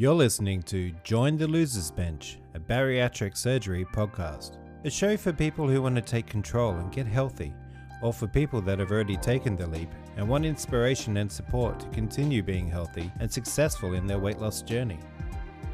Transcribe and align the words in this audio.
You're 0.00 0.14
listening 0.14 0.62
to 0.62 0.92
Join 1.02 1.36
the 1.36 1.48
Losers 1.48 1.90
Bench, 1.90 2.38
a 2.54 2.60
bariatric 2.60 3.36
surgery 3.36 3.84
podcast. 3.84 4.56
A 4.84 4.90
show 4.90 5.16
for 5.16 5.32
people 5.32 5.66
who 5.66 5.82
want 5.82 5.96
to 5.96 6.00
take 6.00 6.28
control 6.28 6.76
and 6.76 6.92
get 6.92 7.08
healthy, 7.08 7.52
or 8.00 8.12
for 8.12 8.28
people 8.28 8.60
that 8.60 8.78
have 8.78 8.92
already 8.92 9.16
taken 9.16 9.56
the 9.56 9.66
leap 9.66 9.90
and 10.16 10.28
want 10.28 10.44
inspiration 10.44 11.16
and 11.16 11.32
support 11.32 11.80
to 11.80 11.88
continue 11.88 12.44
being 12.44 12.68
healthy 12.68 13.10
and 13.18 13.28
successful 13.28 13.94
in 13.94 14.06
their 14.06 14.20
weight 14.20 14.38
loss 14.38 14.62
journey. 14.62 15.00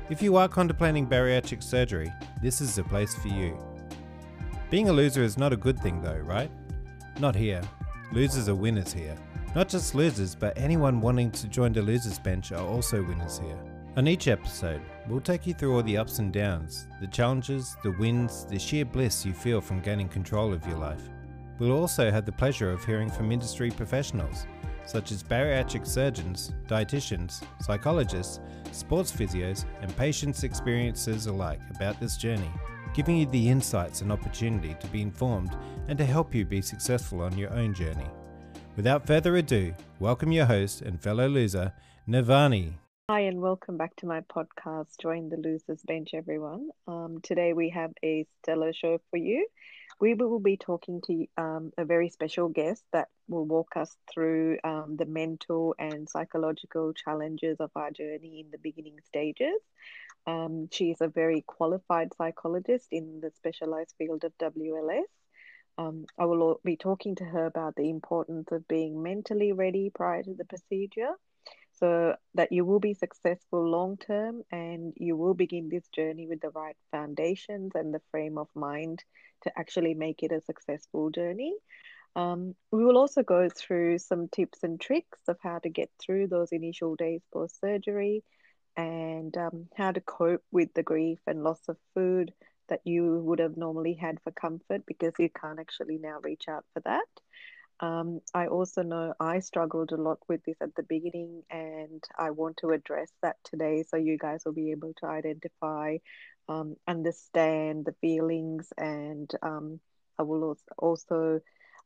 If 0.09 0.23
you 0.23 0.37
are 0.37 0.49
contemplating 0.49 1.07
bariatric 1.07 1.63
surgery, 1.63 2.11
this 2.41 2.63
is 2.63 2.77
the 2.77 2.85
place 2.85 3.15
for 3.15 3.29
you. 3.29 3.59
Being 4.71 4.89
a 4.89 4.93
loser 4.95 5.23
is 5.23 5.37
not 5.37 5.53
a 5.53 5.59
good 5.59 5.79
thing, 5.79 6.01
though, 6.01 6.23
right? 6.25 6.51
Not 7.21 7.35
here. 7.37 7.61
Losers 8.11 8.49
are 8.49 8.55
winners 8.55 8.91
here. 8.91 9.17
Not 9.55 9.69
just 9.69 9.95
losers, 9.95 10.35
but 10.35 10.57
anyone 10.57 11.03
wanting 11.03 11.31
to 11.33 11.47
join 11.47 11.75
the 11.75 11.83
losers 11.83 12.19
bench 12.19 12.53
are 12.53 12.67
also 12.67 13.03
winners 13.03 13.39
here. 13.39 13.59
On 13.97 14.09
each 14.09 14.27
episode, 14.27 14.81
we'll 15.07 15.21
take 15.21 15.47
you 15.47 15.55
through 15.55 15.77
all 15.77 15.83
the 15.85 15.97
ups 15.97 16.19
and 16.19 16.33
downs, 16.33 16.89
the 17.01 17.07
challenges, 17.07 17.77
the 17.85 17.93
wins, 17.93 18.45
the 18.45 18.59
sheer 18.59 18.85
bliss 18.85 19.25
you 19.25 19.33
feel 19.33 19.61
from 19.61 19.81
gaining 19.81 20.09
control 20.09 20.53
of 20.53 20.67
your 20.67 20.79
life. 20.79 21.03
We'll 21.61 21.79
also 21.79 22.11
have 22.11 22.27
the 22.27 22.33
pleasure 22.33 22.73
of 22.73 22.85
hearing 22.85 23.09
from 23.09 23.31
industry 23.31 23.71
professionals, 23.71 24.47
such 24.85 25.13
as 25.13 25.23
bariatric 25.23 25.87
surgeons, 25.87 26.53
dietitians, 26.67 27.45
psychologists, 27.63 28.41
sports 28.73 29.13
physios, 29.13 29.65
and 29.81 29.97
patients' 29.97 30.43
experiences 30.43 31.27
alike 31.27 31.61
about 31.77 32.01
this 32.01 32.17
journey, 32.17 32.51
giving 32.95 33.17
you 33.17 33.27
the 33.27 33.49
insights 33.49 34.01
and 34.01 34.11
opportunity 34.11 34.75
to 34.81 34.89
be 34.89 35.03
informed 35.03 35.57
and 35.87 35.97
to 35.99 36.05
help 36.05 36.35
you 36.35 36.45
be 36.45 36.61
successful 36.61 37.23
on 37.23 37.39
your 37.39 37.53
own 37.53 37.73
journey. 37.73 38.11
Without 38.75 39.07
further 39.07 39.37
ado, 39.37 39.73
welcome 40.01 40.33
your 40.33 40.47
host 40.47 40.83
and 40.83 41.01
fellow 41.01 41.29
loser, 41.29 41.73
Navani. 42.09 42.73
Hi, 43.11 43.21
and 43.21 43.43
welcome 43.43 43.77
back 43.77 43.95
to 43.97 44.07
my 44.07 44.23
podcast, 44.23 44.99
Join 44.99 45.29
the 45.29 45.37
Losers 45.37 45.83
Bench, 45.83 46.15
everyone. 46.15 46.71
Um, 46.87 47.21
today 47.23 47.53
we 47.53 47.69
have 47.69 47.93
a 48.03 48.25
stellar 48.39 48.73
show 48.73 48.99
for 49.11 49.19
you. 49.19 49.47
We 50.01 50.15
will 50.15 50.41
be 50.41 50.57
talking 50.57 51.03
to 51.03 51.27
um, 51.37 51.71
a 51.77 51.85
very 51.85 52.09
special 52.09 52.49
guest 52.49 52.83
that 52.95 53.09
will 53.29 53.45
walk 53.45 53.77
us 53.77 53.95
through 54.11 54.57
um, 54.65 54.97
the 54.97 55.05
mental 55.05 55.75
and 55.79 56.09
psychological 56.09 56.95
challenges 56.95 57.61
of 57.61 57.71
our 57.77 57.91
journey 57.91 58.41
in 58.41 58.51
the 58.51 58.57
beginning 58.57 58.97
stages. 59.05 59.61
Um, 60.27 60.71
she 60.73 60.91
is 60.91 61.03
a 61.03 61.09
very 61.09 61.43
qualified 61.43 62.15
psychologist 62.17 62.89
in 62.91 63.21
the 63.21 63.31
specialized 63.37 63.95
field 63.99 64.25
of 64.25 64.33
WLS. 64.39 65.03
Um, 65.77 66.07
I 66.19 66.25
will 66.25 66.59
be 66.65 66.79
talking 66.79 67.17
to 67.17 67.25
her 67.27 67.45
about 67.45 67.77
the 67.77 67.91
importance 67.91 68.51
of 68.51 68.67
being 68.67 69.03
mentally 69.03 69.53
ready 69.53 69.91
prior 69.95 70.23
to 70.23 70.33
the 70.33 70.47
procedure 70.47 71.13
so 71.79 72.15
that 72.35 72.53
you 72.53 72.65
will 72.65 72.81
be 72.81 72.95
successful 72.95 73.69
long 73.69 73.97
term 73.97 74.43
and 74.51 74.93
you 74.97 75.17
will 75.17 75.35
begin 75.35 75.69
this 75.69 75.87
journey 75.89 76.27
with 76.27 76.41
the 76.41 76.51
right 76.51 76.77
foundations 76.91 77.73
and 77.75 77.93
the 77.93 78.03
frame 78.11 78.39
of 78.39 78.49
mind 78.55 79.03
to 79.43 79.53
actually 79.59 79.95
make 79.95 80.23
it 80.23 80.33
a 80.33 80.41
successful 80.41 81.11
journey. 81.11 81.55
Um, 82.17 82.55
we 82.71 82.85
will 82.85 82.97
also 82.97 83.23
go 83.23 83.49
through 83.49 83.99
some 83.99 84.29
tips 84.29 84.63
and 84.63 84.81
tricks 84.81 85.19
of 85.27 85.37
how 85.43 85.59
to 85.59 85.69
get 85.69 85.91
through 86.01 86.29
those 86.29 86.53
initial 86.53 86.95
days 86.95 87.23
post 87.33 87.61
surgery 87.61 88.23
and 88.77 89.37
um, 89.37 89.67
how 89.77 89.91
to 89.93 90.01
cope 90.01 90.43
with 90.53 90.73
the 90.75 90.83
grief 90.83 91.19
and 91.27 91.43
loss 91.43 91.61
of 91.69 91.77
food 91.95 92.33
that 92.69 92.81
you 92.85 93.21
would 93.21 93.39
have 93.41 93.57
normally 93.57 93.95
had 93.95 94.21
for 94.23 94.31
comfort 94.31 94.83
because 94.87 95.13
you 95.19 95.29
can't 95.29 95.61
actually 95.61 95.99
now 95.99 96.19
reach 96.23 96.45
out 96.49 96.65
for 96.73 96.81
that. 96.81 97.07
Um, 97.85 98.21
I 98.33 98.47
also 98.47 98.83
know 98.83 99.13
I 99.21 99.41
struggled 99.41 99.93
a 99.93 99.97
lot 99.97 100.19
with 100.27 100.43
this 100.47 100.57
at 100.63 100.75
the 100.75 100.85
beginning, 100.85 101.43
and 101.51 102.03
I 102.19 102.31
want 102.31 102.57
to 102.59 102.71
address 102.71 103.11
that 103.21 103.37
today 103.45 103.85
so 103.87 103.99
you 103.99 104.17
guys 104.17 104.41
will 104.47 104.55
be 104.55 104.71
able 104.71 104.95
to 105.01 105.07
identify, 105.07 105.99
um, 106.49 106.77
understand 106.89 107.85
the 107.85 107.95
feelings, 108.01 108.73
and 108.79 109.31
um, 109.43 109.81
I 110.19 110.23
will 110.23 110.57
also, 110.79 111.41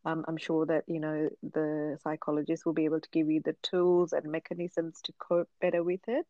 um, 0.04 0.25
I'm 0.28 0.37
sure 0.37 0.66
that 0.66 0.84
you 0.87 1.00
know 1.00 1.31
the 1.42 1.98
psychologist 2.04 2.64
will 2.64 2.75
be 2.75 2.84
able 2.84 3.00
to 3.00 3.10
give 3.10 3.28
you 3.28 3.42
the 3.44 3.56
tools 3.64 4.12
and 4.12 4.31
mechanisms 4.31 5.00
to 5.03 5.12
cope 5.19 5.48
better 5.60 5.82
with 5.82 6.06
it. 6.06 6.26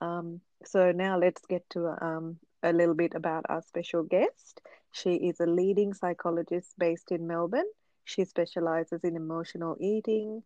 Um, 0.00 0.40
so 0.64 0.92
now 0.92 1.18
let's 1.18 1.42
get 1.48 1.68
to 1.70 1.96
um, 2.00 2.36
a 2.62 2.72
little 2.72 2.94
bit 2.94 3.14
about 3.16 3.46
our 3.48 3.62
special 3.62 4.04
guest. 4.04 4.60
She 4.92 5.14
is 5.14 5.40
a 5.40 5.46
leading 5.46 5.94
psychologist 5.94 6.74
based 6.78 7.10
in 7.10 7.26
Melbourne. 7.26 7.72
She 8.04 8.24
specializes 8.24 9.02
in 9.04 9.16
emotional 9.16 9.76
eating 9.80 10.42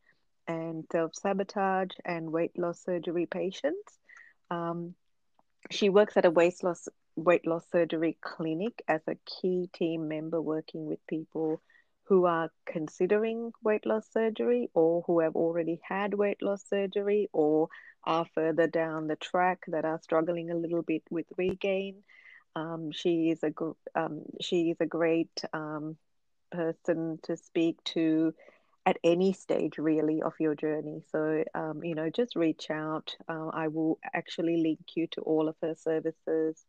and 0.46 0.84
self 0.90 1.14
sabotage 1.14 1.90
and 2.04 2.32
weight 2.32 2.58
loss 2.58 2.82
surgery 2.82 3.26
patients. 3.26 3.98
Um, 4.50 4.94
she 5.70 5.88
works 5.88 6.16
at 6.16 6.24
a 6.24 6.30
weight 6.30 6.62
loss 6.62 6.88
weight 7.16 7.46
loss 7.46 7.64
surgery 7.70 8.16
clinic 8.20 8.82
as 8.86 9.02
a 9.08 9.16
key 9.26 9.68
team 9.74 10.08
member 10.08 10.40
working 10.40 10.86
with 10.86 11.04
people 11.08 11.60
who 12.04 12.24
are 12.24 12.50
considering 12.64 13.52
weight 13.62 13.84
loss 13.84 14.06
surgery 14.12 14.70
or 14.72 15.02
who 15.06 15.20
have 15.20 15.36
already 15.36 15.80
had 15.86 16.14
weight 16.14 16.40
loss 16.40 16.64
surgery 16.68 17.28
or 17.32 17.68
are 18.04 18.24
further 18.34 18.66
down 18.66 19.08
the 19.08 19.16
track 19.16 19.58
that 19.68 19.84
are 19.84 20.00
struggling 20.00 20.50
a 20.50 20.56
little 20.56 20.82
bit 20.82 21.02
with 21.10 21.26
regain. 21.36 21.96
Um, 22.56 22.90
she 22.92 23.30
is 23.30 23.42
a 23.42 23.52
um, 23.94 24.22
she 24.40 24.70
is 24.70 24.78
a 24.80 24.86
great 24.86 25.44
um, 25.52 25.96
person 26.50 27.18
to 27.24 27.36
speak 27.36 27.82
to 27.84 28.34
at 28.86 28.98
any 29.04 29.32
stage 29.32 29.78
really 29.78 30.22
of 30.22 30.32
your 30.40 30.54
journey. 30.54 31.02
So 31.12 31.44
um, 31.54 31.84
you 31.84 31.94
know, 31.94 32.10
just 32.10 32.36
reach 32.36 32.70
out. 32.70 33.14
Uh, 33.28 33.48
I 33.48 33.68
will 33.68 33.98
actually 34.14 34.56
link 34.62 34.80
you 34.94 35.06
to 35.08 35.20
all 35.22 35.48
of 35.48 35.56
her 35.62 35.74
services 35.74 36.64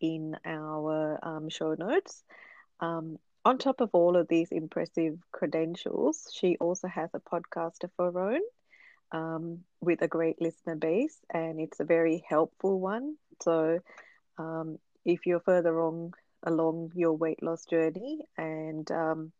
in 0.00 0.36
our 0.44 1.18
um, 1.22 1.48
show 1.48 1.74
notes. 1.74 2.22
Um, 2.80 3.18
on 3.44 3.58
top 3.58 3.80
of 3.80 3.90
all 3.92 4.16
of 4.16 4.28
these 4.28 4.50
impressive 4.52 5.18
credentials, 5.32 6.30
she 6.34 6.56
also 6.60 6.88
has 6.88 7.10
a 7.12 7.20
podcast 7.20 7.84
of 7.84 7.90
her 7.98 8.32
own 8.32 8.40
um, 9.12 9.60
with 9.80 10.02
a 10.02 10.08
great 10.08 10.40
listener 10.40 10.76
base, 10.76 11.16
and 11.32 11.60
it's 11.60 11.80
a 11.80 11.84
very 11.84 12.24
helpful 12.28 12.80
one. 12.80 13.16
So, 13.42 13.80
um, 14.38 14.78
if 15.04 15.26
you're 15.26 15.40
further 15.40 15.80
on 15.82 16.12
along 16.44 16.92
your 16.94 17.12
weight 17.12 17.42
loss 17.42 17.64
journey 17.64 18.20
and 18.36 18.90
um, 18.90 19.32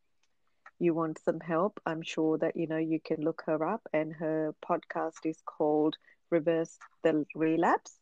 you 0.78 0.94
want 0.94 1.18
some 1.24 1.40
help, 1.40 1.80
I'm 1.86 2.02
sure 2.02 2.38
that 2.38 2.56
you 2.56 2.66
know 2.66 2.78
you 2.78 3.00
can 3.00 3.22
look 3.22 3.42
her 3.46 3.64
up, 3.66 3.82
and 3.92 4.12
her 4.14 4.54
podcast 4.64 5.24
is 5.24 5.40
called 5.46 5.96
Reverse 6.30 6.78
the 7.02 7.24
Relapse. 7.34 7.92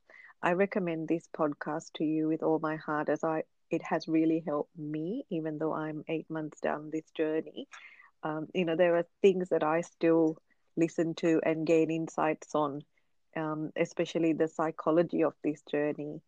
I 0.43 0.53
recommend 0.53 1.09
this 1.09 1.29
podcast 1.37 1.93
to 1.95 2.05
you 2.05 2.29
with 2.29 2.43
all 2.43 2.59
my 2.59 2.77
heart, 2.77 3.09
as 3.09 3.23
I 3.23 3.45
it 3.71 3.83
has 3.83 4.09
really 4.09 4.43
helped 4.47 4.77
me, 4.77 5.25
even 5.31 5.59
though 5.59 5.73
I'm 5.73 6.05
eight 6.09 6.29
months 6.29 6.61
down 6.61 6.91
this 6.91 7.11
journey. 7.17 7.69
Um, 8.23 8.49
you 8.55 8.65
know, 8.65 8.77
there 8.77 8.97
are 8.97 9.07
things 9.23 9.49
that 9.49 9.63
I 9.63 9.81
still 9.81 10.39
listen 10.77 11.15
to 11.17 11.41
and 11.45 11.67
gain 11.67 11.91
insights 11.91 12.55
on, 12.55 12.83
um, 13.37 13.73
especially 13.77 14.33
the 14.33 14.49
psychology 14.49 15.25
of 15.25 15.35
this 15.43 15.63
journey. 15.71 16.21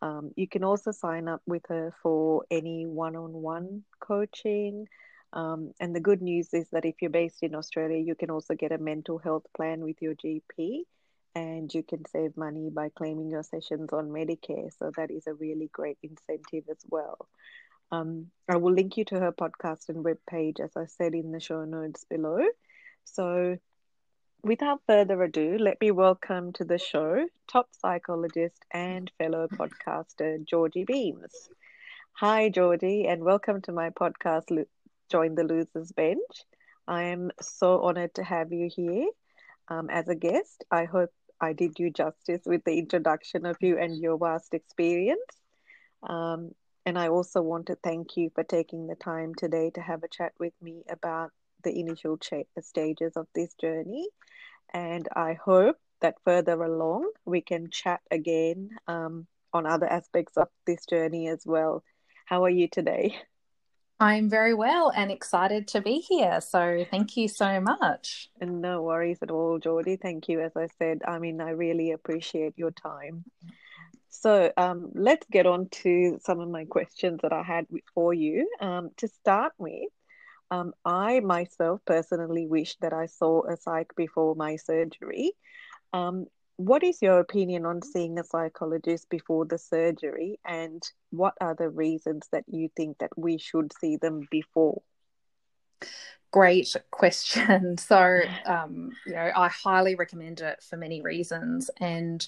Um, 0.00 0.32
you 0.36 0.46
can 0.48 0.64
also 0.64 0.92
sign 0.92 1.28
up 1.28 1.42
with 1.46 1.62
her 1.68 1.92
for 2.02 2.44
any 2.50 2.86
one 2.86 3.16
on 3.16 3.32
one 3.32 3.84
coaching. 4.00 4.86
Um, 5.32 5.72
and 5.80 5.94
the 5.94 6.00
good 6.00 6.22
news 6.22 6.54
is 6.54 6.68
that 6.70 6.84
if 6.84 6.96
you're 7.02 7.10
based 7.10 7.42
in 7.42 7.54
Australia, 7.54 7.98
you 7.98 8.14
can 8.14 8.30
also 8.30 8.54
get 8.54 8.72
a 8.72 8.78
mental 8.78 9.18
health 9.18 9.44
plan 9.56 9.80
with 9.82 10.00
your 10.00 10.14
GP 10.14 10.84
and 11.34 11.72
you 11.72 11.82
can 11.82 12.04
save 12.06 12.36
money 12.36 12.70
by 12.70 12.88
claiming 12.88 13.30
your 13.30 13.42
sessions 13.42 13.92
on 13.92 14.08
Medicare. 14.08 14.70
So 14.78 14.90
that 14.96 15.10
is 15.10 15.26
a 15.26 15.34
really 15.34 15.68
great 15.72 15.98
incentive 16.02 16.64
as 16.70 16.78
well. 16.88 17.28
Um, 17.90 18.30
I 18.48 18.56
will 18.56 18.72
link 18.72 18.96
you 18.96 19.04
to 19.06 19.20
her 19.20 19.32
podcast 19.32 19.88
and 19.88 20.04
webpage, 20.04 20.60
as 20.60 20.76
I 20.76 20.86
said 20.86 21.14
in 21.14 21.32
the 21.32 21.40
show 21.40 21.64
notes 21.64 22.04
below. 22.08 22.40
So, 23.04 23.58
without 24.42 24.80
further 24.86 25.22
ado, 25.22 25.58
let 25.58 25.80
me 25.80 25.90
welcome 25.90 26.52
to 26.52 26.64
the 26.64 26.78
show 26.78 27.26
top 27.48 27.68
psychologist 27.72 28.64
and 28.70 29.10
fellow 29.18 29.48
podcaster 29.48 30.44
Georgie 30.44 30.84
Beams. 30.84 31.48
Hi, 32.12 32.48
Georgie, 32.48 33.06
and 33.06 33.24
welcome 33.24 33.60
to 33.62 33.72
my 33.72 33.90
podcast, 33.90 34.64
Join 35.10 35.34
the 35.34 35.44
Losers 35.44 35.92
Bench. 35.92 36.44
I 36.86 37.04
am 37.04 37.30
so 37.40 37.82
honored 37.82 38.14
to 38.14 38.24
have 38.24 38.52
you 38.52 38.70
here 38.74 39.08
um, 39.68 39.90
as 39.90 40.08
a 40.08 40.14
guest. 40.14 40.64
I 40.70 40.84
hope 40.84 41.10
I 41.40 41.52
did 41.52 41.78
you 41.78 41.90
justice 41.90 42.42
with 42.46 42.64
the 42.64 42.78
introduction 42.78 43.46
of 43.46 43.56
you 43.60 43.78
and 43.78 43.96
your 43.96 44.18
vast 44.18 44.54
experience. 44.54 45.20
Um, 46.02 46.52
and 46.86 46.98
I 46.98 47.08
also 47.08 47.42
want 47.42 47.66
to 47.66 47.76
thank 47.82 48.16
you 48.16 48.30
for 48.34 48.44
taking 48.44 48.86
the 48.86 48.94
time 48.94 49.34
today 49.34 49.70
to 49.74 49.80
have 49.80 50.02
a 50.02 50.08
chat 50.08 50.32
with 50.38 50.54
me 50.62 50.84
about 50.88 51.32
the 51.62 51.78
initial 51.78 52.16
ch- 52.16 52.46
stages 52.60 53.16
of 53.16 53.26
this 53.34 53.54
journey. 53.54 54.08
And 54.72 55.08
I 55.14 55.34
hope 55.34 55.76
that 56.00 56.16
further 56.24 56.62
along 56.62 57.10
we 57.24 57.40
can 57.40 57.70
chat 57.70 58.00
again 58.10 58.70
um, 58.86 59.26
on 59.52 59.66
other 59.66 59.86
aspects 59.86 60.36
of 60.36 60.48
this 60.66 60.84
journey 60.86 61.28
as 61.28 61.42
well. 61.44 61.82
How 62.26 62.44
are 62.44 62.50
you 62.50 62.68
today? 62.68 63.16
I'm 64.00 64.30
very 64.30 64.54
well 64.54 64.92
and 64.94 65.10
excited 65.10 65.66
to 65.68 65.80
be 65.80 65.98
here. 65.98 66.40
So 66.40 66.86
thank 66.88 67.16
you 67.16 67.26
so 67.26 67.60
much. 67.60 68.28
And 68.40 68.60
no 68.60 68.82
worries 68.82 69.18
at 69.22 69.30
all, 69.30 69.58
Georgie. 69.58 69.96
Thank 69.96 70.28
you. 70.28 70.40
As 70.40 70.52
I 70.56 70.68
said, 70.78 71.00
I 71.06 71.18
mean, 71.18 71.40
I 71.40 71.50
really 71.50 71.90
appreciate 71.90 72.56
your 72.56 72.70
time. 72.70 73.24
So 74.08 74.52
um, 74.56 74.92
let's 74.94 75.26
get 75.30 75.46
on 75.46 75.68
to 75.82 76.18
some 76.24 76.38
of 76.38 76.48
my 76.48 76.64
questions 76.64 77.20
that 77.22 77.32
I 77.32 77.42
had 77.42 77.66
for 77.92 78.14
you. 78.14 78.48
Um, 78.60 78.90
to 78.98 79.08
start 79.08 79.52
with, 79.58 79.90
um, 80.50 80.72
I 80.84 81.20
myself 81.20 81.80
personally 81.84 82.46
wish 82.46 82.76
that 82.78 82.92
I 82.92 83.06
saw 83.06 83.42
a 83.46 83.56
psych 83.56 83.94
before 83.96 84.34
my 84.34 84.56
surgery. 84.56 85.32
Um, 85.92 86.26
what 86.56 86.82
is 86.82 87.02
your 87.02 87.18
opinion 87.20 87.66
on 87.66 87.82
seeing 87.82 88.18
a 88.18 88.24
psychologist 88.24 89.08
before 89.08 89.44
the 89.46 89.58
surgery, 89.58 90.38
and 90.44 90.82
what 91.10 91.34
are 91.40 91.54
the 91.54 91.70
reasons 91.70 92.28
that 92.32 92.44
you 92.48 92.68
think 92.76 92.98
that 92.98 93.16
we 93.16 93.38
should 93.38 93.72
see 93.80 93.96
them 93.96 94.26
before? 94.30 94.82
Great 96.30 96.76
question. 96.90 97.76
So, 97.88 98.20
um, 98.44 98.90
you 99.06 99.14
know, 99.14 99.30
I 99.34 99.48
highly 99.48 99.94
recommend 99.94 100.40
it 100.40 100.62
for 100.62 100.76
many 100.76 101.00
reasons. 101.00 101.70
And 101.80 102.26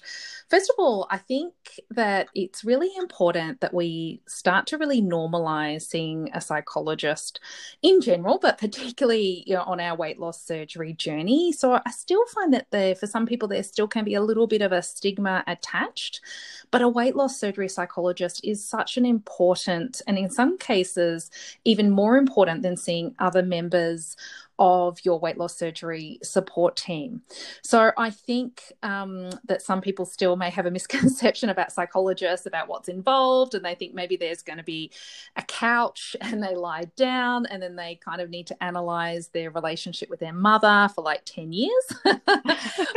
first 0.49 0.71
of 0.71 0.77
all, 0.79 1.07
I 1.11 1.19
think 1.19 1.53
that 1.91 2.29
it's 2.35 2.65
really 2.65 2.89
important 2.97 3.61
that 3.61 3.75
we 3.75 4.23
start 4.27 4.67
to 4.69 4.79
really 4.79 5.03
normalize 5.03 5.83
seeing 5.83 6.31
a 6.33 6.41
psychologist 6.41 7.41
in 7.83 8.01
general, 8.01 8.39
but 8.41 8.57
particularly 8.59 9.45
you 9.47 9.55
know, 9.55 9.63
on 9.65 9.81
our 9.81 9.95
weight 9.97 10.19
loss 10.19 10.43
surgery 10.43 10.95
journey. 10.95 11.53
So, 11.53 11.75
I 11.75 11.91
still 11.91 12.25
find 12.27 12.55
that 12.55 12.69
there, 12.71 12.95
for 12.95 13.07
some 13.07 13.27
people, 13.27 13.49
there 13.49 13.63
still 13.63 13.89
can 13.89 14.05
be 14.05 14.15
a 14.15 14.23
little 14.23 14.47
bit 14.47 14.63
of 14.63 14.73
a 14.73 14.83
stigma 14.83 15.45
attached. 15.47 16.23
But 16.71 16.83
a 16.83 16.89
weight 16.89 17.17
loss 17.17 17.39
surgery 17.39 17.69
psychologist 17.69 18.41
is 18.45 18.65
such 18.65 18.97
an 18.97 19.05
important, 19.05 20.01
and 20.07 20.17
in 20.17 20.31
some 20.31 20.57
cases, 20.57 21.31
even 21.65 21.91
more 21.91 22.17
important 22.17 22.63
than 22.63 22.77
seeing 22.77 23.15
other 23.19 23.43
members 23.43 23.90
members 23.91 24.17
of 24.61 24.99
your 25.05 25.19
weight 25.19 25.39
loss 25.39 25.57
surgery 25.57 26.19
support 26.23 26.77
team. 26.77 27.23
So 27.63 27.93
I 27.97 28.11
think 28.11 28.63
um, 28.83 29.31
that 29.47 29.63
some 29.63 29.81
people 29.81 30.05
still 30.05 30.37
may 30.37 30.51
have 30.51 30.67
a 30.67 30.71
misconception 30.81 31.49
about 31.49 31.73
psychologists, 31.73 32.47
about 32.47 32.69
what's 32.69 32.89
involved, 32.89 33.55
and 33.55 33.65
they 33.65 33.75
think 33.75 33.95
maybe 33.95 34.17
there's 34.17 34.43
going 34.43 34.59
to 34.59 34.63
be 34.63 34.93
a 35.37 35.43
couch 35.43 36.15
and 36.21 36.43
they 36.43 36.55
lie 36.55 36.85
down 36.95 37.47
and 37.47 37.63
then 37.63 37.75
they 37.75 37.99
kind 38.05 38.21
of 38.21 38.29
need 38.29 38.47
to 38.49 38.63
analyze 38.63 39.29
their 39.29 39.51
relationship 39.51 40.11
with 40.11 40.21
their 40.21 40.35
mother 40.35 40.89
for 40.95 41.03
like 41.03 41.23
10 41.25 41.53
years. 41.53 41.85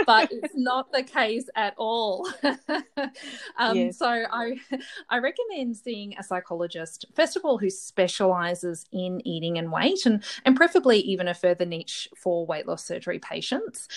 but 0.06 0.30
it's 0.32 0.56
not 0.56 0.92
the 0.92 1.04
case 1.04 1.50
at 1.56 1.74
all. 1.78 2.28
um, 3.58 3.78
yes. 3.78 4.00
So 4.00 4.08
I, 4.08 4.58
I 5.10 5.20
recommend 5.20 5.78
seeing 5.78 6.14
a 6.18 6.24
psychologist, 6.24 7.06
first 7.16 7.38
of 7.38 7.46
all, 7.46 7.58
who 7.58 7.70
specializes 7.70 8.86
in 8.92 9.26
eating 9.26 9.58
and 9.58 9.72
weight, 9.72 10.06
and, 10.06 10.22
and 10.44 10.58
preferably 10.58 11.00
even 11.00 11.30
a 11.30 11.34
further 11.34 11.53
further 11.54 11.66
niche 11.66 12.10
for 12.16 12.46
weight 12.46 12.68
loss 12.68 12.84
surgery 12.84 13.20
patients, 13.20 13.88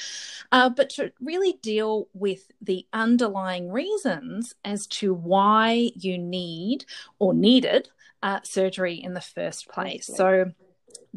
uh, 0.53 0.69
but 0.69 0.91
to 0.91 1.13
really 1.21 1.55
deal 1.63 2.09
with 2.13 2.51
the 2.61 2.87
underlying 2.93 3.71
reasons 3.71 4.55
as 4.65 4.87
to 4.87 5.15
why 5.15 5.91
you 5.95 6.19
need 6.19 6.85
or 7.19 7.35
needed 7.35 7.89
uh, 8.23 8.41
surgery 8.43 8.95
in 8.95 9.15
the 9.15 9.21
first 9.21 9.69
place. 9.69 10.07
So, 10.07 10.53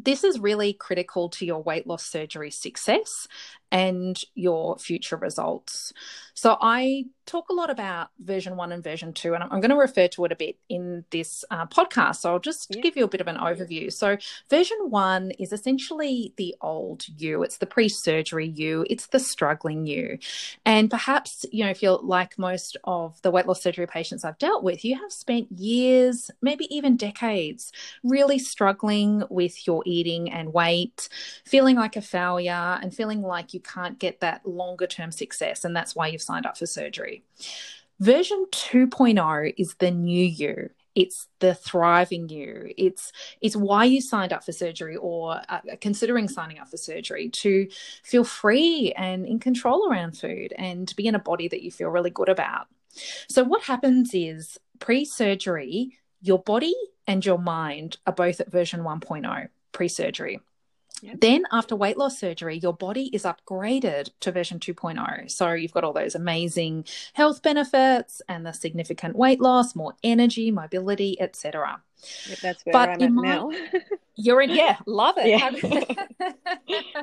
this 0.01 0.23
is 0.23 0.39
really 0.39 0.71
critical 0.71 1.27
to 1.29 1.45
your 1.45 1.61
weight 1.61 1.85
loss 1.85 2.05
surgery 2.05 2.51
success 2.51 3.27
and 3.71 4.19
your 4.35 4.77
future 4.77 5.17
results. 5.17 5.93
So, 6.33 6.57
I 6.61 7.05
talk 7.25 7.49
a 7.49 7.53
lot 7.53 7.69
about 7.69 8.09
version 8.19 8.55
one 8.55 8.71
and 8.71 8.83
version 8.83 9.13
two, 9.13 9.33
and 9.35 9.43
I'm 9.43 9.59
going 9.59 9.69
to 9.69 9.75
refer 9.75 10.07
to 10.07 10.25
it 10.25 10.31
a 10.31 10.35
bit 10.35 10.57
in 10.69 11.03
this 11.11 11.43
uh, 11.51 11.65
podcast. 11.65 12.17
So, 12.17 12.31
I'll 12.31 12.39
just 12.39 12.67
yeah. 12.73 12.81
give 12.81 12.95
you 12.95 13.03
a 13.03 13.09
bit 13.09 13.21
of 13.21 13.27
an 13.27 13.35
overview. 13.35 13.91
So, 13.91 14.17
version 14.49 14.77
one 14.89 15.31
is 15.31 15.51
essentially 15.51 16.33
the 16.37 16.55
old 16.61 17.05
you, 17.17 17.43
it's 17.43 17.57
the 17.57 17.65
pre 17.65 17.89
surgery 17.89 18.47
you, 18.47 18.85
it's 18.89 19.07
the 19.07 19.19
struggling 19.19 19.85
you. 19.85 20.17
And 20.65 20.89
perhaps, 20.89 21.45
you 21.51 21.65
know, 21.65 21.71
if 21.71 21.83
you're 21.83 21.99
like 22.01 22.39
most 22.39 22.77
of 22.83 23.21
the 23.21 23.31
weight 23.31 23.47
loss 23.47 23.61
surgery 23.61 23.87
patients 23.87 24.23
I've 24.23 24.37
dealt 24.37 24.63
with, 24.63 24.85
you 24.85 24.97
have 24.97 25.11
spent 25.11 25.51
years, 25.51 26.31
maybe 26.41 26.73
even 26.73 26.97
decades, 26.97 27.71
really 28.03 28.39
struggling 28.39 29.23
with 29.29 29.67
your 29.67 29.83
eating 29.85 30.31
and 30.31 30.53
weight, 30.53 31.09
feeling 31.45 31.75
like 31.75 31.95
a 31.95 32.01
failure, 32.01 32.79
and 32.81 32.93
feeling 32.93 33.21
like 33.21 33.53
you 33.53 33.58
you 33.59 33.63
can't 33.73 33.99
get 33.99 34.21
that 34.21 34.45
longer 34.47 34.87
term 34.87 35.11
success. 35.11 35.65
And 35.65 35.75
that's 35.75 35.95
why 35.95 36.07
you've 36.07 36.21
signed 36.21 36.45
up 36.45 36.57
for 36.57 36.65
surgery. 36.65 37.23
Version 37.99 38.45
2.0 38.51 39.53
is 39.57 39.75
the 39.75 39.91
new 39.91 40.25
you 40.25 40.69
it's 40.95 41.27
the 41.37 41.53
thriving 41.53 42.27
you 42.29 42.73
it's 42.75 43.11
it's 43.41 43.55
why 43.55 43.85
you 43.85 44.01
signed 44.01 44.33
up 44.33 44.43
for 44.43 44.51
surgery 44.51 44.95
or 44.95 45.39
uh, 45.47 45.59
considering 45.79 46.27
signing 46.27 46.57
up 46.57 46.67
for 46.67 46.77
surgery 46.77 47.29
to 47.29 47.67
feel 48.03 48.23
free 48.23 48.91
and 48.97 49.23
in 49.27 49.37
control 49.37 49.87
around 49.87 50.17
food 50.17 50.51
and 50.57 50.95
be 50.95 51.05
in 51.05 51.13
a 51.13 51.19
body 51.19 51.47
that 51.47 51.61
you 51.61 51.69
feel 51.69 51.89
really 51.89 52.09
good 52.09 52.27
about 52.27 52.65
so 53.27 53.43
what 53.43 53.61
happens 53.61 54.15
is 54.15 54.59
pre-surgery 54.79 55.95
your 56.21 56.39
body 56.39 56.75
and 57.05 57.23
your 57.23 57.37
mind 57.37 57.97
are 58.07 58.13
both 58.13 58.39
at 58.41 58.51
version 58.51 58.79
1.0 58.81 59.47
pre-surgery 59.71 60.39
Yep. 61.01 61.21
Then, 61.21 61.43
after 61.51 61.75
weight 61.75 61.97
loss 61.97 62.19
surgery, 62.19 62.57
your 62.57 62.73
body 62.73 63.09
is 63.13 63.23
upgraded 63.23 64.09
to 64.21 64.31
version 64.31 64.59
2.0. 64.59 65.29
So, 65.31 65.51
you've 65.53 65.71
got 65.71 65.83
all 65.83 65.93
those 65.93 66.15
amazing 66.15 66.85
health 67.13 67.41
benefits 67.41 68.21
and 68.27 68.45
the 68.45 68.51
significant 68.51 69.15
weight 69.15 69.39
loss, 69.39 69.75
more 69.75 69.93
energy, 70.03 70.51
mobility, 70.51 71.19
etc. 71.21 71.81
Yep, 72.29 72.39
that's 72.39 72.65
where 72.65 72.73
but 72.73 72.89
I'm 72.89 73.01
at 73.01 73.11
now. 73.11 73.51
you're 74.15 74.41
in, 74.41 74.51
yeah, 74.51 74.77
love 74.85 75.15
it. 75.17 75.27
Yeah. 76.67 76.81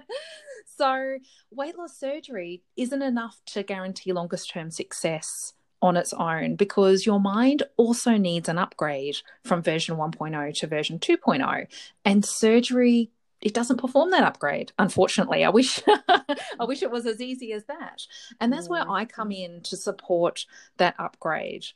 so, 0.67 1.19
weight 1.51 1.77
loss 1.77 1.99
surgery 1.99 2.63
isn't 2.77 3.03
enough 3.03 3.41
to 3.47 3.63
guarantee 3.63 4.13
longest 4.13 4.51
term 4.51 4.71
success 4.71 5.55
on 5.83 5.97
its 5.97 6.13
own 6.15 6.57
because 6.57 7.05
your 7.05 7.21
mind 7.21 7.63
also 7.77 8.17
needs 8.17 8.49
an 8.49 8.59
upgrade 8.59 9.19
from 9.45 9.63
version 9.63 9.97
1.0 9.97 10.55
to 10.55 10.67
version 10.67 10.99
2.0 10.99 11.67
and 12.05 12.25
surgery 12.25 13.11
it 13.41 13.55
doesn't 13.55 13.81
perform 13.81 14.11
that 14.11 14.25
upgrade 14.25 14.73
unfortunately. 14.79 15.45
I 15.45 15.51
wish 15.51 15.81
i 16.09 16.65
wish 16.65 16.83
it 16.83 16.91
was 16.91 17.07
as 17.07 17.21
easy 17.21 17.53
as 17.53 17.65
that. 17.65 18.03
And 18.41 18.53
that's 18.53 18.69
where 18.69 18.89
i 18.89 19.05
come 19.05 19.33
in 19.33 19.61
to 19.63 19.77
support 19.77 20.47
that 20.79 20.95
upgrade. 20.99 21.67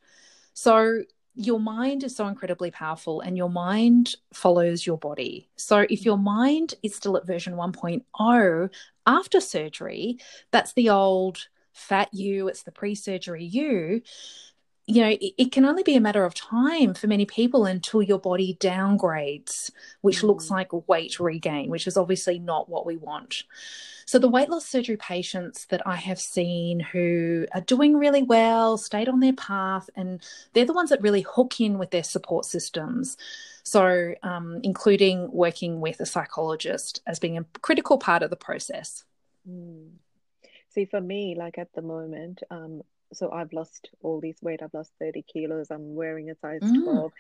So 0.55 1.03
your 1.37 1.61
mind 1.61 2.03
is 2.03 2.17
so 2.17 2.27
incredibly 2.27 2.71
powerful 2.71 3.21
and 3.21 3.37
your 3.37 3.49
mind 3.49 4.17
follows 4.33 4.85
your 4.85 4.99
body. 4.99 5.49
So 5.57 5.87
if 5.89 6.05
your 6.05 6.19
mind 6.19 6.75
is 6.83 6.95
still 6.95 7.17
at 7.17 7.27
version 7.27 7.55
1.0 7.55 8.71
after 9.07 9.41
surgery 9.41 10.19
that's 10.51 10.73
the 10.75 10.91
old 10.91 11.49
fat 11.73 12.13
you 12.13 12.49
it's 12.49 12.63
the 12.65 12.73
pre-surgery 12.73 13.45
you 13.45 14.03
you 14.87 15.03
know, 15.03 15.11
it, 15.11 15.35
it, 15.39 15.53
can 15.53 15.65
only 15.65 15.83
be 15.83 15.95
a 15.95 16.01
matter 16.01 16.25
of 16.25 16.35
time 16.35 16.95
for 16.95 17.07
many 17.07 17.25
people 17.25 17.65
until 17.65 18.03
your 18.03 18.19
body 18.19 18.57
downgrades, 18.61 19.71
which 20.01 20.21
mm. 20.21 20.25
looks 20.25 20.51
like 20.51 20.89
weight 20.89 21.21
regain, 21.21 21.71
which 21.71 21.87
is 21.87 21.97
obviously 21.97 22.39
not 22.39 22.69
what 22.69 22.87
we 22.87 22.97
want. 22.97 23.45
So, 24.07 24.19
the 24.19 24.29
weight 24.29 24.49
loss 24.49 24.67
surgery 24.67 24.97
patients 24.97 25.67
that 25.67 25.87
I 25.87 25.95
have 25.95 26.19
seen 26.19 26.81
who 26.81 27.47
are 27.55 27.61
doing 27.61 27.97
really 27.97 28.25
well, 28.25 28.77
stayed 28.77 29.09
on 29.09 29.21
their 29.21 29.35
path, 29.35 29.89
and 29.95 30.21
they're 30.53 30.65
the 30.65 30.73
ones 30.73 30.91
that 30.91 31.03
really 31.03 31.23
hook 31.23 31.61
in 31.61 31.79
with 31.79 31.93
their 31.93 32.03
support 32.03 32.45
systems. 32.45 33.17
So, 33.63 34.15
um, 34.25 34.61
including 34.65 35.31
working 35.31 35.81
with 35.81 36.01
a 36.01 36.07
psychologist 36.07 37.03
as 37.07 37.21
being 37.21 37.39
a 37.39 37.45
critical 37.61 37.99
part 37.99 38.25
of 38.25 38.31
the 38.31 38.37
process. 38.37 39.05
Mm. 39.49 39.91
See, 40.71 40.87
for 40.87 41.01
me, 41.01 41.37
like 41.37 41.59
at 41.59 41.73
the 41.75 41.83
moment, 41.83 42.43
um, 42.51 42.83
so 43.13 43.31
I've 43.31 43.53
lost 43.53 43.91
all 44.03 44.21
this 44.21 44.37
weight. 44.43 44.63
I've 44.63 44.75
lost 44.75 44.93
30 45.01 45.23
kilos. 45.23 45.71
I'm 45.71 45.95
wearing 45.95 46.31
a 46.31 46.35
size 46.37 46.61
mm. 46.63 46.83
12. 46.85 47.13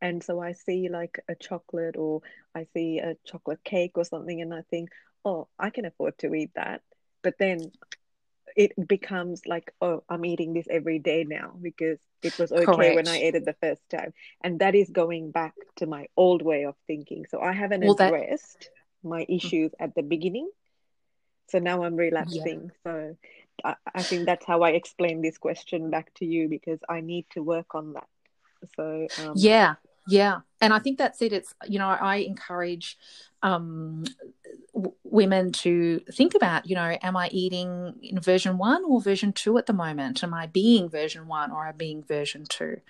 And 0.00 0.22
so 0.22 0.40
I 0.40 0.52
see 0.52 0.88
like 0.88 1.20
a 1.28 1.34
chocolate 1.34 1.96
or 1.96 2.20
I 2.54 2.66
see 2.74 2.98
a 2.98 3.16
chocolate 3.24 3.64
cake 3.64 3.92
or 3.94 4.04
something 4.04 4.40
and 4.40 4.52
I 4.52 4.62
think, 4.70 4.90
oh, 5.24 5.48
I 5.58 5.70
can 5.70 5.84
afford 5.84 6.18
to 6.18 6.34
eat 6.34 6.50
that. 6.54 6.82
But 7.22 7.34
then 7.38 7.72
it 8.56 8.72
becomes 8.88 9.42
like, 9.46 9.72
oh, 9.80 10.02
I'm 10.08 10.24
eating 10.24 10.54
this 10.54 10.66
every 10.70 10.98
day 10.98 11.24
now 11.24 11.54
because 11.60 11.98
it 12.22 12.38
was 12.38 12.52
okay 12.52 12.64
Correct. 12.64 12.96
when 12.96 13.08
I 13.08 13.18
ate 13.18 13.34
it 13.34 13.44
the 13.44 13.56
first 13.60 13.82
time. 13.90 14.12
And 14.42 14.60
that 14.60 14.74
is 14.74 14.90
going 14.90 15.30
back 15.30 15.54
to 15.76 15.86
my 15.86 16.06
old 16.16 16.42
way 16.42 16.64
of 16.64 16.74
thinking. 16.86 17.26
So 17.28 17.40
I 17.40 17.52
haven't 17.52 17.84
well, 17.84 17.96
addressed 17.98 18.60
that... 18.60 19.08
my 19.08 19.22
mm. 19.22 19.36
issues 19.36 19.72
at 19.78 19.94
the 19.94 20.02
beginning. 20.02 20.48
So 21.48 21.58
now 21.58 21.84
I'm 21.84 21.96
relapsing. 21.96 22.70
Yeah. 22.84 22.92
So 22.92 23.16
I, 23.64 24.02
think 24.02 24.26
that's 24.26 24.44
how 24.44 24.62
I 24.62 24.70
explain 24.70 25.22
this 25.22 25.38
question 25.38 25.90
back 25.90 26.12
to 26.14 26.26
you 26.26 26.48
because 26.48 26.78
I 26.88 27.00
need 27.00 27.26
to 27.30 27.42
work 27.42 27.74
on 27.74 27.94
that. 27.94 28.08
So 28.76 29.06
um, 29.22 29.32
yeah, 29.36 29.74
yeah, 30.08 30.40
and 30.60 30.72
I 30.72 30.78
think 30.78 30.98
that's 30.98 31.22
it. 31.22 31.32
It's 31.32 31.54
you 31.66 31.78
know 31.78 31.88
I 31.88 32.16
encourage 32.16 32.96
um, 33.42 34.04
w- 34.76 34.94
women 35.04 35.50
to 35.50 36.00
think 36.12 36.34
about, 36.34 36.68
you 36.68 36.76
know, 36.76 36.96
am 37.02 37.16
I 37.16 37.28
eating 37.32 37.94
in 38.02 38.20
version 38.20 38.58
one 38.58 38.84
or 38.84 39.00
version 39.00 39.32
two 39.32 39.58
at 39.58 39.66
the 39.66 39.72
moment? 39.72 40.22
Am 40.22 40.32
I 40.32 40.46
being 40.46 40.88
version 40.88 41.26
one 41.26 41.50
or 41.50 41.64
am 41.64 41.70
I 41.70 41.72
being 41.72 42.04
version 42.04 42.44
two? 42.48 42.80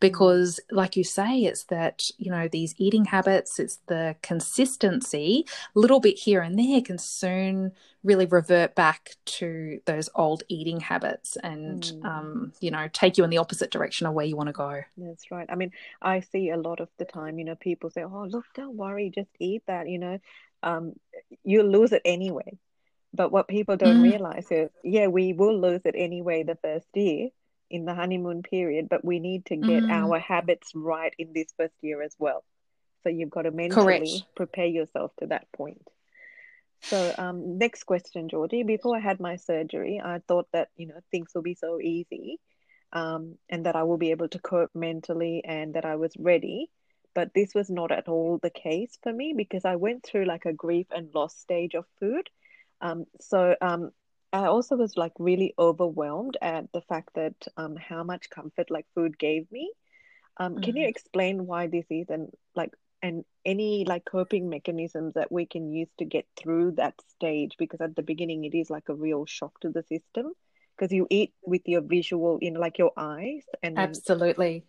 Because, 0.00 0.60
like 0.70 0.96
you 0.96 1.04
say, 1.04 1.40
it's 1.40 1.64
that, 1.64 2.08
you 2.16 2.30
know, 2.30 2.48
these 2.48 2.74
eating 2.78 3.04
habits, 3.04 3.58
it's 3.58 3.80
the 3.88 4.16
consistency, 4.22 5.44
a 5.76 5.78
little 5.78 6.00
bit 6.00 6.18
here 6.18 6.40
and 6.40 6.58
there 6.58 6.80
can 6.80 6.98
soon 6.98 7.72
really 8.04 8.26
revert 8.26 8.74
back 8.74 9.14
to 9.24 9.80
those 9.84 10.08
old 10.14 10.42
eating 10.48 10.80
habits 10.80 11.36
and 11.42 11.82
mm. 11.82 12.04
um, 12.04 12.52
you 12.60 12.70
know 12.70 12.88
take 12.92 13.16
you 13.16 13.24
in 13.24 13.30
the 13.30 13.38
opposite 13.38 13.70
direction 13.70 14.06
of 14.06 14.12
where 14.12 14.26
you 14.26 14.36
want 14.36 14.48
to 14.48 14.52
go 14.52 14.80
that's 14.96 15.30
right 15.30 15.46
i 15.50 15.54
mean 15.54 15.70
i 16.00 16.20
see 16.20 16.50
a 16.50 16.56
lot 16.56 16.80
of 16.80 16.88
the 16.98 17.04
time 17.04 17.38
you 17.38 17.44
know 17.44 17.54
people 17.54 17.90
say 17.90 18.02
oh 18.02 18.26
look 18.28 18.44
don't 18.54 18.76
worry 18.76 19.10
just 19.14 19.30
eat 19.38 19.62
that 19.66 19.88
you 19.88 19.98
know 19.98 20.18
um, 20.62 20.94
you'll 21.44 21.70
lose 21.70 21.92
it 21.92 22.02
anyway 22.04 22.58
but 23.14 23.30
what 23.30 23.48
people 23.48 23.76
don't 23.76 23.98
mm. 23.98 24.10
realize 24.10 24.46
is 24.50 24.70
yeah 24.84 25.06
we 25.06 25.32
will 25.32 25.60
lose 25.60 25.82
it 25.84 25.94
anyway 25.96 26.42
the 26.42 26.58
first 26.62 26.86
year 26.94 27.28
in 27.70 27.84
the 27.84 27.94
honeymoon 27.94 28.42
period 28.42 28.88
but 28.88 29.04
we 29.04 29.18
need 29.18 29.44
to 29.46 29.56
get 29.56 29.82
mm. 29.82 29.90
our 29.90 30.18
habits 30.18 30.72
right 30.74 31.14
in 31.18 31.32
this 31.32 31.52
first 31.56 31.74
year 31.80 32.02
as 32.02 32.14
well 32.18 32.44
so 33.02 33.08
you've 33.08 33.30
got 33.30 33.42
to 33.42 33.50
mentally 33.50 33.84
Correct. 33.84 34.34
prepare 34.36 34.66
yourself 34.66 35.12
to 35.18 35.26
that 35.26 35.50
point 35.52 35.82
so, 36.82 37.14
um, 37.16 37.58
next 37.58 37.84
question, 37.84 38.28
Georgie. 38.28 38.64
Before 38.64 38.96
I 38.96 39.00
had 39.00 39.20
my 39.20 39.36
surgery, 39.36 40.00
I 40.04 40.20
thought 40.26 40.48
that 40.52 40.68
you 40.76 40.88
know 40.88 40.98
things 41.10 41.30
will 41.34 41.42
be 41.42 41.54
so 41.54 41.80
easy, 41.80 42.40
um, 42.92 43.38
and 43.48 43.66
that 43.66 43.76
I 43.76 43.84
will 43.84 43.98
be 43.98 44.10
able 44.10 44.28
to 44.28 44.38
cope 44.40 44.70
mentally, 44.74 45.42
and 45.44 45.74
that 45.74 45.84
I 45.84 45.96
was 45.96 46.12
ready. 46.18 46.70
But 47.14 47.34
this 47.34 47.54
was 47.54 47.68
not 47.68 47.92
at 47.92 48.08
all 48.08 48.38
the 48.42 48.50
case 48.50 48.96
for 49.02 49.12
me 49.12 49.34
because 49.36 49.64
I 49.64 49.76
went 49.76 50.04
through 50.04 50.24
like 50.24 50.46
a 50.46 50.52
grief 50.52 50.86
and 50.90 51.14
loss 51.14 51.36
stage 51.36 51.74
of 51.74 51.84
food. 52.00 52.28
Um, 52.80 53.04
so 53.20 53.54
um, 53.60 53.90
I 54.32 54.46
also 54.46 54.76
was 54.76 54.96
like 54.96 55.12
really 55.18 55.54
overwhelmed 55.58 56.38
at 56.40 56.72
the 56.72 56.80
fact 56.80 57.10
that 57.14 57.34
um, 57.56 57.76
how 57.76 58.02
much 58.02 58.30
comfort 58.30 58.70
like 58.70 58.86
food 58.94 59.18
gave 59.18 59.50
me. 59.52 59.70
Um, 60.38 60.54
mm-hmm. 60.54 60.62
Can 60.62 60.76
you 60.76 60.82
mm-hmm. 60.82 60.88
explain 60.88 61.46
why 61.46 61.66
this 61.66 61.86
is 61.90 62.08
and 62.08 62.30
like 62.54 62.72
and 63.02 63.24
any 63.44 63.84
like 63.84 64.04
coping 64.04 64.48
mechanisms 64.48 65.14
that 65.14 65.30
we 65.30 65.44
can 65.44 65.70
use 65.70 65.88
to 65.98 66.04
get 66.04 66.26
through 66.36 66.72
that 66.72 66.94
stage 67.08 67.56
because 67.58 67.80
at 67.80 67.96
the 67.96 68.02
beginning 68.02 68.44
it 68.44 68.54
is 68.54 68.70
like 68.70 68.88
a 68.88 68.94
real 68.94 69.26
shock 69.26 69.58
to 69.60 69.70
the 69.70 69.82
system 69.82 70.32
because 70.76 70.92
you 70.92 71.06
eat 71.10 71.32
with 71.44 71.62
your 71.66 71.80
visual 71.80 72.38
in 72.40 72.54
like 72.54 72.78
your 72.78 72.92
eyes 72.96 73.42
and 73.62 73.78
absolutely 73.78 74.64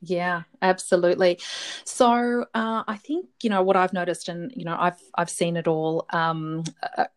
yeah 0.00 0.42
absolutely. 0.62 1.38
So 1.84 2.46
uh, 2.54 2.82
i 2.86 2.96
think 2.96 3.26
you 3.42 3.50
know 3.50 3.62
what 3.62 3.76
i've 3.76 3.92
noticed 3.92 4.28
and 4.28 4.52
you 4.54 4.64
know 4.64 4.76
i've 4.78 5.00
i've 5.16 5.30
seen 5.30 5.56
it 5.56 5.68
all 5.68 6.06
um, 6.10 6.64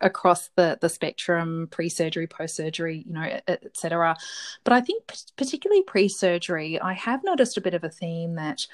across 0.01 0.49
the 0.55 0.77
the 0.81 0.89
spectrum 0.89 1.67
pre-surgery 1.71 2.27
post-surgery 2.27 3.03
you 3.07 3.13
know 3.13 3.39
etc 3.47 4.15
but 4.63 4.73
i 4.73 4.81
think 4.81 5.03
particularly 5.37 5.83
pre-surgery 5.83 6.79
i 6.81 6.93
have 6.93 7.23
noticed 7.23 7.57
a 7.57 7.61
bit 7.61 7.73
of 7.73 7.83
a 7.83 7.89
theme 7.89 8.35
that 8.35 8.65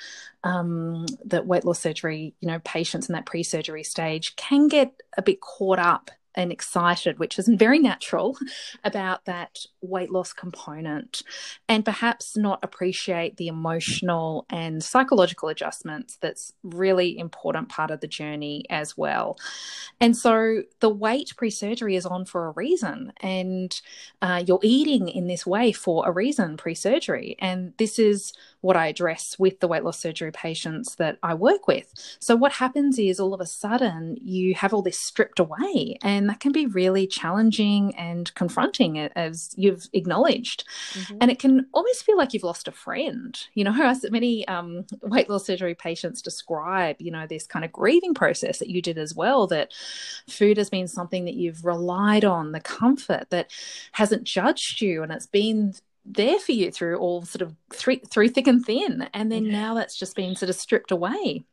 um, 0.44 1.06
that 1.26 1.46
weight 1.46 1.66
loss 1.66 1.80
surgery 1.80 2.34
you 2.40 2.48
know 2.48 2.60
patients 2.64 3.10
in 3.10 3.14
that 3.14 3.26
pre-surgery 3.26 3.84
stage 3.84 4.36
can 4.36 4.68
get 4.68 4.94
a 5.18 5.22
bit 5.22 5.42
caught 5.42 5.80
up 5.80 6.12
and 6.36 6.52
excited, 6.52 7.20
which 7.20 7.40
is 7.40 7.48
very 7.48 7.80
natural, 7.80 8.38
about 8.84 9.26
that 9.26 9.60
weight 9.82 10.12
loss 10.12 10.34
component, 10.34 11.22
and 11.68 11.86
perhaps 11.86 12.38
not 12.38 12.60
appreciate 12.64 13.38
the 13.38 13.48
emotional 13.48 14.46
and 14.50 14.84
psychological 14.84 15.50
adjustments 15.50 16.18
that's 16.22 16.54
really 16.64 17.18
important 17.18 17.70
part 17.70 17.92
of 17.92 18.02
the 18.02 18.08
journey 18.08 18.66
as 18.70 18.98
well. 18.98 19.38
And 20.00 20.16
so 20.16 20.64
the 20.80 20.90
weight 20.90 21.34
pre 21.38 21.50
surgery 21.50 21.96
is 21.96 22.06
on 22.06 22.26
for 22.26 22.48
a 22.48 22.52
reason, 22.52 23.14
and 23.22 23.80
uh, 24.22 24.44
you're 24.46 24.60
eating 24.64 25.08
in 25.08 25.28
this 25.28 25.46
way 25.46 25.72
for 25.72 26.08
a 26.08 26.12
reason 26.12 26.58
pre 26.58 26.76
surgery. 26.76 27.36
And 27.40 27.74
this 27.78 28.00
is 28.00 28.34
what 28.62 28.76
I 28.76 28.88
address 28.88 29.38
with 29.40 29.60
the 29.60 29.68
weight 29.68 29.84
loss 29.84 30.00
surgery 30.00 30.32
patients 30.32 30.96
that 30.96 31.18
I 31.24 31.34
work 31.34 31.68
with. 31.68 31.94
So, 32.20 32.36
what 32.36 32.54
happens 32.54 33.00
is 33.00 33.20
all 33.20 33.34
of 33.34 33.42
a 33.42 33.46
sudden 33.46 34.18
you 34.22 34.56
have 34.56 34.74
all 34.74 34.82
this 34.82 35.00
stripped 35.00 35.40
away, 35.40 35.98
and 36.02 36.19
that 36.28 36.40
can 36.40 36.52
be 36.52 36.66
really 36.66 37.08
challenging 37.08 37.96
and 37.96 38.34
confronting, 38.34 38.98
as 39.00 39.54
you've 39.56 39.88
acknowledged. 39.94 40.64
Mm-hmm. 40.94 41.18
And 41.22 41.32
it 41.32 41.40
can 41.40 41.68
almost 41.74 42.04
feel 42.06 42.18
like 42.18 42.34
you've 42.34 42.44
lost 42.44 42.68
a 42.68 42.72
friend. 42.72 43.40
You 43.54 43.64
know, 43.64 43.76
as 43.84 44.06
many 44.10 44.48
um, 44.48 44.86
weight 45.02 45.30
loss 45.30 45.46
surgery 45.46 45.76
patients 45.76 46.22
describe, 46.22 46.98
you 47.00 47.12
know, 47.12 47.28
this 47.28 47.46
kind 47.46 47.64
of 47.64 47.72
grieving 47.72 48.14
process 48.14 48.60
that 48.60 48.70
you 48.70 48.82
did 48.82 48.98
as 48.98 49.16
well, 49.16 49.48
that 49.48 49.74
food 50.28 50.58
has 50.58 50.70
been 50.70 50.88
something 50.88 51.26
that 51.26 51.36
you've 51.36 51.66
relied 51.66 52.26
on, 52.26 52.52
the 52.52 52.60
comfort 52.60 53.30
that 53.30 53.52
hasn't 53.94 54.24
judged 54.24 54.82
you, 54.82 55.04
and 55.04 55.12
it's 55.12 55.28
been 55.28 55.74
there 56.06 56.40
for 56.40 56.54
you 56.54 56.72
through 56.72 56.98
all 56.98 57.24
sort 57.24 57.42
of 57.42 57.56
through, 57.72 57.98
through 58.00 58.30
thick 58.30 58.48
and 58.48 58.66
thin 58.66 59.08
and 59.14 59.32
then 59.32 59.48
now 59.48 59.76
that's 59.76 59.96
just 59.96 60.16
been 60.16 60.36
sort 60.36 60.50
of 60.50 60.56
stripped 60.56 60.92
away 60.92 61.44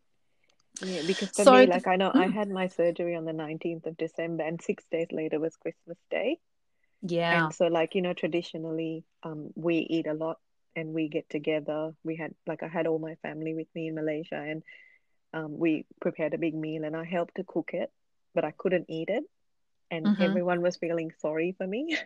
yeah 0.83 1.03
because 1.07 1.31
for 1.31 1.45
so 1.45 1.53
me 1.55 1.67
like 1.67 1.87
i 1.87 1.97
know 1.97 2.11
i 2.15 2.27
mm. 2.27 2.33
had 2.33 2.49
my 2.49 2.69
surgery 2.69 3.15
on 3.15 3.25
the 3.25 3.33
19th 3.33 3.87
of 3.87 3.97
december 3.97 4.45
and 4.45 4.61
six 4.61 4.85
days 4.91 5.09
later 5.11 5.39
was 5.39 5.57
christmas 5.57 5.99
day 6.11 6.39
yeah 7.03 7.45
and 7.45 7.55
so 7.55 7.67
like 7.67 7.95
you 7.95 8.03
know 8.03 8.13
traditionally 8.13 9.05
um 9.23 9.51
we 9.55 9.79
eat 9.79 10.07
a 10.07 10.15
lot 10.15 10.39
and 10.75 10.93
we 10.93 11.09
get 11.09 11.29
together 11.31 11.95
we 12.05 12.17
had 12.17 12.35
like 12.47 12.63
i 12.63 12.69
had 12.69 12.87
all 12.87 12.99
my 12.99 13.15
family 13.17 13.55
with 13.55 13.69
me 13.75 13.89
in 13.89 13.95
malaysia 13.95 14.37
and 14.37 14.63
um, 15.35 15.59
we 15.59 15.85
prepared 16.01 16.35
a 16.35 16.39
big 16.39 16.55
meal 16.55 16.85
and 16.85 16.97
i 16.97 17.05
helped 17.05 17.35
to 17.37 17.45
cook 17.45 17.71
it 17.73 17.91
but 18.35 18.45
i 18.45 18.53
couldn't 18.53 18.87
eat 18.89 19.09
it 19.09 19.25
and 19.91 20.07
mm-hmm. 20.07 20.23
everyone 20.23 20.63
was 20.63 20.77
feeling 20.77 21.13
sorry 21.21 21.55
for 21.57 21.67
me 21.67 21.97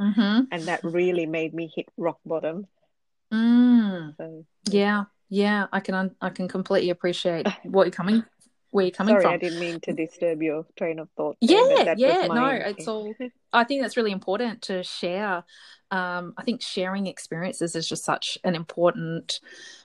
mm-hmm. 0.00 0.40
and 0.52 0.62
that 0.64 0.82
really 0.84 1.26
made 1.26 1.54
me 1.54 1.70
hit 1.74 1.88
rock 1.96 2.18
bottom. 2.24 2.66
Mm. 3.32 4.16
So, 4.16 4.44
yeah, 4.68 5.04
yeah, 5.28 5.66
I 5.72 5.80
can 5.80 6.14
I 6.20 6.30
can 6.30 6.48
completely 6.48 6.90
appreciate 6.90 7.46
what 7.64 7.84
you're 7.84 7.92
coming 7.92 8.24
where 8.74 8.84
you're 8.84 8.90
coming 8.90 9.12
Sorry, 9.12 9.22
from. 9.22 9.34
I 9.34 9.36
didn't 9.36 9.60
mean 9.60 9.78
to 9.82 9.92
disturb 9.92 10.42
your 10.42 10.66
train 10.76 10.98
of 10.98 11.08
thought. 11.16 11.36
Yeah, 11.40 11.94
yeah, 11.96 12.26
no, 12.26 12.46
it's 12.48 12.88
all. 12.88 13.14
I 13.52 13.62
think 13.62 13.82
that's 13.82 13.96
really 13.96 14.10
important 14.10 14.62
to 14.62 14.82
share. 14.82 15.44
Um, 15.94 16.34
I 16.36 16.42
think 16.42 16.60
sharing 16.60 17.06
experiences 17.06 17.76
is 17.76 17.88
just 17.88 18.04
such 18.04 18.36
an 18.42 18.54
important 18.54 19.40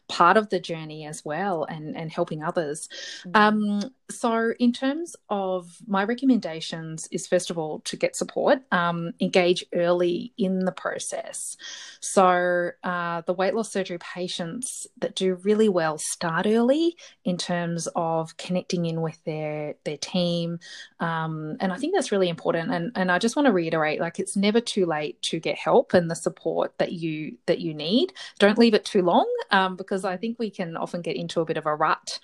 part 0.10 0.38
of 0.38 0.50
the 0.50 0.60
journey 0.60 1.06
as 1.06 1.24
well 1.24 1.63
and 1.63 1.96
and 1.96 2.12
helping 2.12 2.44
others. 2.44 2.89
Mm-hmm. 3.24 3.32
um, 3.36 3.92
so 4.12 4.54
in 4.60 4.74
terms 4.74 5.16
of 5.30 5.78
my 5.86 6.04
recommendations 6.04 7.08
is 7.12 7.28
first 7.28 7.51
of 7.51 7.60
all 7.60 7.80
to 7.82 7.96
get 7.96 8.16
support 8.16 8.60
um, 8.72 9.13
engage 9.20 9.63
early 9.74 10.34
in 10.38 10.66
the 10.66 10.72
process. 10.72 11.56
So 12.00 12.72
uh, 12.84 13.22
the 13.28 13.34
weight 13.34 13.54
loss 13.54 13.72
surgery 13.72 14.00
patients 14.00 14.88
that 14.98 15.16
do 15.16 15.36
really 15.36 15.70
well 15.70 16.00
start 16.00 16.48
early 16.48 16.96
in 17.24 17.38
terms 17.38 17.88
of 17.96 18.36
connecting 18.38 18.88
in 18.88 19.01
with 19.01 19.24
their 19.25 19.75
their 19.84 19.98
team. 19.98 20.60
Um, 21.00 21.58
and 21.60 21.72
i 21.72 21.78
think 21.78 21.94
that's 21.94 22.12
really 22.12 22.30
important. 22.30 22.72
And 22.72 22.92
and 22.96 23.12
i 23.12 23.20
just 23.20 23.36
want 23.36 23.46
to 23.46 23.54
reiterate 23.54 24.00
like 24.00 24.20
it's 24.20 24.36
never 24.36 24.60
too 24.60 24.88
late 24.88 25.22
to 25.24 25.39
get 25.39 25.56
help 25.56 25.94
and 26.00 26.10
the 26.10 26.15
support 26.15 26.74
that 26.79 26.94
you 26.94 27.38
that 27.46 27.60
you 27.60 27.74
need 27.75 28.13
don't 28.39 28.58
leave 28.58 28.74
it 28.74 28.86
too 28.86 29.03
long 29.03 29.27
um, 29.51 29.75
because 29.75 30.06
I 30.06 30.18
think 30.18 30.38
we 30.39 30.50
can 30.50 30.75
often 30.77 31.01
get 31.01 31.15
into 31.15 31.41
a 31.41 31.46
bit 31.46 31.58
of 31.58 31.65
a 31.65 31.75
rut. 31.75 32.20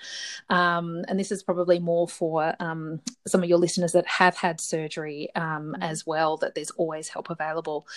Um, 0.50 1.04
and 1.08 1.20
this 1.20 1.32
is 1.32 1.44
probably 1.44 1.80
more 1.80 2.08
for 2.08 2.56
um, 2.60 3.02
some 3.28 3.44
of 3.44 3.50
your 3.50 3.58
listeners 3.58 3.92
that 3.94 4.08
have 4.08 4.38
had 4.38 4.62
surgery 4.62 5.30
um, 5.36 5.74
mm-hmm. 5.74 5.84
as 5.84 6.06
well, 6.06 6.38
that 6.38 6.56
there's 6.56 6.72
always 6.72 7.10
help 7.10 7.30
available. 7.30 7.88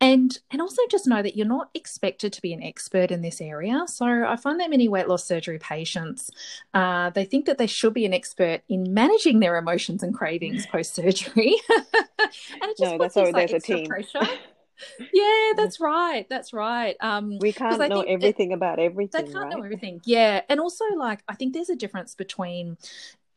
And, 0.00 0.38
and 0.50 0.60
also 0.60 0.82
just 0.90 1.06
know 1.06 1.22
that 1.22 1.36
you're 1.36 1.46
not 1.46 1.70
expected 1.74 2.32
to 2.32 2.42
be 2.42 2.52
an 2.52 2.62
expert 2.62 3.10
in 3.10 3.22
this 3.22 3.40
area. 3.40 3.84
So 3.86 4.06
I 4.06 4.36
find 4.36 4.60
that 4.60 4.70
many 4.70 4.88
weight 4.88 5.08
loss 5.08 5.24
surgery 5.24 5.58
patients, 5.58 6.30
uh, 6.72 7.10
they 7.10 7.24
think 7.24 7.46
that 7.46 7.58
they 7.58 7.66
should 7.66 7.94
be 7.94 8.06
an 8.06 8.14
expert 8.14 8.62
in 8.68 8.92
managing 8.94 9.40
their 9.40 9.56
emotions 9.56 10.02
and 10.02 10.14
cravings 10.14 10.66
post 10.72 10.94
surgery. 10.94 11.54
and 11.68 12.30
it 12.70 12.78
just 12.78 12.80
no, 12.80 12.98
puts 12.98 13.14
that's 13.14 13.26
this, 13.26 13.32
like, 13.32 13.50
there's 13.50 13.62
a 13.62 13.66
team. 13.66 13.86
pressure 13.86 14.20
yeah, 15.12 15.52
that's 15.56 15.80
right. 15.80 16.26
That's 16.28 16.52
right. 16.52 16.96
Um, 17.00 17.38
we 17.40 17.52
can't 17.52 17.78
know 17.88 18.02
everything 18.02 18.50
it, 18.50 18.54
about 18.54 18.78
everything. 18.78 19.26
They 19.26 19.32
can't 19.32 19.44
right? 19.44 19.56
know 19.56 19.64
everything. 19.64 20.00
Yeah, 20.04 20.42
and 20.48 20.60
also 20.60 20.84
like 20.96 21.22
I 21.28 21.34
think 21.34 21.54
there's 21.54 21.70
a 21.70 21.76
difference 21.76 22.14
between 22.14 22.76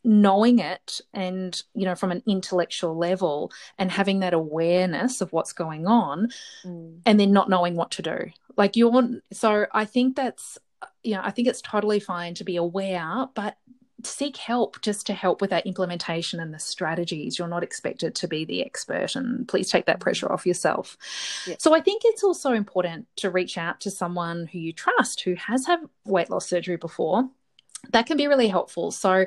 knowing 0.03 0.59
it 0.59 1.01
and 1.13 1.61
you 1.73 1.83
know 1.83 1.93
from 1.95 2.11
an 2.11 2.23
intellectual 2.25 2.95
level 2.97 3.51
and 3.77 3.91
having 3.91 4.21
that 4.21 4.33
awareness 4.33 5.19
of 5.19 5.33
what's 5.33 5.51
going 5.51 5.85
on 5.85 6.29
mm. 6.63 6.97
and 7.05 7.19
then 7.19 7.33
not 7.33 7.49
knowing 7.49 7.75
what 7.75 7.91
to 7.91 8.01
do 8.01 8.17
like 8.55 8.77
you're 8.77 9.19
so 9.33 9.65
i 9.73 9.83
think 9.83 10.15
that's 10.15 10.57
you 11.03 11.13
know 11.13 11.21
i 11.23 11.31
think 11.31 11.47
it's 11.47 11.61
totally 11.61 11.99
fine 11.99 12.33
to 12.33 12.45
be 12.45 12.55
aware 12.55 13.27
but 13.33 13.57
seek 14.03 14.37
help 14.37 14.79
just 14.81 15.07
to 15.07 15.13
help 15.13 15.41
with 15.41 15.49
that 15.49 15.65
implementation 15.65 16.39
and 16.39 16.53
the 16.53 16.59
strategies. 16.59 17.37
You're 17.37 17.47
not 17.47 17.63
expected 17.63 18.15
to 18.15 18.27
be 18.27 18.45
the 18.45 18.63
expert, 18.63 19.15
and 19.15 19.47
please 19.47 19.69
take 19.69 19.85
that 19.85 19.99
pressure 19.99 20.31
off 20.31 20.45
yourself. 20.45 20.97
So, 21.57 21.73
I 21.73 21.81
think 21.81 22.03
it's 22.05 22.23
also 22.23 22.51
important 22.53 23.07
to 23.17 23.29
reach 23.29 23.57
out 23.57 23.81
to 23.81 23.91
someone 23.91 24.47
who 24.47 24.59
you 24.59 24.73
trust 24.73 25.21
who 25.21 25.35
has 25.35 25.65
had 25.65 25.79
weight 26.05 26.29
loss 26.29 26.47
surgery 26.47 26.77
before 26.77 27.29
that 27.91 28.07
can 28.07 28.17
be 28.17 28.27
really 28.27 28.47
helpful. 28.47 28.91
So, 28.91 29.25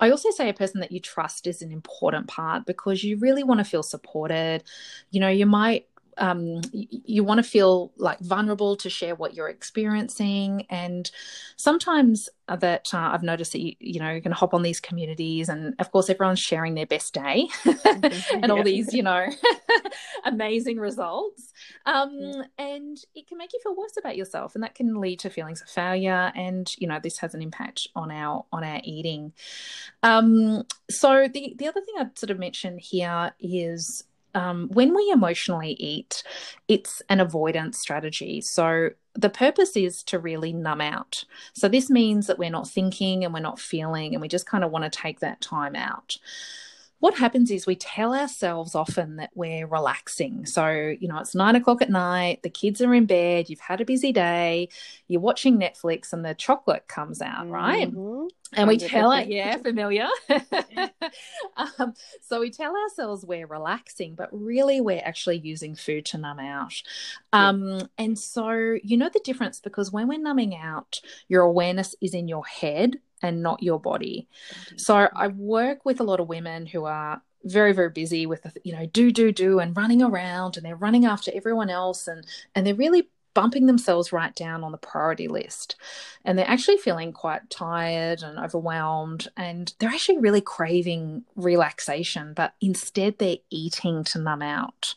I 0.00 0.10
also 0.10 0.30
say 0.30 0.48
a 0.48 0.54
person 0.54 0.80
that 0.80 0.92
you 0.92 1.00
trust 1.00 1.46
is 1.46 1.62
an 1.62 1.70
important 1.70 2.26
part 2.28 2.66
because 2.66 3.04
you 3.04 3.18
really 3.18 3.44
want 3.44 3.58
to 3.58 3.64
feel 3.64 3.82
supported. 3.82 4.64
You 5.10 5.20
know, 5.20 5.28
you 5.28 5.46
might 5.46 5.86
um, 6.18 6.60
you, 6.72 6.86
you 6.90 7.24
want 7.24 7.38
to 7.38 7.48
feel 7.48 7.92
like 7.96 8.18
vulnerable 8.20 8.76
to 8.76 8.90
share 8.90 9.14
what 9.14 9.34
you're 9.34 9.48
experiencing. 9.48 10.66
And 10.70 11.10
sometimes 11.56 12.28
that 12.48 12.88
uh, 12.94 13.10
i've 13.12 13.22
noticed 13.22 13.52
that 13.52 13.60
you, 13.60 13.74
you 13.78 14.00
know 14.00 14.10
you 14.10 14.22
can 14.22 14.32
hop 14.32 14.54
on 14.54 14.62
these 14.62 14.80
communities 14.80 15.50
and 15.50 15.74
of 15.78 15.92
course 15.92 16.08
everyone's 16.08 16.40
sharing 16.40 16.74
their 16.74 16.86
best 16.86 17.12
day 17.12 17.46
and 18.32 18.50
all 18.50 18.62
these 18.62 18.94
you 18.94 19.02
know 19.02 19.26
amazing 20.24 20.78
results. 20.78 21.52
Um, 21.86 22.44
and 22.58 22.98
it 23.14 23.26
can 23.26 23.38
make 23.38 23.52
you 23.52 23.60
feel 23.62 23.76
worse 23.76 23.96
about 23.98 24.16
yourself 24.16 24.54
and 24.54 24.64
that 24.64 24.74
can 24.74 25.00
lead 25.00 25.20
to 25.20 25.30
feelings 25.30 25.60
of 25.60 25.68
failure 25.68 26.32
and 26.34 26.72
you 26.78 26.88
know 26.88 26.98
this 27.02 27.18
has 27.18 27.34
an 27.34 27.42
impact 27.42 27.88
on 27.94 28.10
our 28.10 28.44
on 28.52 28.64
our 28.64 28.80
eating. 28.84 29.32
Um, 30.02 30.64
so 30.90 31.28
the 31.28 31.54
the 31.58 31.68
other 31.68 31.80
thing 31.80 31.94
i'd 31.98 32.18
sort 32.18 32.30
of 32.30 32.38
mention 32.38 32.78
here 32.78 33.32
is 33.40 34.04
um, 34.38 34.68
when 34.72 34.94
we 34.94 35.10
emotionally 35.10 35.72
eat, 35.72 36.22
it's 36.68 37.02
an 37.08 37.18
avoidance 37.18 37.78
strategy. 37.78 38.40
So 38.40 38.90
the 39.14 39.30
purpose 39.30 39.76
is 39.76 40.04
to 40.04 40.18
really 40.18 40.52
numb 40.52 40.80
out. 40.80 41.24
So 41.54 41.68
this 41.68 41.90
means 41.90 42.28
that 42.28 42.38
we're 42.38 42.50
not 42.50 42.68
thinking 42.68 43.24
and 43.24 43.34
we're 43.34 43.40
not 43.40 43.58
feeling, 43.58 44.14
and 44.14 44.22
we 44.22 44.28
just 44.28 44.46
kind 44.46 44.62
of 44.62 44.70
want 44.70 44.84
to 44.84 44.90
take 44.90 45.18
that 45.20 45.40
time 45.40 45.74
out 45.74 46.18
what 47.00 47.16
happens 47.16 47.50
is 47.50 47.66
we 47.66 47.76
tell 47.76 48.12
ourselves 48.14 48.74
often 48.74 49.16
that 49.16 49.30
we're 49.34 49.66
relaxing. 49.66 50.46
So, 50.46 50.68
you 50.68 51.06
know, 51.06 51.18
it's 51.18 51.34
nine 51.34 51.54
o'clock 51.54 51.80
at 51.80 51.90
night, 51.90 52.42
the 52.42 52.50
kids 52.50 52.80
are 52.80 52.92
in 52.92 53.06
bed, 53.06 53.48
you've 53.48 53.60
had 53.60 53.80
a 53.80 53.84
busy 53.84 54.12
day, 54.12 54.68
you're 55.06 55.20
watching 55.20 55.58
Netflix, 55.58 56.12
and 56.12 56.24
the 56.24 56.34
chocolate 56.34 56.88
comes 56.88 57.22
out, 57.22 57.48
right? 57.48 57.88
Mm-hmm. 57.88 58.26
And 58.54 58.66
we 58.66 58.78
tell 58.78 59.12
it, 59.12 59.28
yeah, 59.28 59.58
familiar. 59.58 60.08
um, 61.56 61.92
so 62.22 62.40
we 62.40 62.50
tell 62.50 62.74
ourselves 62.74 63.24
we're 63.24 63.46
relaxing, 63.46 64.14
but 64.14 64.30
really 64.32 64.80
we're 64.80 65.02
actually 65.04 65.38
using 65.38 65.76
food 65.76 66.06
to 66.06 66.18
numb 66.18 66.40
out. 66.40 66.82
Um, 67.32 67.88
and 67.98 68.18
so, 68.18 68.78
you 68.82 68.96
know, 68.96 69.10
the 69.12 69.20
difference 69.22 69.60
because 69.60 69.92
when 69.92 70.08
we're 70.08 70.18
numbing 70.18 70.56
out, 70.56 71.00
your 71.28 71.42
awareness 71.42 71.94
is 72.00 72.14
in 72.14 72.26
your 72.26 72.44
head 72.46 72.96
and 73.22 73.42
not 73.42 73.62
your 73.62 73.80
body. 73.80 74.28
Mm-hmm. 74.50 74.78
So 74.78 75.08
I 75.14 75.28
work 75.28 75.84
with 75.84 76.00
a 76.00 76.04
lot 76.04 76.20
of 76.20 76.28
women 76.28 76.66
who 76.66 76.84
are 76.84 77.22
very 77.44 77.72
very 77.72 77.88
busy 77.88 78.26
with 78.26 78.44
you 78.64 78.72
know 78.72 78.86
do 78.86 79.12
do 79.12 79.30
do 79.30 79.60
and 79.60 79.76
running 79.76 80.02
around 80.02 80.56
and 80.56 80.66
they're 80.66 80.74
running 80.74 81.04
after 81.04 81.30
everyone 81.32 81.70
else 81.70 82.08
and 82.08 82.26
and 82.54 82.66
they're 82.66 82.74
really 82.74 83.08
bumping 83.38 83.66
themselves 83.66 84.12
right 84.12 84.34
down 84.34 84.64
on 84.64 84.72
the 84.72 84.78
priority 84.78 85.28
list. 85.28 85.76
And 86.24 86.36
they're 86.36 86.50
actually 86.50 86.78
feeling 86.78 87.12
quite 87.12 87.48
tired 87.50 88.20
and 88.20 88.36
overwhelmed 88.36 89.28
and 89.36 89.72
they're 89.78 89.90
actually 89.90 90.18
really 90.18 90.40
craving 90.40 91.22
relaxation 91.36 92.32
but 92.34 92.54
instead 92.60 93.18
they're 93.18 93.36
eating 93.50 94.02
to 94.04 94.18
numb 94.18 94.42
out. 94.42 94.96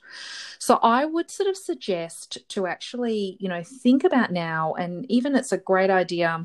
So 0.57 0.79
i 0.81 1.05
would 1.05 1.29
sort 1.29 1.49
of 1.49 1.57
suggest 1.57 2.39
to 2.49 2.65
actually 2.65 3.37
you 3.39 3.47
know 3.47 3.61
think 3.63 4.03
about 4.03 4.31
now 4.31 4.73
and 4.73 5.05
even 5.09 5.35
it's 5.35 5.51
a 5.51 5.57
great 5.57 5.91
idea 5.91 6.43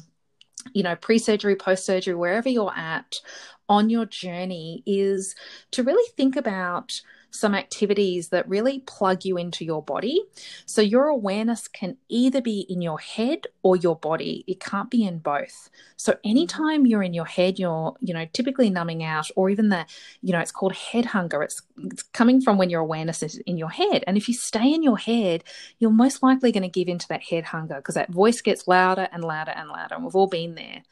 you 0.73 0.82
know, 0.82 0.96
pre 0.96 1.18
surgery, 1.18 1.56
post 1.56 1.85
surgery, 1.85 2.14
wherever 2.14 2.49
you're 2.49 2.76
at 2.76 3.20
on 3.68 3.90
your 3.90 4.06
journey, 4.06 4.82
is 4.87 5.35
to 5.73 5.82
really 5.82 6.08
think 6.16 6.37
about 6.37 7.00
some 7.38 7.54
activities 7.54 8.28
that 8.28 8.48
really 8.48 8.80
plug 8.80 9.24
you 9.24 9.36
into 9.36 9.64
your 9.64 9.82
body. 9.82 10.22
So 10.64 10.80
your 10.80 11.06
awareness 11.06 11.68
can 11.68 11.96
either 12.08 12.40
be 12.40 12.66
in 12.68 12.82
your 12.82 12.98
head 12.98 13.46
or 13.62 13.76
your 13.76 13.96
body. 13.96 14.44
It 14.46 14.60
can't 14.60 14.90
be 14.90 15.04
in 15.04 15.18
both. 15.18 15.70
So 15.96 16.16
anytime 16.24 16.86
you're 16.86 17.02
in 17.02 17.14
your 17.14 17.24
head, 17.24 17.58
you're, 17.58 17.94
you 18.00 18.14
know, 18.14 18.26
typically 18.32 18.70
numbing 18.70 19.02
out 19.02 19.30
or 19.36 19.50
even 19.50 19.68
the, 19.68 19.86
you 20.22 20.32
know, 20.32 20.40
it's 20.40 20.52
called 20.52 20.74
head 20.74 21.06
hunger. 21.06 21.42
It's, 21.42 21.62
it's 21.78 22.02
coming 22.02 22.40
from 22.40 22.58
when 22.58 22.70
your 22.70 22.80
awareness 22.80 23.22
is 23.22 23.36
in 23.38 23.56
your 23.56 23.70
head. 23.70 24.04
And 24.06 24.16
if 24.16 24.28
you 24.28 24.34
stay 24.34 24.72
in 24.72 24.82
your 24.82 24.98
head, 24.98 25.44
you're 25.78 25.90
most 25.90 26.22
likely 26.22 26.52
going 26.52 26.62
to 26.62 26.68
give 26.68 26.88
into 26.88 27.08
that 27.08 27.22
head 27.22 27.44
hunger 27.44 27.76
because 27.76 27.94
that 27.94 28.10
voice 28.10 28.40
gets 28.40 28.68
louder 28.68 29.08
and 29.12 29.24
louder 29.24 29.52
and 29.52 29.68
louder. 29.68 29.94
And 29.94 30.04
we've 30.04 30.16
all 30.16 30.28
been 30.28 30.54
there. 30.54 30.82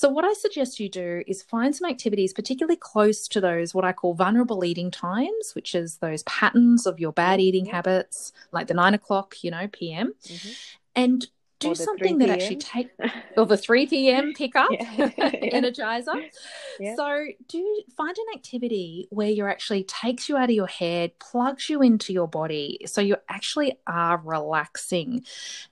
So, 0.00 0.08
what 0.08 0.24
I 0.24 0.32
suggest 0.32 0.80
you 0.80 0.88
do 0.88 1.22
is 1.26 1.42
find 1.42 1.76
some 1.76 1.90
activities, 1.90 2.32
particularly 2.32 2.76
close 2.76 3.28
to 3.28 3.38
those 3.38 3.74
what 3.74 3.84
I 3.84 3.92
call 3.92 4.14
vulnerable 4.14 4.64
eating 4.64 4.90
times, 4.90 5.52
which 5.54 5.74
is 5.74 5.98
those 5.98 6.22
patterns 6.22 6.86
of 6.86 6.98
your 6.98 7.12
bad 7.12 7.38
eating 7.38 7.66
habits, 7.66 8.32
like 8.50 8.68
the 8.68 8.72
nine 8.72 8.94
o'clock, 8.94 9.44
you 9.44 9.50
know, 9.50 9.68
PM, 9.70 10.14
mm-hmm. 10.24 10.50
and 10.94 11.28
do 11.60 11.74
something 11.74 12.18
that 12.18 12.30
actually 12.30 12.56
take 12.56 12.90
or 13.36 13.46
the 13.46 13.56
3 13.56 13.86
p.m 13.86 14.32
pickup 14.34 14.70
energizer. 14.72 16.28
Yeah. 16.78 16.96
so 16.96 17.26
do 17.48 17.82
find 17.94 18.16
an 18.16 18.24
activity 18.34 19.06
where 19.10 19.28
you're 19.28 19.50
actually 19.50 19.84
takes 19.84 20.30
you 20.30 20.38
out 20.38 20.48
of 20.48 20.54
your 20.54 20.66
head 20.66 21.18
plugs 21.18 21.68
you 21.68 21.82
into 21.82 22.14
your 22.14 22.26
body 22.26 22.78
so 22.86 23.02
you 23.02 23.16
actually 23.28 23.78
are 23.86 24.16
relaxing. 24.16 25.24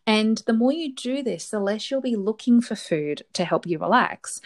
And 0.06 0.42
the 0.46 0.52
more 0.52 0.72
you 0.72 0.94
do 0.94 1.22
this 1.22 1.48
the 1.48 1.60
less 1.60 1.90
you'll 1.90 2.02
be 2.02 2.16
looking 2.16 2.60
for 2.60 2.76
food 2.76 3.22
to 3.32 3.46
help 3.46 3.66
you 3.66 3.78
relax. 3.78 4.42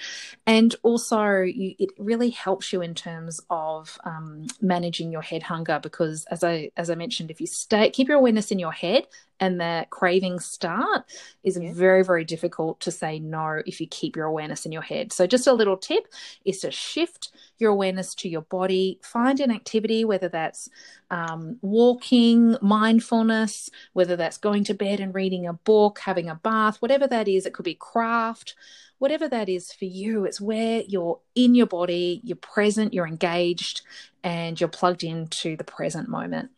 And 0.47 0.73
also 0.85 1.41
you, 1.41 1.75
it 1.81 1.91
really 1.99 2.31
helps 2.31 2.73
you 2.73 2.81
in 2.81 2.95
terms 2.95 3.41
of 3.51 3.99
um, 4.05 4.47
managing 4.61 5.11
your 5.11 5.23
head 5.23 5.43
hunger 5.43 5.81
because 5.83 6.25
as 6.27 6.45
i 6.45 6.71
as 6.77 6.91
i 6.91 6.95
mentioned 6.95 7.31
if 7.31 7.41
you 7.41 7.47
stay 7.47 7.91
keep 7.91 8.09
your 8.09 8.19
awareness 8.19 8.51
in 8.51 8.59
your 8.59 8.73
head 8.73 9.07
and 9.43 9.61
the 9.61 9.85
cravings 9.91 10.45
start 10.45 11.03
is 11.43 11.59
yeah. 11.61 11.73
very 11.75 12.05
very 12.05 12.25
difficult 12.25 12.79
to 12.79 12.93
say 12.93 13.19
no 13.19 13.61
if 13.67 13.81
you 13.81 13.89
keep 13.89 14.15
your 14.15 14.27
awareness 14.27 14.65
in 14.65 14.71
your 14.71 14.83
head 14.83 15.13
so 15.13 15.27
just 15.27 15.49
a 15.49 15.53
little 15.53 15.77
tip 15.77 16.07
is 16.45 16.61
to 16.61 16.71
shift 16.71 17.33
your 17.59 17.73
awareness 17.73 18.15
to 18.15 18.29
your 18.29 18.43
body 18.43 19.01
find 19.03 19.41
an 19.41 19.51
activity 19.51 20.05
whether 20.05 20.29
that's 20.29 20.69
um, 21.11 21.59
walking 21.61 22.57
mindfulness 22.63 23.69
whether 23.95 24.15
that's 24.15 24.39
going 24.39 24.63
to 24.63 24.75
bed 24.75 25.01
and 25.01 25.13
reading 25.13 25.49
a 25.49 25.53
book 25.53 25.99
having 25.99 26.29
a 26.29 26.37
bath 26.37 26.77
whatever 26.81 27.09
that 27.09 27.27
is 27.27 27.45
it 27.45 27.53
could 27.53 27.65
be 27.65 27.75
craft 27.75 28.55
whatever 28.99 29.29
that 29.29 29.49
is 29.49 29.73
for 29.73 29.85
you, 29.85 30.25
it's 30.25 30.41
where 30.41 30.85
you're 30.87 31.19
in 31.35 31.57
your 31.57 31.67
body, 31.67 32.21
you're 32.23 32.37
present, 32.37 32.95
you're 32.95 33.05
engaged, 33.05 33.83
and 34.23 34.61
you're 34.61 34.69
plugged 34.69 35.03
into 35.03 35.57
the 35.57 35.65
present 35.65 36.09
moment. 36.09 36.53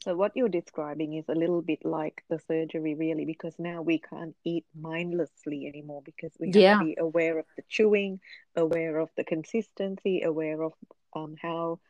So 0.00 0.14
what 0.14 0.32
you're 0.36 0.48
describing 0.48 1.14
is 1.14 1.24
a 1.28 1.34
little 1.34 1.60
bit 1.60 1.84
like 1.84 2.22
the 2.30 2.38
surgery, 2.46 2.94
really, 2.94 3.24
because 3.24 3.54
now 3.58 3.82
we 3.82 3.98
can't 3.98 4.36
eat 4.44 4.64
mindlessly 4.78 5.66
anymore 5.66 6.02
because 6.04 6.32
we 6.38 6.48
have 6.48 6.56
yeah. 6.56 6.78
to 6.78 6.84
be 6.84 6.96
aware 6.98 7.38
of 7.38 7.46
the 7.56 7.64
chewing, 7.68 8.20
aware 8.54 8.98
of 8.98 9.10
the 9.16 9.24
consistency, 9.24 10.22
aware 10.22 10.62
of 10.62 10.72
um, 11.16 11.34
how, 11.40 11.80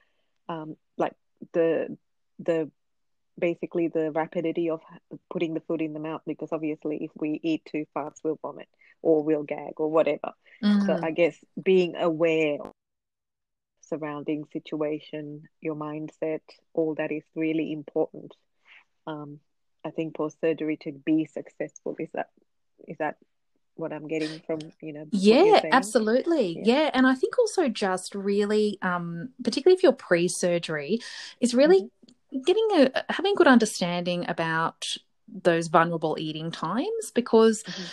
um, 0.49 0.77
like 0.97 1.15
the 1.53 1.99
the 2.39 2.71
basically 3.39 3.89
the 3.89 4.11
rapidity 4.11 4.71
of 4.71 4.81
putting 5.31 5.53
the 5.55 5.61
food 5.61 5.83
in 5.83 5.93
the 5.93 6.01
mouth. 6.01 6.23
Because 6.27 6.49
obviously, 6.51 7.05
if 7.05 7.11
we 7.15 7.39
eat 7.43 7.63
too 7.67 7.85
fast, 7.93 8.21
we'll 8.25 8.39
vomit 8.41 8.69
or 9.03 9.23
we'll 9.23 9.43
gag 9.43 9.75
or 9.77 9.91
whatever. 9.91 10.33
Mm-hmm. 10.63 10.87
So 10.87 10.99
I 11.03 11.11
guess 11.11 11.37
being 11.63 11.95
aware 11.95 12.59
surrounding 13.89 14.45
situation, 14.53 15.49
your 15.61 15.75
mindset, 15.75 16.41
all 16.75 16.95
that 16.97 17.13
is 17.13 17.25
really 17.35 17.73
important. 17.73 18.35
Um, 19.07 19.41
I 19.85 19.91
think 19.91 20.17
post 20.17 20.41
surgery 20.41 20.77
to 20.83 20.93
be 20.93 21.25
successful 21.25 21.97
is 21.99 22.09
that 22.13 22.29
is 22.87 22.99
that 22.99 23.17
what 23.75 23.93
I'm 23.93 24.09
getting 24.09 24.41
from 24.41 24.59
you 24.83 24.93
know 24.93 25.07
yeah 25.13 25.63
absolutely 25.73 26.61
yeah. 26.65 26.83
yeah. 26.83 26.91
and 26.95 27.07
I 27.07 27.15
think 27.15 27.39
also 27.39 27.69
just 27.69 28.15
really 28.15 28.79
um, 28.83 29.31
particularly 29.43 29.77
if 29.77 29.83
you're 29.83 29.93
pre 29.93 30.29
surgery 30.29 31.01
is 31.41 31.55
really 31.55 31.83
mm-hmm. 31.83 32.41
getting 32.41 32.69
a 32.73 33.13
having 33.13 33.35
good 33.35 33.47
understanding 33.47 34.29
about 34.29 34.97
those 35.29 35.69
vulnerable 35.69 36.17
eating 36.19 36.51
times 36.51 37.13
because 37.15 37.63
mm-hmm. 37.63 37.85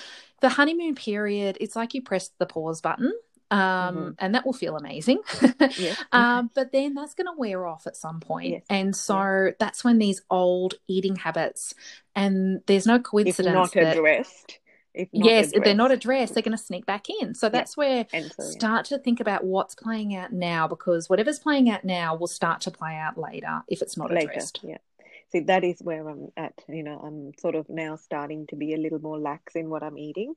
the 0.41 0.49
honeymoon 0.49 0.95
period 0.95 1.57
it's 1.61 1.75
like 1.75 1.93
you 1.93 2.01
press 2.01 2.31
the 2.39 2.45
pause 2.45 2.81
button 2.81 3.13
um, 3.55 3.95
mm-hmm. 3.95 4.09
and 4.19 4.35
that 4.35 4.45
will 4.45 4.53
feel 4.53 4.75
amazing. 4.75 5.19
yeah. 5.77 5.95
um, 6.11 6.51
but 6.53 6.73
then 6.73 6.93
that's 6.93 7.13
going 7.13 7.27
to 7.27 7.33
wear 7.37 7.65
off 7.65 7.87
at 7.87 7.95
some 7.95 8.19
point. 8.19 8.51
Yes. 8.51 8.63
And 8.69 8.93
so 8.93 9.53
that's 9.59 9.83
when 9.83 9.97
these 9.97 10.21
old 10.29 10.75
eating 10.87 11.15
habits, 11.15 11.73
and 12.15 12.61
there's 12.65 12.85
no 12.85 12.99
coincidence. 12.99 13.47
If 13.47 13.53
not 13.53 13.73
that, 13.73 13.97
addressed. 13.97 14.59
If 14.93 15.09
not 15.13 15.25
yes, 15.25 15.47
addressed. 15.47 15.55
if 15.55 15.63
they're 15.63 15.73
not 15.73 15.91
addressed, 15.91 16.33
they're 16.33 16.43
going 16.43 16.57
to 16.57 16.63
sneak 16.63 16.85
back 16.85 17.05
in. 17.21 17.33
So 17.33 17.47
that's 17.47 17.77
where 17.77 18.05
so, 18.11 18.43
start 18.43 18.85
to 18.87 18.97
think 18.97 19.21
about 19.21 19.45
what's 19.45 19.73
playing 19.75 20.15
out 20.15 20.33
now, 20.33 20.67
because 20.67 21.09
whatever's 21.09 21.39
playing 21.39 21.69
out 21.69 21.85
now 21.85 22.15
will 22.15 22.27
start 22.27 22.59
to 22.61 22.71
play 22.71 22.95
out 22.95 23.17
later 23.17 23.61
if 23.69 23.81
it's 23.81 23.95
not 23.95 24.11
later, 24.11 24.31
addressed. 24.31 24.59
Yeah. 24.63 24.77
See, 25.31 25.41
that 25.41 25.63
is 25.63 25.79
where 25.79 26.07
I'm 26.09 26.27
at. 26.35 26.61
You 26.67 26.83
know, 26.83 26.99
I'm 26.99 27.31
sort 27.39 27.55
of 27.55 27.69
now 27.69 27.95
starting 27.95 28.47
to 28.47 28.57
be 28.57 28.73
a 28.73 28.77
little 28.77 28.99
more 28.99 29.17
lax 29.17 29.55
in 29.55 29.69
what 29.69 29.81
I'm 29.81 29.97
eating. 29.97 30.33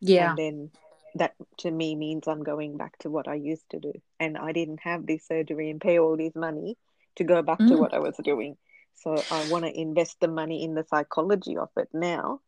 Yeah. 0.00 0.30
And 0.30 0.38
then 0.38 0.70
that 1.14 1.34
to 1.58 1.70
me 1.70 1.94
means 1.94 2.26
I'm 2.26 2.42
going 2.42 2.76
back 2.76 2.98
to 2.98 3.10
what 3.10 3.28
I 3.28 3.34
used 3.34 3.68
to 3.70 3.80
do. 3.80 3.92
And 4.18 4.36
I 4.36 4.52
didn't 4.52 4.80
have 4.80 5.06
this 5.06 5.26
surgery 5.26 5.70
and 5.70 5.80
pay 5.80 5.98
all 5.98 6.16
this 6.16 6.34
money 6.34 6.76
to 7.16 7.24
go 7.24 7.42
back 7.42 7.60
mm. 7.60 7.68
to 7.68 7.76
what 7.76 7.94
I 7.94 8.00
was 8.00 8.16
doing. 8.22 8.56
So 8.94 9.22
I 9.30 9.48
want 9.48 9.64
to 9.64 9.80
invest 9.80 10.20
the 10.20 10.28
money 10.28 10.64
in 10.64 10.74
the 10.74 10.84
psychology 10.88 11.56
of 11.56 11.68
it 11.76 11.88
now 11.92 12.40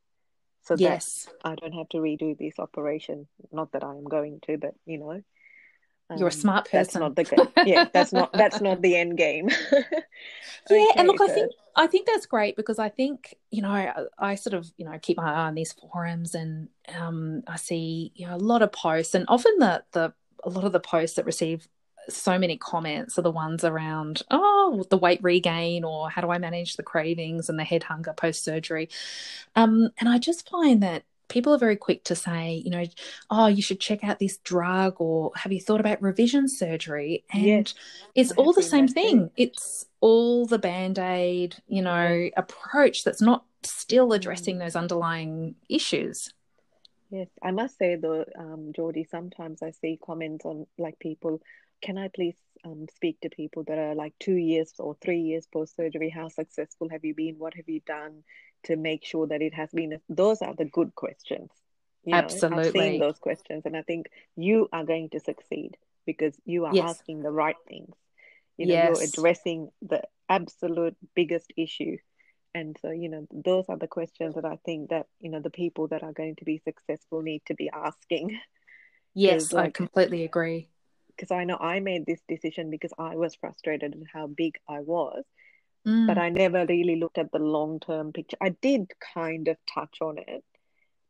so 0.63 0.75
yes. 0.77 1.27
that 1.27 1.49
I 1.49 1.55
don't 1.55 1.75
have 1.75 1.89
to 1.91 1.99
redo 1.99 2.37
this 2.37 2.59
operation. 2.59 3.29
Not 3.53 3.73
that 3.73 3.85
I 3.85 3.91
am 3.91 4.05
going 4.05 4.41
to, 4.47 4.59
but 4.59 4.75
you 4.85 4.99
know, 4.99 5.23
you're 6.11 6.29
a 6.29 6.33
um, 6.33 6.39
smart 6.39 6.69
that's 6.71 6.89
person. 6.95 7.01
not 7.01 7.17
the 7.17 7.51
yeah. 7.67 7.89
That's 7.93 8.13
not 8.13 8.33
that's 8.35 8.61
not 8.61 8.83
the 8.83 8.97
end 8.97 9.17
game. 9.17 9.51
Yeah, 10.71 10.93
and 10.97 11.07
look, 11.07 11.21
I 11.21 11.29
think 11.29 11.53
I 11.77 11.87
think 11.87 12.07
that's 12.07 12.27
great 12.27 12.57
because 12.57 12.79
I 12.79 12.89
think 12.89 13.37
you 13.51 13.63
know 13.63 13.71
I, 13.71 13.93
I 14.19 14.35
sort 14.35 14.55
of 14.55 14.71
you 14.77 14.85
know 14.85 14.99
keep 15.01 15.17
my 15.17 15.33
eye 15.33 15.47
on 15.47 15.55
these 15.55 15.73
forums 15.73 16.35
and 16.35 16.69
um, 16.99 17.43
I 17.47 17.57
see 17.57 18.13
you 18.15 18.27
know 18.27 18.35
a 18.35 18.39
lot 18.39 18.63
of 18.63 18.73
posts 18.73 19.15
and 19.15 19.25
often 19.29 19.53
the 19.59 19.85
the 19.93 20.13
a 20.45 20.51
lot 20.51 20.65
of 20.65 20.73
the 20.73 20.81
posts 20.81 21.17
that 21.17 21.25
receive 21.25 21.69
so 22.09 22.39
many 22.39 22.57
comments 22.57 23.19
are 23.19 23.23
the 23.23 23.31
ones 23.31 23.65
around 23.65 24.23
oh 24.31 24.85
the 24.91 24.99
weight 24.99 25.21
regain 25.23 25.85
or 25.85 26.09
how 26.09 26.21
do 26.21 26.31
I 26.31 26.39
manage 26.39 26.77
the 26.77 26.83
cravings 26.83 27.49
and 27.49 27.59
the 27.59 27.65
head 27.65 27.85
hunger 27.85 28.13
post 28.13 28.45
surgery, 28.45 28.89
um, 29.55 29.91
and 29.99 30.09
I 30.09 30.19
just 30.19 30.49
find 30.49 30.83
that 30.83 31.05
people 31.29 31.53
are 31.55 31.59
very 31.59 31.77
quick 31.77 32.05
to 32.05 32.15
say 32.15 32.63
you 32.65 32.71
know 32.71 32.85
oh 33.31 33.47
you 33.47 33.63
should 33.63 33.81
check 33.81 34.05
out 34.05 34.19
this 34.19 34.39
drug 34.39 34.95
or 35.01 35.33
have 35.37 35.53
you 35.53 35.61
thought 35.61 35.81
about 35.81 36.03
revision 36.03 36.49
surgery? 36.49 37.25
And 37.33 37.45
Yes, 37.45 37.75
it's 38.15 38.33
all 38.33 38.53
the 38.53 38.63
same 38.63 38.89
thing. 38.89 39.31
It's 39.37 39.87
all 40.01 40.47
the 40.47 40.59
band-aid 40.59 41.57
you 41.69 41.83
know 41.83 42.31
approach 42.37 43.05
that's 43.05 43.23
not 43.23 43.45
still 43.63 44.13
addressing 44.13 44.57
Mm. 44.57 44.61
those 44.61 44.77
underlying 44.77 45.57
issues. 45.69 46.33
Yes, 47.11 47.29
I 47.43 47.51
must 47.53 47.79
say 47.79 47.97
though, 47.97 48.25
um, 48.39 48.73
Georgie, 48.75 49.05
sometimes 49.05 49.63
I 49.63 49.71
see 49.71 49.99
comments 50.05 50.45
on 50.45 50.67
like 50.79 50.99
people, 50.99 51.41
can 51.83 51.99
I 51.99 52.09
please 52.09 52.37
um, 52.65 52.87
speak 52.95 53.21
to 53.21 53.29
people 53.29 53.65
that 53.65 53.79
are 53.79 53.95
like 53.95 54.15
two 54.19 54.35
years 54.35 54.73
or 54.79 54.97
three 55.01 55.21
years 55.21 55.47
post 55.47 55.77
surgery? 55.77 56.11
How 56.11 56.29
successful 56.29 56.89
have 56.91 57.05
you 57.05 57.15
been? 57.15 57.37
What 57.39 57.55
have 57.55 57.69
you 57.69 57.81
done 57.87 58.25
to 58.65 58.77
make 58.77 59.05
sure 59.05 59.27
that 59.27 59.43
it 59.43 59.55
has 59.55 59.71
been? 59.71 60.01
Those 60.09 60.43
are 60.43 60.55
the 60.55 60.65
good 60.65 60.95
questions. 60.95 61.51
You 62.05 62.17
know, 62.17 62.27
I've 62.51 62.65
Absolutely. 62.65 62.99
those 62.99 63.19
questions, 63.19 63.63
and 63.67 63.77
I 63.77 63.83
think 63.83 64.07
you 64.37 64.69
are 64.73 64.85
going 64.85 65.11
to 65.11 65.21
succeed 65.21 65.77
because 66.07 66.41
you 66.45 66.65
are 66.67 66.75
Yes. 66.75 66.91
asking 66.91 67.23
the 67.23 67.31
right 67.33 67.57
things. 67.69 67.95
You 68.57 68.67
know, 68.67 68.75
you're 68.75 69.01
addressing 69.01 69.71
the 69.83 70.03
absolute 70.29 70.97
biggest 71.15 71.53
issue. 71.57 71.99
And 72.55 72.77
so, 72.81 72.91
you 72.91 73.09
know, 73.09 73.27
those 73.33 73.67
are 73.69 73.77
the 73.77 73.89
questions 73.89 74.35
that 74.37 74.45
I 74.45 74.57
think 74.65 74.91
that, 74.91 75.07
you 75.21 75.31
know, 75.31 75.41
the 75.41 75.51
people 75.51 75.89
that 75.89 76.03
are 76.03 76.13
going 76.13 76.37
to 76.37 76.45
be 76.45 76.59
successful 76.65 77.23
need 77.23 77.43
to 77.47 77.55
be 77.55 77.71
asking. 77.71 78.39
yes 79.15 79.53
i 79.55 79.69
completely 79.69 80.25
agree 80.25 80.69
Because 81.09 81.31
I 81.31 81.45
know 81.45 81.57
I 81.59 81.81
made 81.81 82.07
this 82.07 82.21
decision 82.29 82.71
because 82.71 82.93
I 82.99 83.17
was 83.17 83.35
frustrated 83.35 83.95
at 83.95 84.01
how 84.13 84.27
big 84.27 84.59
I 84.69 84.81
was, 84.81 85.25
Mm, 85.87 86.07
but 86.07 86.19
I 86.19 86.31
never 86.31 86.67
really 86.67 86.97
looked 86.97 87.19
at 87.19 87.31
the 87.33 87.39
long-term 87.39 88.13
picture. 88.13 88.37
I 88.41 88.51
did 88.51 88.91
kind 89.15 89.47
of 89.49 89.57
touch 89.73 89.99
on 90.01 90.19
it, 90.19 90.45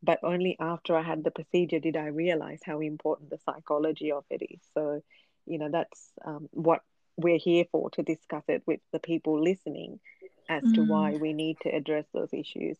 but 0.03 0.19
only 0.23 0.55
after 0.59 0.95
I 0.95 1.01
had 1.01 1.23
the 1.23 1.31
procedure 1.31 1.79
did 1.79 1.97
I 1.97 2.07
realize 2.07 2.59
how 2.63 2.79
important 2.79 3.29
the 3.31 3.39
psychology 3.39 4.11
of 4.11 4.23
it 4.29 4.43
is. 4.43 4.59
So, 4.75 5.01
you 5.45 5.57
know, 5.57 5.69
that's 5.69 6.11
um, 6.23 6.47
what 6.51 6.81
we're 7.17 7.39
here 7.39 7.65
for 7.71 7.89
to 7.91 8.03
discuss 8.03 8.43
it 8.47 8.61
with 8.67 8.79
the 8.91 8.99
people 8.99 9.41
listening 9.41 9.99
as 10.47 10.61
to 10.73 10.81
Mm. 10.81 10.87
why 10.87 11.11
we 11.15 11.33
need 11.33 11.57
to 11.61 11.69
address 11.69 12.05
those 12.13 12.31
issues. 12.31 12.77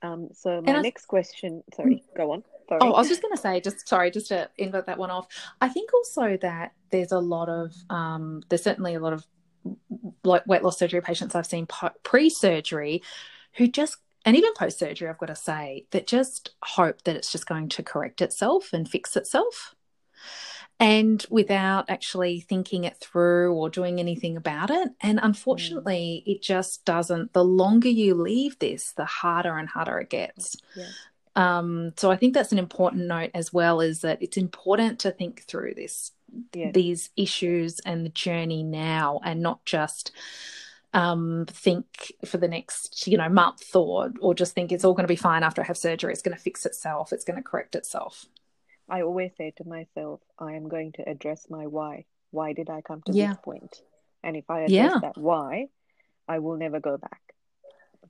Um, 0.00 0.28
so 0.32 0.60
my 0.62 0.72
I- 0.76 0.80
next 0.82 1.06
question, 1.06 1.62
sorry, 1.74 2.02
go 2.16 2.32
on. 2.32 2.42
Sorry. 2.68 2.80
Oh, 2.82 2.92
I 2.92 2.98
was 3.00 3.08
just 3.08 3.20
going 3.20 3.34
to 3.34 3.40
say, 3.40 3.60
just 3.60 3.86
sorry, 3.86 4.10
just 4.10 4.28
to 4.28 4.48
invert 4.56 4.86
that 4.86 4.96
one 4.98 5.10
off. 5.10 5.26
I 5.60 5.68
think 5.68 5.92
also 5.92 6.38
that 6.38 6.72
there's 6.90 7.12
a 7.12 7.18
lot 7.18 7.50
of, 7.50 7.74
um, 7.90 8.42
there's 8.48 8.62
certainly 8.62 8.94
a 8.94 9.00
lot 9.00 9.12
of 9.12 9.26
like 10.22 10.46
weight 10.46 10.62
loss 10.62 10.78
surgery 10.78 11.00
patients 11.00 11.34
I've 11.34 11.46
seen 11.46 11.66
pre-surgery 12.02 13.02
who 13.54 13.68
just, 13.68 13.98
and 14.24 14.36
even 14.36 14.54
post-surgery, 14.54 15.08
I've 15.08 15.18
got 15.18 15.26
to 15.26 15.36
say, 15.36 15.86
that 15.90 16.06
just 16.06 16.54
hope 16.62 17.02
that 17.02 17.16
it's 17.16 17.30
just 17.30 17.46
going 17.46 17.68
to 17.70 17.82
correct 17.82 18.20
itself 18.20 18.72
and 18.72 18.88
fix 18.88 19.16
itself. 19.16 19.74
And 20.80 21.24
without 21.30 21.88
actually 21.88 22.40
thinking 22.40 22.82
it 22.82 22.96
through 22.96 23.54
or 23.54 23.70
doing 23.70 24.00
anything 24.00 24.36
about 24.36 24.70
it. 24.70 24.88
And 25.00 25.20
unfortunately, 25.22 26.24
mm. 26.26 26.32
it 26.32 26.42
just 26.42 26.84
doesn't. 26.84 27.32
The 27.32 27.44
longer 27.44 27.88
you 27.88 28.14
leave 28.14 28.58
this, 28.58 28.92
the 28.92 29.04
harder 29.04 29.56
and 29.56 29.68
harder 29.68 30.00
it 30.00 30.10
gets. 30.10 30.56
Yeah. 30.74 30.88
Um, 31.36 31.92
so 31.96 32.10
I 32.10 32.16
think 32.16 32.34
that's 32.34 32.52
an 32.52 32.58
important 32.58 33.06
note 33.06 33.30
as 33.34 33.52
well 33.52 33.80
is 33.80 34.00
that 34.02 34.22
it's 34.22 34.36
important 34.36 35.00
to 35.00 35.10
think 35.10 35.42
through 35.44 35.74
this 35.74 36.12
Yeah. 36.52 36.72
these 36.72 37.10
issues 37.16 37.80
and 37.80 38.04
the 38.04 38.10
journey 38.10 38.62
now 38.62 39.20
and 39.24 39.40
not 39.40 39.64
just 39.64 40.10
um, 40.92 41.46
think 41.48 42.12
for 42.24 42.38
the 42.38 42.48
next 42.48 43.06
you 43.06 43.16
know 43.18 43.28
month 43.28 43.74
or 43.74 44.12
or 44.20 44.34
just 44.34 44.54
think 44.54 44.70
it's 44.72 44.84
all 44.84 44.94
going 44.94 45.04
to 45.04 45.12
be 45.12 45.16
fine 45.16 45.42
after 45.42 45.60
I 45.62 45.66
have 45.66 45.76
surgery 45.76 46.12
it's 46.12 46.22
going 46.22 46.36
to 46.36 46.42
fix 46.42 46.66
itself 46.66 47.12
it's 47.12 47.24
going 47.24 47.36
to 47.36 47.42
correct 47.42 47.74
itself 47.74 48.26
I 48.88 49.02
always 49.02 49.32
say 49.38 49.50
to 49.56 49.64
myself, 49.66 50.20
I 50.38 50.52
am 50.52 50.68
going 50.68 50.92
to 50.92 51.08
address 51.08 51.46
my 51.48 51.66
why. 51.66 52.04
Why 52.32 52.52
did 52.52 52.68
I 52.68 52.82
come 52.82 53.00
to 53.06 53.12
Yeah. 53.14 53.28
this 53.28 53.38
point? 53.42 53.80
And 54.22 54.36
if 54.36 54.50
I 54.50 54.60
address 54.60 54.72
Yeah. 54.72 54.98
that 55.00 55.16
why, 55.16 55.68
I 56.28 56.40
will 56.40 56.58
never 56.58 56.80
go 56.80 56.98
back. 56.98 57.22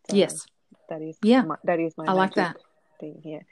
So 0.09 0.17
yes 0.17 0.47
that 0.89 1.01
is 1.03 1.19
Yeah. 1.23 1.43
my, 1.43 1.57
that 1.65 1.81
is 1.81 1.95
my 1.97 2.07
I 2.07 2.13
like 2.13 2.37
magic 2.37 2.57
thing 3.05 3.23
here. 3.31 3.47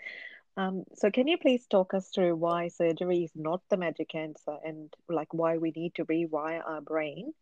Um, 0.56 0.84
so 0.94 1.10
can 1.10 1.28
you 1.28 1.38
please 1.38 1.66
talk 1.66 1.94
us 1.94 2.10
through 2.14 2.36
why 2.36 2.68
surgery 2.68 3.24
is 3.24 3.32
not 3.36 3.62
the 3.70 3.76
magic 3.78 4.14
answer 4.14 4.56
and 4.64 4.92
like 5.08 5.32
why 5.34 5.58
we 5.58 5.72
need 5.76 5.94
to 5.96 6.04
rewire 6.06 6.62
our 6.68 6.80
brain 6.82 7.32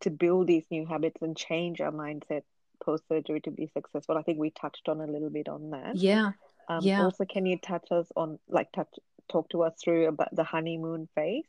to 0.00 0.10
build 0.10 0.48
these 0.48 0.66
new 0.70 0.86
habits 0.86 1.22
and 1.22 1.36
change 1.36 1.80
our 1.80 1.92
mindset 1.92 2.42
post 2.84 3.08
surgery 3.08 3.40
to 3.42 3.50
be 3.50 3.66
successful? 3.66 4.16
I 4.18 4.22
think 4.22 4.38
we 4.38 4.50
touched 4.50 4.88
on 4.88 5.00
a 5.00 5.06
little 5.06 5.30
bit 5.30 5.48
on 5.48 5.70
that. 5.70 5.98
yeah 6.06 6.32
Um, 6.68 6.92
Yeah. 6.92 6.98
Also, 6.98 7.24
can 7.26 7.46
you 7.46 7.58
touch 7.58 7.92
us 7.92 8.12
on, 8.16 8.38
like, 8.48 8.72
touch, 8.72 8.92
talk 9.30 9.48
to 9.50 9.62
us 9.64 9.74
through 9.82 10.08
about 10.08 10.34
the 10.34 10.44
honeymoon 10.44 11.08
phase 11.14 11.48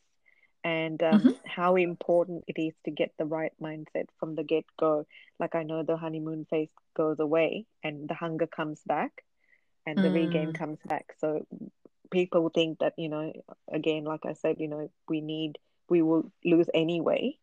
and 0.64 1.02
um, 1.04 1.30
Mm-hmm. 1.30 1.46
how 1.46 1.76
important 1.76 2.44
it 2.48 2.60
is 2.62 2.76
to 2.86 2.92
get 2.92 3.14
the 3.18 3.26
right 3.26 3.54
mindset 3.62 4.08
from 4.20 4.36
the 4.36 4.44
get 4.44 4.66
go? 4.80 5.06
Like, 5.40 5.56
I 5.56 5.64
know 5.64 5.84
the 5.84 5.98
honeymoon 5.98 6.46
phase 6.50 6.72
goes 6.96 7.20
away 7.20 7.66
and 7.84 8.10
the 8.10 8.16
hunger 8.16 8.48
comes 8.48 8.82
back 8.86 9.24
and 9.90 10.04
the 10.06 10.12
regain 10.12 10.50
Mm. 10.54 10.58
comes 10.60 10.80
back. 10.86 11.14
So, 11.20 11.46
people 12.12 12.50
think 12.50 12.80
that, 12.80 12.94
you 12.98 13.10
know, 13.10 13.32
again, 13.72 14.04
like 14.04 14.26
I 14.26 14.34
said, 14.34 14.56
you 14.60 14.68
know, 14.68 14.90
we 15.08 15.22
need, 15.22 15.60
we 15.90 16.02
will 16.02 16.32
lose 16.44 16.70
anyway. 16.74 17.38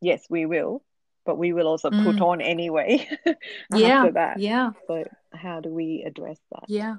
Yes, 0.00 0.24
we 0.30 0.46
will, 0.46 0.82
but 1.26 1.38
we 1.38 1.52
will 1.52 1.66
also 1.66 1.90
put 1.90 2.16
Mm. 2.16 2.26
on 2.26 2.40
anyway 2.40 3.08
yeah 3.74 4.02
after 4.02 4.12
that. 4.12 4.38
yeah 4.40 4.70
So, 4.86 5.04
how 5.32 5.60
do 5.60 5.68
we 5.70 6.04
address 6.06 6.38
that? 6.52 6.64
Yeah. 6.68 6.96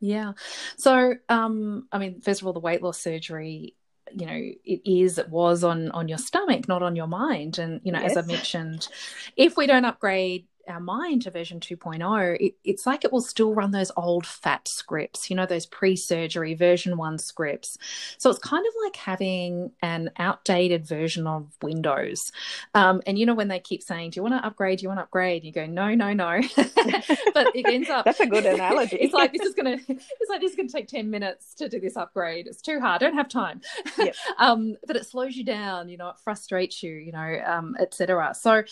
Yeah. 0.00 0.32
So, 0.76 1.14
um, 1.28 1.88
I 1.90 1.98
mean, 1.98 2.20
first 2.20 2.40
of 2.40 2.46
all, 2.46 2.52
the 2.52 2.60
weight 2.60 2.82
loss 2.82 3.00
surgery, 3.00 3.74
you 4.12 4.26
know, 4.26 4.40
it 4.64 4.80
is, 4.84 5.18
it 5.18 5.30
was 5.30 5.64
on, 5.64 5.90
on 5.92 6.08
your 6.08 6.18
stomach, 6.18 6.68
not 6.68 6.82
on 6.82 6.94
your 6.94 7.06
mind. 7.06 7.58
And, 7.58 7.80
you 7.84 7.92
know, 7.92 8.00
as 8.00 8.16
I 8.16 8.22
mentioned, 8.22 8.88
if 9.36 9.56
we 9.56 9.66
don't 9.66 9.84
upgrade 9.86 10.46
our 10.68 10.80
mind 10.80 11.22
to 11.22 11.30
version 11.30 11.60
2.0, 11.60 12.36
it, 12.40 12.54
it's 12.64 12.86
like 12.86 13.04
it 13.04 13.12
will 13.12 13.20
still 13.20 13.54
run 13.54 13.70
those 13.70 13.90
old 13.96 14.26
fat 14.26 14.66
scripts, 14.68 15.30
you 15.30 15.36
know, 15.36 15.46
those 15.46 15.66
pre 15.66 15.96
surgery 15.96 16.54
version 16.54 16.96
one 16.96 17.18
scripts. 17.18 17.78
So 18.18 18.30
it's 18.30 18.38
kind 18.38 18.64
of 18.66 18.72
like 18.84 18.96
having 18.96 19.72
an 19.82 20.10
outdated 20.18 20.86
version 20.86 21.26
of 21.26 21.48
Windows. 21.62 22.32
Um, 22.74 23.02
and, 23.06 23.18
you 23.18 23.26
know, 23.26 23.34
when 23.34 23.48
they 23.48 23.60
keep 23.60 23.82
saying, 23.82 24.10
Do 24.10 24.18
you 24.18 24.22
want 24.22 24.34
to 24.34 24.46
upgrade? 24.46 24.78
Do 24.78 24.82
you 24.84 24.88
want 24.88 24.98
to 24.98 25.04
upgrade? 25.04 25.44
You 25.44 25.52
go, 25.52 25.66
No, 25.66 25.94
no, 25.94 26.12
no. 26.12 26.40
but 26.56 27.54
it 27.54 27.66
ends 27.66 27.90
up. 27.90 28.04
That's 28.04 28.20
a 28.20 28.26
good 28.26 28.46
analogy. 28.46 28.96
it's 29.00 29.14
like 29.14 29.32
this 29.32 29.42
is 29.46 29.54
gonna 29.54 29.76
it's 29.88 30.30
like 30.30 30.40
this 30.40 30.50
is 30.50 30.56
gonna 30.56 30.68
take 30.68 30.88
10 30.88 31.10
minutes 31.10 31.54
to 31.54 31.68
do 31.68 31.80
this 31.80 31.96
upgrade 31.96 32.46
it's 32.46 32.60
too 32.60 32.80
hard 32.80 33.02
I 33.02 33.06
don't 33.06 33.14
have 33.16 33.28
time 33.28 33.60
Yep. 33.98 34.14
um 34.38 34.76
but 34.86 34.96
it 34.96 35.06
slows 35.06 35.36
you 35.36 35.44
down 35.44 35.88
you 35.88 35.96
know 35.96 36.08
it 36.10 36.16
frustrates 36.22 36.82
you 36.82 36.92
you 36.92 37.12
know 37.12 37.40
um 37.46 37.76
etc 37.80 38.34
so 38.34 38.62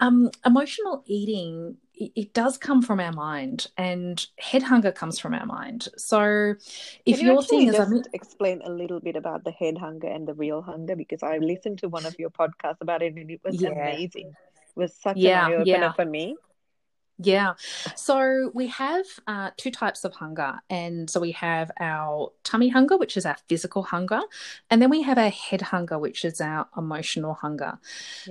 um 0.00 0.30
emotional 0.44 1.02
eating 1.06 1.33
it, 1.94 2.12
it 2.16 2.34
does 2.34 2.58
come 2.58 2.82
from 2.82 3.00
our 3.00 3.12
mind 3.12 3.68
and 3.76 4.26
head 4.38 4.62
hunger 4.64 4.92
comes 4.92 5.18
from 5.18 5.34
our 5.34 5.46
mind 5.46 5.88
so 5.96 6.54
if 7.04 7.20
Can 7.20 7.24
you 7.24 7.36
your 7.36 7.42
thing 7.44 7.68
is 7.68 7.78
just 7.78 7.80
I 7.80 7.86
mean, 7.86 8.04
explain 8.12 8.60
a 8.62 8.70
little 8.70 9.00
bit 9.00 9.16
about 9.16 9.44
the 9.44 9.50
head 9.52 9.78
hunger 9.78 10.06
and 10.08 10.26
the 10.28 10.34
real 10.34 10.62
hunger? 10.62 10.96
Because 10.96 11.22
I 11.22 11.38
listened 11.38 11.78
to 11.80 11.88
one 11.88 12.06
of 12.06 12.18
your 12.18 12.30
podcasts 12.30 12.80
about 12.80 13.02
it 13.02 13.14
and 13.14 13.30
it 13.30 13.40
was 13.44 13.58
Yeah. 13.58 13.64
amazing. 13.64 14.36
It 14.76 14.80
was 14.80 14.94
such 14.94 15.24
Yeah, 15.24 15.24
an 15.24 15.36
eye 15.38 15.54
opener 15.54 15.90
yeah. 15.90 15.94
for 15.94 16.04
me. 16.04 16.38
Yeah. 17.18 17.54
So 17.94 18.50
we 18.54 18.66
have 18.66 19.06
uh, 19.28 19.50
two 19.56 19.70
types 19.70 20.04
of 20.04 20.14
hunger. 20.14 20.60
And 20.68 21.08
so 21.08 21.20
we 21.20 21.30
have 21.32 21.70
our 21.78 22.32
tummy 22.42 22.68
hunger, 22.68 22.96
which 22.96 23.16
is 23.16 23.24
our 23.24 23.36
physical 23.48 23.84
hunger. 23.84 24.20
And 24.68 24.82
then 24.82 24.90
we 24.90 25.02
have 25.02 25.16
our 25.16 25.30
head 25.30 25.62
hunger, 25.62 25.96
which 25.96 26.24
is 26.24 26.40
our 26.40 26.66
emotional 26.76 27.34
hunger. 27.34 27.78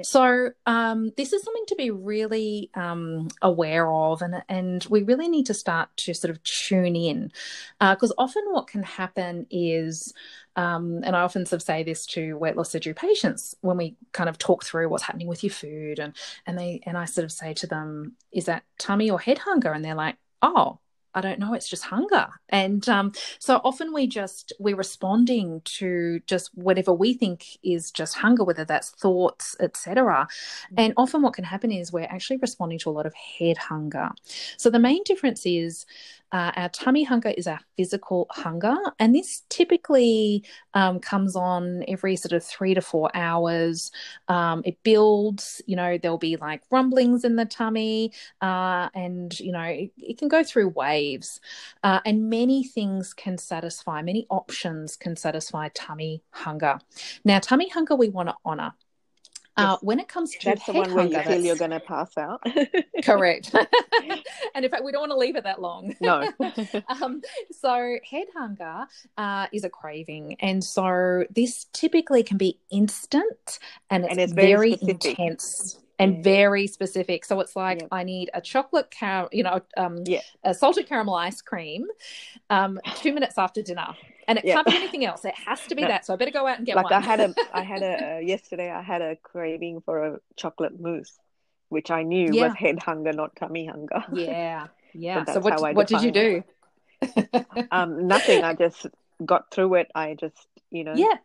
So 0.02 0.50
um, 0.66 1.14
this 1.16 1.32
is 1.32 1.44
something 1.44 1.64
to 1.68 1.76
be 1.76 1.92
really 1.92 2.72
um, 2.74 3.30
aware 3.42 3.90
of. 3.90 4.22
And, 4.22 4.44
and 4.50 4.86
we 4.90 5.04
really 5.04 5.30
need 5.30 5.46
to 5.46 5.54
start 5.54 5.90
to 5.98 6.14
sort 6.14 6.32
of 6.32 6.44
tune 6.44 6.98
in. 6.98 7.32
Because 7.80 8.12
often 8.18 8.44
what 8.50 8.68
can 8.68 8.84
happen 8.84 9.48
is, 9.50 10.14
um, 10.56 11.02
and 11.04 11.16
I 11.16 11.22
often 11.22 11.46
sort 11.46 11.62
of 11.62 11.66
say 11.66 11.84
this 11.84 12.06
to 12.08 12.38
weight 12.38 12.56
loss 12.56 12.72
surgery 12.72 12.94
patients 12.94 13.56
when 13.62 13.78
we 13.78 13.96
kind 14.12 14.30
of 14.30 14.38
talk 14.38 14.64
through 14.64 14.90
what's 14.90 15.04
happening 15.04 15.28
with 15.28 15.44
your 15.44 15.52
food 15.52 16.00
and 16.00 16.16
and 16.46 16.58
they 16.58 16.82
and 16.86 16.98
I 16.98 17.06
sort 17.06 17.26
of 17.26 17.32
say 17.32 17.54
to 17.56 17.68
them, 17.68 18.14
"Is 18.32 18.46
that 18.46 18.64
tummy 18.80 19.10
or 19.10 19.20
head 19.20 19.40
hunger?" 19.40 19.72
And 19.72 19.84
they're 19.84 19.96
like, 19.96 20.18
"Oh, 20.42 20.80
I 21.16 21.22
don't 21.22 21.40
know, 21.40 21.54
it's 21.54 21.70
just 21.70 21.86
hunger. 21.86 22.28
And 22.50 22.88
um, 22.90 23.14
so 23.38 23.62
often 23.64 23.94
we 23.94 24.08
just, 24.08 24.52
we're 24.60 24.76
responding 24.76 25.62
to 25.66 26.22
just 26.26 26.50
whatever 26.56 26.92
we 26.92 27.14
think 27.14 27.46
is 27.64 27.92
just 27.92 28.16
hunger, 28.16 28.44
whether 28.44 28.66
that's 28.66 28.90
thoughts, 28.90 29.56
etc. 29.60 30.28
And 30.76 30.94
often 30.98 31.22
what 31.22 31.34
can 31.34 31.44
happen 31.44 31.72
is 31.72 31.92
we're 31.92 32.04
actually 32.04 32.38
responding 32.38 32.80
to 32.80 32.90
a 32.90 32.92
lot 32.92 33.06
of 33.06 33.14
head 33.14 33.58
hunger. 33.58 34.10
So 34.58 34.70
the 34.70 34.80
main 34.80 35.04
difference 35.04 35.46
is 35.46 35.86
uh, 36.34 36.52
our 36.56 36.70
tummy 36.70 37.04
hunger 37.04 37.30
is 37.30 37.46
our 37.46 37.60
physical 37.78 38.26
hunger, 38.32 38.76
and 38.98 39.14
this 39.14 39.44
typically 39.50 40.44
um, 40.74 41.00
comes 41.00 41.36
on 41.36 41.86
every 41.88 42.16
sort 42.16 42.32
of 42.32 42.44
three 42.44 42.74
to 42.74 42.82
four 42.82 43.12
hours. 43.14 43.92
Um, 44.28 44.64
it 44.66 44.82
builds, 44.82 45.62
you 45.68 45.76
know, 45.76 46.00
there'll 46.00 46.18
be 46.18 46.36
like 46.36 46.64
rumblings 46.72 47.24
in 47.24 47.36
the 47.36 47.46
tummy, 47.46 48.14
uh, 48.42 48.90
and 48.96 49.40
you 49.40 49.52
know, 49.52 49.62
it, 49.62 49.92
it, 49.98 50.18
can 50.18 50.28
go 50.28 50.44
through 50.44 50.70
waves. 50.70 51.40
Uh, 51.84 52.00
and 52.04 52.32
many 52.32 52.64
things 52.64 53.14
can 53.14 53.38
satisfy, 53.38 54.02
many 54.02 54.26
options 54.32 54.96
can 54.96 55.16
satisfy 55.16 55.70
tummy 55.76 56.24
hunger. 56.32 56.80
Now, 57.24 57.38
tummy 57.38 57.70
hunger 57.70 57.96
we 57.96 58.10
want 58.10 58.30
to 58.30 58.36
honor. 58.44 58.74
Uh, 59.56 59.78
when 59.82 60.00
it 60.00 60.08
comes 60.08 60.32
to 60.32 60.46
that's 60.46 60.66
the 60.66 60.74
one 60.74 60.94
where 60.94 61.06
you 61.06 61.22
feel 61.22 61.40
you're 61.40 61.56
going 61.56 61.72
to 61.72 61.80
pass 61.80 62.18
out. 62.18 62.42
correct. 63.04 63.54
and 64.56 64.66
in 64.66 64.72
fact, 64.72 64.84
we 64.84 64.92
don't 64.92 65.02
want 65.02 65.12
to 65.12 65.18
leave 65.18 65.36
it 65.36 65.44
that 65.44 65.62
long. 65.62 65.96
No. 66.02 66.32
um, 66.90 67.22
so 67.52 67.98
head 68.10 68.28
hunger 68.36 68.88
uh, 69.18 69.48
is 69.54 69.64
a 69.64 69.70
craving, 69.70 70.38
and 70.40 70.64
so 70.64 71.26
this 71.30 71.66
typically 71.74 72.24
can 72.24 72.38
be 72.38 72.58
instant, 72.72 73.60
and 73.90 74.06
it's, 74.06 74.12
and 74.12 74.20
it's 74.20 74.34
very, 74.34 74.76
very 74.76 74.78
intense 74.82 75.78
and 76.04 76.24
very 76.24 76.68
specific. 76.68 77.26
So 77.26 77.40
it's 77.40 77.56
like 77.56 77.82
yeah. 77.82 77.88
I 77.92 78.04
need 78.04 78.30
a 78.34 78.42
chocolate 78.42 78.94
car, 78.98 79.30
you 79.32 79.44
know, 79.44 79.62
um, 79.78 80.04
yeah. 80.06 80.22
a 80.44 80.54
salted 80.54 80.88
caramel 80.88 81.16
ice 81.16 81.42
cream, 81.42 81.88
um, 82.50 82.80
two 82.96 83.14
minutes 83.14 83.38
after 83.38 83.62
dinner 83.62 83.96
and 84.28 84.38
it 84.38 84.46
yeah. 84.46 84.56
can't 84.56 84.68
be 84.68 84.76
anything 84.76 85.06
else. 85.06 85.26
It 85.26 85.36
has 85.46 85.62
to 85.68 85.76
be 85.76 85.84
no. 85.84 85.90
that. 85.90 86.06
So 86.06 86.14
I 86.14 86.18
better 86.18 86.32
go 86.32 86.48
out 86.48 86.58
and 86.58 86.66
get 86.66 86.76
like 86.76 86.86
one. 86.86 86.94
I 86.94 87.00
had 87.00 87.20
a, 87.20 87.36
I 87.54 87.62
had 87.64 87.82
a 87.82 88.16
uh, 88.16 88.20
yesterday. 88.20 88.72
I 88.72 88.82
had 88.82 89.02
a 89.02 89.16
craving 89.18 89.82
for 89.82 90.06
a 90.06 90.20
chocolate 90.36 90.80
mousse, 90.80 91.18
which 91.70 91.92
I 91.92 92.04
knew 92.04 92.30
yeah. 92.32 92.48
was 92.48 92.56
head 92.56 92.80
hunger, 92.80 93.14
not 93.14 93.36
tummy 93.36 93.66
hunger. 93.66 94.04
Yeah, 94.14 94.68
yeah. 94.94 95.26
so 95.26 95.40
what, 95.40 95.60
what 95.76 95.88
did 95.88 96.02
you 96.02 96.12
do? 96.12 96.44
um, 97.72 98.08
nothing. 98.08 98.44
I 98.44 98.54
just 98.60 98.88
got 99.24 99.52
through 99.52 99.76
it. 99.76 99.92
I 99.96 100.16
just, 100.16 100.48
you 100.72 100.84
know, 100.84 100.94
yeah, 100.96 101.18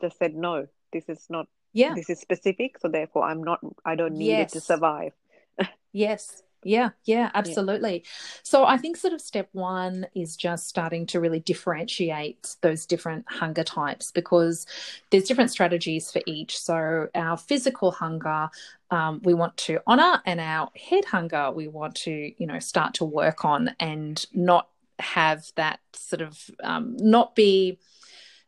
just 0.00 0.18
said 0.18 0.34
no. 0.34 0.66
This 0.92 1.08
is 1.08 1.26
not. 1.28 1.48
Yeah. 1.76 1.94
This 1.94 2.08
is 2.08 2.20
specific, 2.20 2.78
so 2.78 2.88
therefore 2.88 3.24
I'm 3.24 3.44
not. 3.44 3.60
I 3.84 3.96
don't 3.96 4.14
need 4.14 4.28
yes. 4.28 4.52
it 4.52 4.58
to 4.58 4.60
survive. 4.64 5.12
yes. 5.92 6.42
Yeah, 6.64 6.90
yeah, 7.04 7.30
absolutely. 7.34 7.98
Yeah. 7.98 8.10
So 8.42 8.64
I 8.64 8.76
think 8.76 8.96
sort 8.96 9.12
of 9.12 9.20
step 9.20 9.48
one 9.52 10.06
is 10.16 10.36
just 10.36 10.66
starting 10.66 11.06
to 11.06 11.20
really 11.20 11.38
differentiate 11.38 12.56
those 12.62 12.86
different 12.86 13.24
hunger 13.28 13.62
types 13.62 14.10
because 14.10 14.66
there's 15.10 15.24
different 15.24 15.52
strategies 15.52 16.10
for 16.10 16.22
each. 16.26 16.58
So 16.58 17.08
our 17.14 17.36
physical 17.36 17.92
hunger, 17.92 18.48
um, 18.90 19.20
we 19.22 19.32
want 19.32 19.56
to 19.58 19.78
honor, 19.86 20.20
and 20.24 20.40
our 20.40 20.70
head 20.74 21.04
hunger, 21.04 21.52
we 21.52 21.68
want 21.68 21.94
to, 21.96 22.32
you 22.36 22.46
know, 22.46 22.58
start 22.58 22.94
to 22.94 23.04
work 23.04 23.44
on 23.44 23.76
and 23.78 24.24
not 24.32 24.68
have 24.98 25.52
that 25.54 25.78
sort 25.92 26.22
of 26.22 26.50
um, 26.64 26.96
not 26.98 27.36
be 27.36 27.78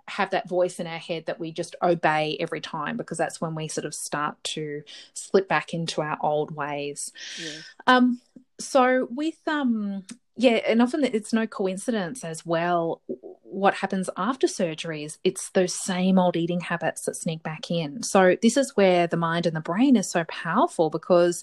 have 0.08 0.30
that 0.30 0.48
voice 0.48 0.80
in 0.80 0.86
our 0.86 0.98
head 0.98 1.26
that 1.26 1.40
we 1.40 1.52
just 1.52 1.76
obey 1.82 2.36
every 2.40 2.60
time 2.60 2.96
because 2.96 3.18
that's 3.18 3.40
when 3.40 3.54
we 3.54 3.68
sort 3.68 3.84
of 3.84 3.94
start 3.94 4.42
to 4.42 4.82
slip 5.14 5.48
back 5.48 5.74
into 5.74 6.00
our 6.00 6.18
old 6.20 6.54
ways. 6.54 7.12
Yeah. 7.42 7.60
Um, 7.86 8.20
so 8.60 9.08
with 9.10 9.36
um, 9.46 10.04
yeah, 10.36 10.60
and 10.68 10.80
often 10.80 11.04
it's 11.04 11.32
no 11.32 11.46
coincidence 11.48 12.24
as 12.24 12.46
well. 12.46 13.02
What 13.42 13.74
happens 13.74 14.08
after 14.16 14.46
surgery 14.46 15.02
is 15.02 15.18
it's 15.24 15.50
those 15.50 15.74
same 15.74 16.18
old 16.18 16.36
eating 16.36 16.60
habits 16.60 17.02
that 17.02 17.16
sneak 17.16 17.42
back 17.42 17.70
in. 17.72 18.04
So 18.04 18.36
this 18.40 18.56
is 18.56 18.76
where 18.76 19.08
the 19.08 19.16
mind 19.16 19.46
and 19.46 19.56
the 19.56 19.60
brain 19.60 19.96
is 19.96 20.08
so 20.08 20.24
powerful 20.24 20.90
because 20.90 21.42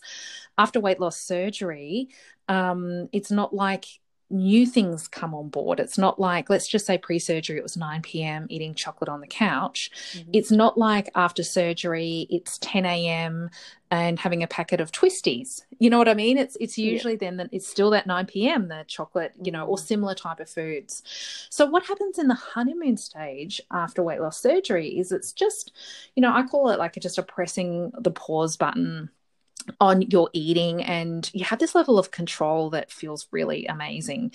after 0.58 0.80
weight 0.80 1.02
loss 1.02 1.18
surgery, 1.18 2.08
um, 2.48 3.10
it's 3.12 3.32
not 3.32 3.54
like 3.54 3.86
new 4.30 4.66
things 4.66 5.08
come 5.08 5.34
on 5.36 5.50
board. 5.50 5.80
It's 5.80 5.98
not 5.98 6.20
like, 6.20 6.50
let's 6.50 6.68
just 6.68 6.86
say 6.86 6.98
pre 6.98 7.20
surgery, 7.20 7.58
it 7.58 7.64
was 7.64 7.78
9 7.78 8.02
p.m. 8.02 8.48
eating 8.50 8.74
chocolate 8.74 9.10
on 9.10 9.22
the 9.22 9.28
couch. 9.28 9.92
Mm-hmm. 10.14 10.32
It's 10.34 10.52
not 10.52 10.78
like 10.78 11.10
after 11.16 11.44
surgery, 11.44 12.28
it's 12.30 12.58
10 12.60 12.86
a.m. 12.86 13.50
and 13.92 14.20
having 14.20 14.42
a 14.42 14.48
packet 14.48 14.82
of 14.82 14.92
twisties. 14.92 15.64
You 15.78 15.90
know 15.90 15.98
what 15.98 16.10
I 16.10 16.16
mean? 16.16 16.38
It's 16.38 16.58
it's 16.60 16.78
usually 16.78 17.14
yeah. 17.14 17.20
then 17.22 17.38
that 17.38 17.50
it's 17.52 17.68
still 17.68 17.92
that 17.92 18.08
9 18.08 18.26
p.m. 18.26 18.68
the 18.68 18.84
chocolate, 18.88 19.34
you 19.42 19.52
know, 19.52 19.66
or 19.66 19.78
mm-hmm. 19.78 19.86
similar 19.86 20.16
type 20.16 20.40
of 20.40 20.50
foods. 20.50 21.04
So 21.50 21.66
what 21.66 21.86
happens 21.86 22.18
in 22.18 22.28
the 22.28 22.36
honeymoon 22.36 22.98
stage 22.98 23.62
after 23.72 24.02
weight 24.02 24.22
loss 24.22 24.42
surgery 24.42 24.98
is 24.98 25.12
it's 25.12 25.34
just, 25.34 25.72
you 26.16 26.22
know, 26.22 26.34
I 26.34 26.44
call 26.44 26.70
it 26.70 26.80
like 26.80 26.96
just 26.96 27.18
a 27.18 27.24
pressing 27.24 27.92
the 27.98 28.12
pause 28.12 28.58
button 28.58 29.10
on 29.80 30.02
your 30.04 30.30
eating 30.34 30.84
and 30.84 31.30
you 31.34 31.46
have 31.46 31.60
this 31.60 31.76
level 31.76 31.98
of 31.98 32.12
control 32.12 32.70
that 32.72 32.92
feels 32.92 33.28
really 33.32 33.66
amazing. 33.66 34.32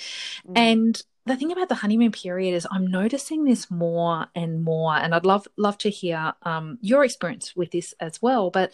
Mm. 0.48 0.52
And 0.56 1.02
the 1.26 1.36
thing 1.36 1.52
about 1.52 1.68
the 1.68 1.76
honeymoon 1.76 2.12
period 2.12 2.54
is 2.54 2.66
I'm 2.70 2.86
noticing 2.86 3.44
this 3.44 3.70
more 3.70 4.26
and 4.34 4.64
more 4.64 4.96
and 4.96 5.14
I'd 5.14 5.26
love 5.26 5.46
love 5.56 5.78
to 5.78 5.90
hear 5.90 6.32
um, 6.42 6.78
your 6.80 7.04
experience 7.04 7.54
with 7.54 7.70
this 7.70 7.94
as 8.00 8.20
well 8.22 8.50
but 8.50 8.72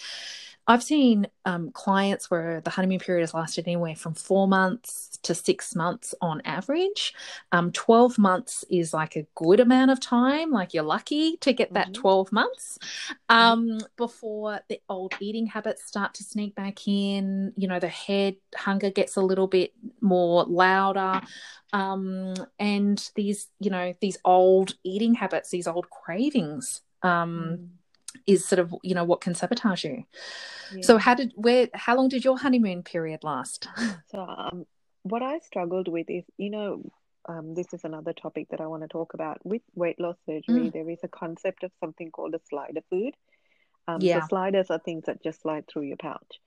I've 0.68 0.82
seen 0.82 1.28
um, 1.44 1.70
clients 1.70 2.30
where 2.30 2.60
the 2.60 2.70
honeymoon 2.70 2.98
period 2.98 3.22
has 3.22 3.34
lasted 3.34 3.66
anywhere 3.66 3.94
from 3.94 4.14
four 4.14 4.48
months 4.48 5.16
to 5.22 5.34
six 5.34 5.76
months 5.76 6.12
on 6.20 6.42
average. 6.44 7.14
Um, 7.52 7.70
12 7.70 8.18
months 8.18 8.64
is 8.68 8.92
like 8.92 9.14
a 9.16 9.26
good 9.36 9.60
amount 9.60 9.92
of 9.92 10.00
time, 10.00 10.50
like 10.50 10.74
you're 10.74 10.82
lucky 10.82 11.36
to 11.38 11.52
get 11.52 11.74
that 11.74 11.92
mm-hmm. 11.92 12.02
12 12.02 12.32
months 12.32 12.78
um, 13.28 13.78
before 13.96 14.60
the 14.68 14.80
old 14.88 15.14
eating 15.20 15.46
habits 15.46 15.84
start 15.84 16.14
to 16.14 16.24
sneak 16.24 16.56
back 16.56 16.88
in. 16.88 17.52
You 17.56 17.68
know, 17.68 17.78
the 17.78 17.88
head 17.88 18.36
hunger 18.56 18.90
gets 18.90 19.16
a 19.16 19.22
little 19.22 19.46
bit 19.46 19.72
more 20.00 20.44
louder. 20.44 21.20
Um, 21.72 22.34
and 22.58 23.10
these, 23.14 23.48
you 23.60 23.70
know, 23.70 23.94
these 24.00 24.18
old 24.24 24.74
eating 24.82 25.14
habits, 25.14 25.50
these 25.50 25.68
old 25.68 25.90
cravings. 25.90 26.80
Um, 27.02 27.58
mm 27.60 27.68
is 28.26 28.46
sort 28.46 28.58
of 28.58 28.74
you 28.82 28.94
know 28.94 29.04
what 29.04 29.20
can 29.20 29.34
sabotage 29.34 29.84
you 29.84 30.04
yeah. 30.74 30.82
so 30.82 30.98
how 30.98 31.14
did 31.14 31.32
where 31.36 31.68
how 31.74 31.96
long 31.96 32.08
did 32.08 32.24
your 32.24 32.38
honeymoon 32.38 32.82
period 32.82 33.22
last 33.22 33.68
so 34.10 34.20
um, 34.20 34.66
what 35.02 35.22
i 35.22 35.38
struggled 35.38 35.88
with 35.88 36.08
is 36.08 36.24
you 36.36 36.50
know 36.50 36.82
um, 37.28 37.54
this 37.54 37.72
is 37.72 37.84
another 37.84 38.12
topic 38.12 38.48
that 38.50 38.60
i 38.60 38.66
want 38.66 38.82
to 38.82 38.88
talk 38.88 39.14
about 39.14 39.44
with 39.44 39.62
weight 39.74 39.98
loss 39.98 40.16
surgery 40.26 40.68
mm. 40.68 40.72
there 40.72 40.88
is 40.88 41.00
a 41.02 41.08
concept 41.08 41.64
of 41.64 41.72
something 41.80 42.10
called 42.10 42.34
a 42.34 42.40
slider 42.48 42.82
food 42.90 43.14
um, 43.88 44.00
yeah. 44.00 44.20
so 44.20 44.26
sliders 44.28 44.70
are 44.70 44.78
things 44.78 45.04
that 45.06 45.22
just 45.22 45.42
slide 45.42 45.64
through 45.68 45.82
your 45.82 45.96
pouch 45.96 46.40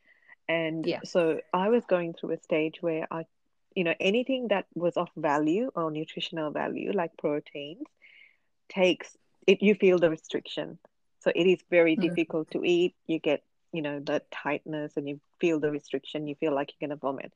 and 0.48 0.86
yeah. 0.86 1.00
so 1.04 1.40
i 1.54 1.70
was 1.70 1.84
going 1.86 2.14
through 2.14 2.32
a 2.32 2.40
stage 2.40 2.76
where 2.82 3.08
i 3.12 3.26
you 3.76 3.84
know 3.84 3.94
anything 4.00 4.48
that 4.50 4.66
was 4.74 4.94
of 4.98 5.10
value 5.16 5.70
or 5.76 5.92
nutritional 5.92 6.52
value 6.52 6.92
like 6.94 7.12
proteins 7.18 7.86
takes 8.68 9.16
it 9.48 9.62
you 9.62 9.76
feel 9.76 10.00
the 10.00 10.10
restriction 10.10 10.78
so 11.20 11.32
it 11.36 11.46
is 11.46 11.60
very 11.70 11.96
mm. 11.96 12.02
difficult 12.02 12.52
to 12.52 12.64
eat. 12.64 12.96
You 13.08 13.20
get, 13.20 13.44
you 13.72 13.82
know, 13.82 14.00
the 14.00 14.22
tightness 14.32 14.94
and 14.98 15.08
you 15.08 15.20
feel 15.40 15.60
the 15.60 15.72
restriction. 15.72 16.28
You 16.28 16.36
feel 16.36 16.54
like 16.54 16.72
you're 16.72 16.88
going 16.88 16.98
to 16.98 17.02
vomit. 17.02 17.34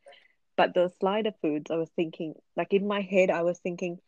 But 0.56 0.74
those 0.74 0.92
slider 1.00 1.34
foods, 1.42 1.72
I 1.72 1.76
was 1.76 1.90
thinking, 1.96 2.36
like 2.56 2.74
in 2.74 2.88
my 2.88 3.02
head, 3.02 3.30
I 3.30 3.42
was 3.42 3.60
thinking, 3.60 4.00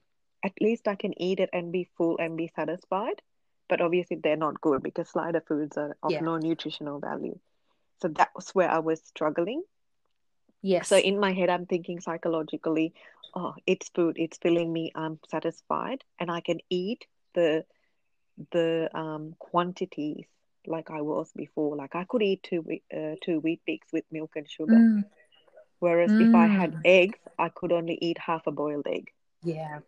at 0.43 0.53
least 0.61 0.87
I 0.87 0.95
can 0.95 1.19
eat 1.19 1.39
it 1.39 1.49
and 1.53 1.71
be 1.71 1.89
full 1.97 2.17
and 2.19 2.37
be 2.37 2.51
satisfied. 2.55 3.21
But 3.67 3.81
obviously, 3.81 4.17
they're 4.17 4.35
not 4.37 4.61
good 4.61 4.83
because 4.83 5.09
slider 5.09 5.41
foods 5.41 5.75
are 5.75 5.97
of 6.03 6.11
yeah. 6.11 6.21
no 6.21 6.37
nutritional 6.37 6.99
value. 6.99 7.39
So 8.01 8.09
that 8.09 8.29
was 8.35 8.49
where 8.51 8.69
I 8.69 8.79
was 8.79 9.01
struggling. 9.05 9.63
Yes. 10.61 10.87
So 10.87 10.97
in 10.97 11.19
my 11.19 11.33
head, 11.33 11.49
I'm 11.49 11.65
thinking 11.65 11.99
psychologically, 11.99 12.93
oh, 13.33 13.55
it's 13.65 13.89
food, 13.89 14.17
it's 14.19 14.37
filling 14.37 14.71
me, 14.71 14.91
I'm 14.95 15.19
satisfied, 15.29 16.03
and 16.19 16.29
I 16.29 16.41
can 16.41 16.59
eat 16.69 17.05
the 17.33 17.65
the 18.51 18.89
um, 18.93 19.35
quantities 19.39 20.25
like 20.67 20.89
I 20.91 21.01
was 21.01 21.31
before. 21.35 21.75
Like 21.75 21.95
I 21.95 22.05
could 22.05 22.21
eat 22.21 22.43
two 22.43 22.65
uh, 22.93 23.15
two 23.21 23.39
Weet-Bix 23.39 23.79
with 23.93 24.03
milk 24.11 24.31
and 24.35 24.49
sugar, 24.49 24.73
mm. 24.73 25.03
whereas 25.79 26.11
mm. 26.11 26.29
if 26.29 26.35
I 26.35 26.47
had 26.47 26.73
mm. 26.73 26.81
eggs, 26.85 27.19
I 27.37 27.49
could 27.49 27.71
only 27.71 27.97
eat 28.01 28.17
half 28.17 28.47
a 28.47 28.51
boiled 28.51 28.87
egg. 28.87 29.11
Yeah. 29.43 29.79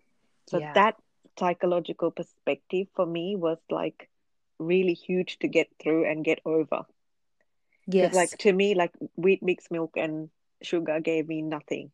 So 0.48 0.60
yeah. 0.60 0.74
that 0.74 0.96
psychological 1.38 2.12
perspective 2.12 2.88
for 2.96 3.06
me 3.06 3.36
was 3.36 3.58
like 3.70 4.10
really 4.60 4.94
huge 4.94 5.40
to 5.40 5.48
get 5.48 5.68
through 5.82 6.10
and 6.10 6.24
get 6.24 6.40
over. 6.46 6.86
Yes. 7.86 8.14
Like 8.14 8.38
to 8.40 8.54
me, 8.54 8.76
like 8.76 8.92
Weet-Bix 9.16 9.72
milk 9.72 9.92
and 9.96 10.30
sugar 10.62 11.00
gave 11.00 11.28
me 11.28 11.42
nothing. 11.42 11.92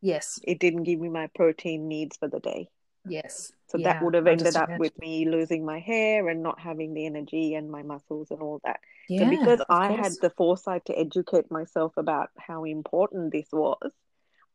Yes. 0.00 0.40
It 0.42 0.58
didn't 0.58 0.84
give 0.84 1.00
me 1.00 1.08
my 1.08 1.28
protein 1.28 1.88
needs 1.88 2.16
for 2.16 2.28
the 2.28 2.40
day. 2.40 2.68
Yes. 3.06 3.52
So 3.68 3.78
yeah, 3.78 3.94
that 3.94 4.02
would 4.02 4.14
have 4.14 4.26
ended 4.26 4.54
up 4.54 4.78
with 4.78 4.98
me 4.98 5.28
losing 5.28 5.64
my 5.64 5.80
hair 5.80 6.28
and 6.28 6.42
not 6.42 6.60
having 6.60 6.94
the 6.94 7.06
energy 7.06 7.54
and 7.54 7.70
my 7.70 7.82
muscles 7.82 8.30
and 8.30 8.40
all 8.40 8.60
that. 8.64 8.80
Yeah, 9.08 9.24
so 9.24 9.30
because 9.30 9.60
I 9.68 9.88
course. 9.88 10.00
had 10.00 10.12
the 10.20 10.30
foresight 10.30 10.84
to 10.86 10.98
educate 10.98 11.50
myself 11.50 11.96
about 11.96 12.30
how 12.38 12.64
important 12.64 13.32
this 13.32 13.48
was, 13.52 13.92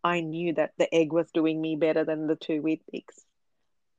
I 0.04 0.22
knew 0.22 0.54
that 0.54 0.74
the 0.78 0.94
egg 0.94 1.12
was 1.12 1.30
doing 1.32 1.60
me 1.60 1.76
better 1.76 2.06
than 2.06 2.28
the 2.28 2.36
two 2.36 2.62
wheat 2.62 2.84
bix. 2.94 3.04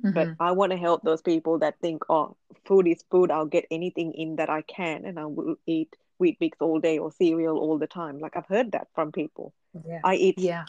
Mm-hmm. 0.04 0.12
But 0.12 0.28
I 0.38 0.52
want 0.52 0.70
to 0.72 0.78
help 0.78 1.02
those 1.02 1.22
people 1.22 1.58
that 1.58 1.80
think, 1.80 2.04
oh, 2.08 2.36
food 2.64 2.86
is 2.86 3.02
food. 3.10 3.30
I'll 3.30 3.46
get 3.46 3.66
anything 3.70 4.14
in 4.14 4.36
that 4.36 4.48
I 4.48 4.62
can, 4.62 5.04
and 5.04 5.18
I 5.18 5.26
will 5.26 5.56
eat 5.66 5.94
Weet-Bix 6.20 6.52
all 6.60 6.80
day 6.80 6.98
or 6.98 7.10
cereal 7.12 7.58
all 7.58 7.78
the 7.78 7.86
time. 7.86 8.18
Like 8.18 8.36
I've 8.36 8.46
heard 8.46 8.72
that 8.72 8.88
from 8.94 9.12
people. 9.12 9.52
Yeah. 9.84 10.00
I 10.04 10.14
eat. 10.14 10.38
Yeah. 10.38 10.64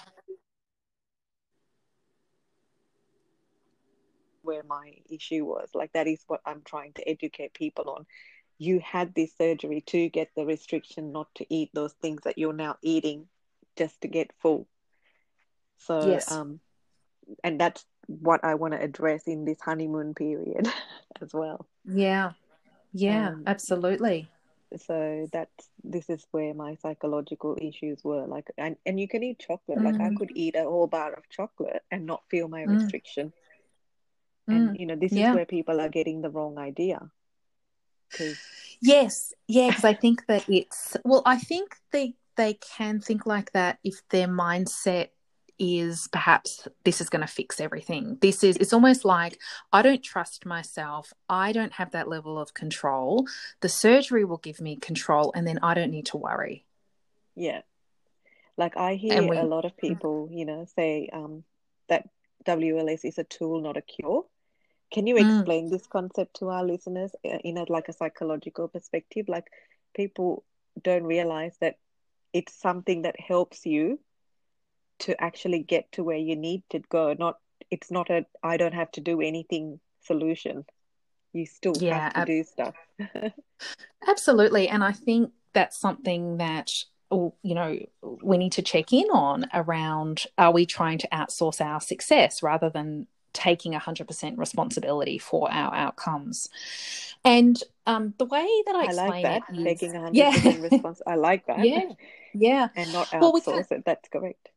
Where 4.49 4.63
my 4.63 4.95
issue 5.11 5.45
was, 5.45 5.69
like 5.75 5.93
that 5.93 6.07
is 6.07 6.23
what 6.25 6.41
I'm 6.43 6.63
trying 6.65 6.93
to 6.93 7.07
educate 7.07 7.53
people 7.53 7.87
on. 7.89 8.07
You 8.57 8.79
had 8.79 9.13
this 9.13 9.31
surgery 9.37 9.81
to 9.87 10.09
get 10.09 10.31
the 10.35 10.43
restriction 10.43 11.11
not 11.11 11.27
to 11.35 11.45
eat 11.53 11.69
those 11.73 11.93
things 12.01 12.21
that 12.23 12.39
you're 12.39 12.51
now 12.51 12.77
eating 12.81 13.27
just 13.77 14.01
to 14.01 14.07
get 14.07 14.33
full. 14.41 14.67
So, 15.77 16.07
yes. 16.07 16.31
um, 16.31 16.59
and 17.43 17.61
that's 17.61 17.85
what 18.07 18.43
I 18.43 18.55
want 18.55 18.73
to 18.73 18.81
address 18.81 19.27
in 19.27 19.45
this 19.45 19.61
honeymoon 19.61 20.15
period 20.15 20.67
as 21.21 21.31
well. 21.31 21.67
Yeah. 21.85 22.31
Yeah, 22.91 23.29
um, 23.29 23.43
absolutely. 23.45 24.27
So 24.77 25.27
that's 25.31 25.69
this 25.83 26.09
is 26.09 26.25
where 26.31 26.53
my 26.53 26.75
psychological 26.75 27.57
issues 27.59 28.03
were 28.03 28.25
like 28.27 28.51
and, 28.57 28.75
and 28.85 28.99
you 28.99 29.07
can 29.07 29.23
eat 29.23 29.39
chocolate. 29.39 29.79
Mm. 29.79 29.85
Like 29.85 29.95
I 29.95 30.09
mm. 30.09 30.17
could 30.17 30.31
eat 30.35 30.55
a 30.55 30.63
whole 30.63 30.87
bar 30.87 31.13
of 31.13 31.29
chocolate 31.29 31.83
and 31.91 32.05
not 32.05 32.23
feel 32.29 32.47
my 32.47 32.63
mm. 32.63 32.79
restriction. 32.79 33.33
And 34.49 34.69
mm. 34.69 34.79
you 34.79 34.85
know, 34.85 34.95
this 34.95 35.11
yeah. 35.11 35.29
is 35.29 35.35
where 35.35 35.45
people 35.45 35.79
are 35.79 35.89
getting 35.89 36.21
the 36.21 36.29
wrong 36.29 36.57
idea. 36.57 37.09
Yes, 38.81 39.33
yeah, 39.47 39.67
because 39.67 39.83
I 39.83 39.93
think 39.93 40.25
that 40.27 40.45
it's 40.49 40.97
well, 41.03 41.21
I 41.25 41.37
think 41.37 41.75
they 41.91 42.15
they 42.37 42.53
can 42.53 43.01
think 43.01 43.25
like 43.25 43.51
that 43.51 43.79
if 43.83 44.01
their 44.09 44.27
mindset 44.27 45.09
is 45.59 46.07
perhaps 46.07 46.67
this 46.85 47.01
is 47.01 47.09
going 47.09 47.21
to 47.21 47.27
fix 47.27 47.59
everything. 47.59 48.17
This 48.21 48.43
is, 48.43 48.55
it's 48.57 48.71
almost 48.71 49.03
like 49.03 49.37
I 49.73 49.81
don't 49.81 50.01
trust 50.01 50.45
myself. 50.45 51.11
I 51.27 51.51
don't 51.51 51.73
have 51.73 51.91
that 51.91 52.07
level 52.07 52.39
of 52.39 52.53
control. 52.53 53.27
The 53.59 53.67
surgery 53.67 54.23
will 54.23 54.37
give 54.37 54.61
me 54.61 54.77
control 54.77 55.33
and 55.35 55.45
then 55.45 55.59
I 55.61 55.73
don't 55.73 55.91
need 55.91 56.05
to 56.07 56.17
worry. 56.17 56.65
Yeah. 57.35 57.61
Like 58.55 58.77
I 58.77 58.95
hear 58.95 59.21
we, 59.27 59.37
a 59.37 59.43
lot 59.43 59.65
of 59.65 59.75
people, 59.75 60.29
you 60.31 60.45
know, 60.45 60.65
say 60.75 61.09
um, 61.11 61.43
that 61.89 62.07
WLS 62.45 63.03
is 63.03 63.17
a 63.17 63.23
tool, 63.25 63.61
not 63.61 63.77
a 63.77 63.81
cure. 63.81 64.25
Can 64.91 65.07
you 65.07 65.15
mm. 65.15 65.37
explain 65.37 65.67
mm. 65.67 65.71
this 65.71 65.87
concept 65.87 66.37
to 66.37 66.49
our 66.49 66.63
listeners 66.63 67.11
uh, 67.25 67.37
in 67.43 67.57
a 67.57 67.65
like 67.69 67.89
a 67.89 67.93
psychological 67.93 68.67
perspective? 68.67 69.27
Like 69.27 69.47
people 69.95 70.43
don't 70.81 71.03
realize 71.03 71.55
that 71.61 71.75
it's 72.33 72.53
something 72.53 73.03
that 73.03 73.19
helps 73.19 73.65
you 73.65 73.99
to 74.99 75.21
actually 75.21 75.59
get 75.59 75.91
to 75.93 76.03
where 76.03 76.17
you 76.17 76.35
need 76.35 76.61
to 76.69 76.79
go 76.79 77.15
not 77.17 77.37
it's 77.71 77.89
not 77.89 78.09
a 78.09 78.25
i 78.43 78.57
don't 78.57 78.73
have 78.73 78.91
to 78.91 79.01
do 79.01 79.21
anything 79.21 79.79
solution 80.01 80.65
you 81.33 81.45
still 81.45 81.73
yeah, 81.79 81.99
have 81.99 82.13
to 82.13 82.19
ab- 82.19 82.27
do 82.27 82.43
stuff 82.43 82.75
absolutely 84.07 84.67
and 84.67 84.83
i 84.83 84.91
think 84.91 85.31
that's 85.53 85.79
something 85.79 86.37
that 86.37 86.71
you 87.11 87.55
know 87.55 87.77
we 88.21 88.37
need 88.37 88.51
to 88.51 88.61
check 88.61 88.93
in 88.93 89.07
on 89.11 89.45
around 89.53 90.25
are 90.37 90.51
we 90.51 90.65
trying 90.65 90.97
to 90.97 91.07
outsource 91.09 91.59
our 91.59 91.81
success 91.81 92.43
rather 92.43 92.69
than 92.69 93.07
taking 93.33 93.73
100% 93.73 94.37
responsibility 94.37 95.17
for 95.17 95.51
our 95.51 95.73
outcomes 95.73 96.49
and 97.23 97.61
um, 97.85 98.13
the 98.17 98.25
way 98.25 98.47
that 98.65 98.75
i, 98.75 98.85
I 98.85 99.07
like 99.07 99.23
that 99.23 99.43
is, 99.53 99.63
taking 99.63 99.91
100% 99.91 100.09
yeah. 100.13 100.57
response 100.71 101.01
i 101.05 101.15
like 101.15 101.47
that 101.47 101.65
yeah 101.65 101.91
yeah 102.33 102.69
and 102.75 102.91
not 102.93 103.07
outsource 103.07 103.47
well, 103.47 103.57
we 103.57 103.75
it 103.75 103.85
that's 103.85 104.09
correct 104.09 104.49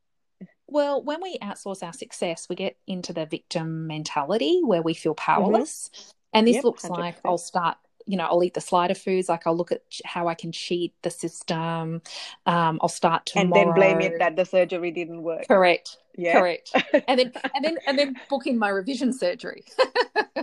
well, 0.72 1.02
when 1.02 1.20
we 1.20 1.38
outsource 1.38 1.82
our 1.82 1.92
success, 1.92 2.48
we 2.48 2.56
get 2.56 2.78
into 2.86 3.12
the 3.12 3.26
victim 3.26 3.86
mentality 3.86 4.60
where 4.64 4.80
we 4.80 4.94
feel 4.94 5.14
powerless. 5.14 5.90
Mm-hmm. 5.92 6.10
And 6.32 6.46
this 6.46 6.54
yep, 6.54 6.64
looks 6.64 6.84
100%. 6.84 6.98
like 6.98 7.16
I'll 7.26 7.36
start 7.36 7.76
you 8.06 8.16
know, 8.16 8.24
I'll 8.24 8.42
eat 8.44 8.54
the 8.54 8.60
slider 8.60 8.94
foods. 8.94 9.28
Like 9.28 9.46
I'll 9.46 9.56
look 9.56 9.72
at 9.72 9.82
how 10.04 10.28
I 10.28 10.34
can 10.34 10.52
cheat 10.52 10.94
the 11.02 11.10
system. 11.10 12.02
Um, 12.46 12.78
I'll 12.80 12.88
start 12.88 13.26
tomorrow. 13.26 13.46
And 13.46 13.68
then 13.68 13.74
blame 13.74 14.00
it 14.00 14.18
that 14.18 14.36
the 14.36 14.44
surgery 14.44 14.90
didn't 14.90 15.22
work. 15.22 15.46
Correct. 15.48 15.98
Yeah. 16.16 16.38
Correct. 16.38 16.72
And 17.08 17.18
then 17.18 17.32
and 17.54 17.64
then 17.64 17.78
and 17.86 17.98
then 17.98 18.16
booking 18.28 18.58
my 18.58 18.68
revision 18.68 19.12
surgery. 19.12 19.64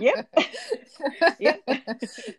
yeah. 0.00 0.22
yeah. 1.38 1.56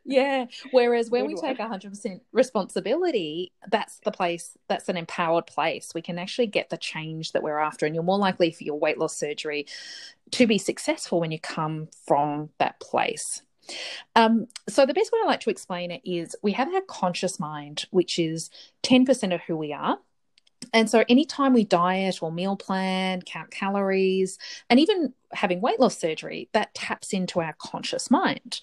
yeah. 0.05 0.45
Whereas 0.71 1.09
when 1.09 1.23
Good 1.23 1.27
we 1.27 1.33
one. 1.35 1.43
take 1.43 1.59
hundred 1.59 1.91
percent 1.91 2.21
responsibility, 2.33 3.53
that's 3.69 3.99
the 4.03 4.11
place. 4.11 4.57
That's 4.67 4.89
an 4.89 4.97
empowered 4.97 5.47
place. 5.47 5.93
We 5.95 6.01
can 6.01 6.19
actually 6.19 6.47
get 6.47 6.69
the 6.69 6.77
change 6.77 7.31
that 7.31 7.41
we're 7.43 7.59
after, 7.59 7.85
and 7.85 7.95
you're 7.95 8.03
more 8.03 8.17
likely 8.17 8.51
for 8.51 8.63
your 8.63 8.79
weight 8.79 8.97
loss 8.97 9.15
surgery 9.15 9.65
to 10.31 10.47
be 10.47 10.57
successful 10.57 11.19
when 11.19 11.31
you 11.31 11.39
come 11.39 11.87
from 12.05 12.49
that 12.57 12.79
place. 12.79 13.41
Um, 14.15 14.47
so, 14.67 14.85
the 14.85 14.93
best 14.93 15.11
way 15.11 15.19
I 15.23 15.27
like 15.27 15.41
to 15.41 15.49
explain 15.49 15.91
it 15.91 16.01
is 16.03 16.35
we 16.41 16.53
have 16.53 16.73
our 16.73 16.81
conscious 16.81 17.39
mind, 17.39 17.85
which 17.91 18.19
is 18.19 18.49
10% 18.83 19.33
of 19.33 19.41
who 19.41 19.57
we 19.57 19.73
are. 19.73 19.99
And 20.73 20.89
so, 20.89 21.03
anytime 21.09 21.53
we 21.53 21.65
diet 21.65 22.21
or 22.21 22.31
meal 22.31 22.55
plan, 22.55 23.21
count 23.23 23.51
calories, 23.51 24.37
and 24.69 24.79
even 24.79 25.13
having 25.33 25.59
weight 25.59 25.79
loss 25.79 25.97
surgery, 25.97 26.49
that 26.53 26.73
taps 26.73 27.13
into 27.13 27.39
our 27.41 27.55
conscious 27.57 28.11
mind. 28.11 28.61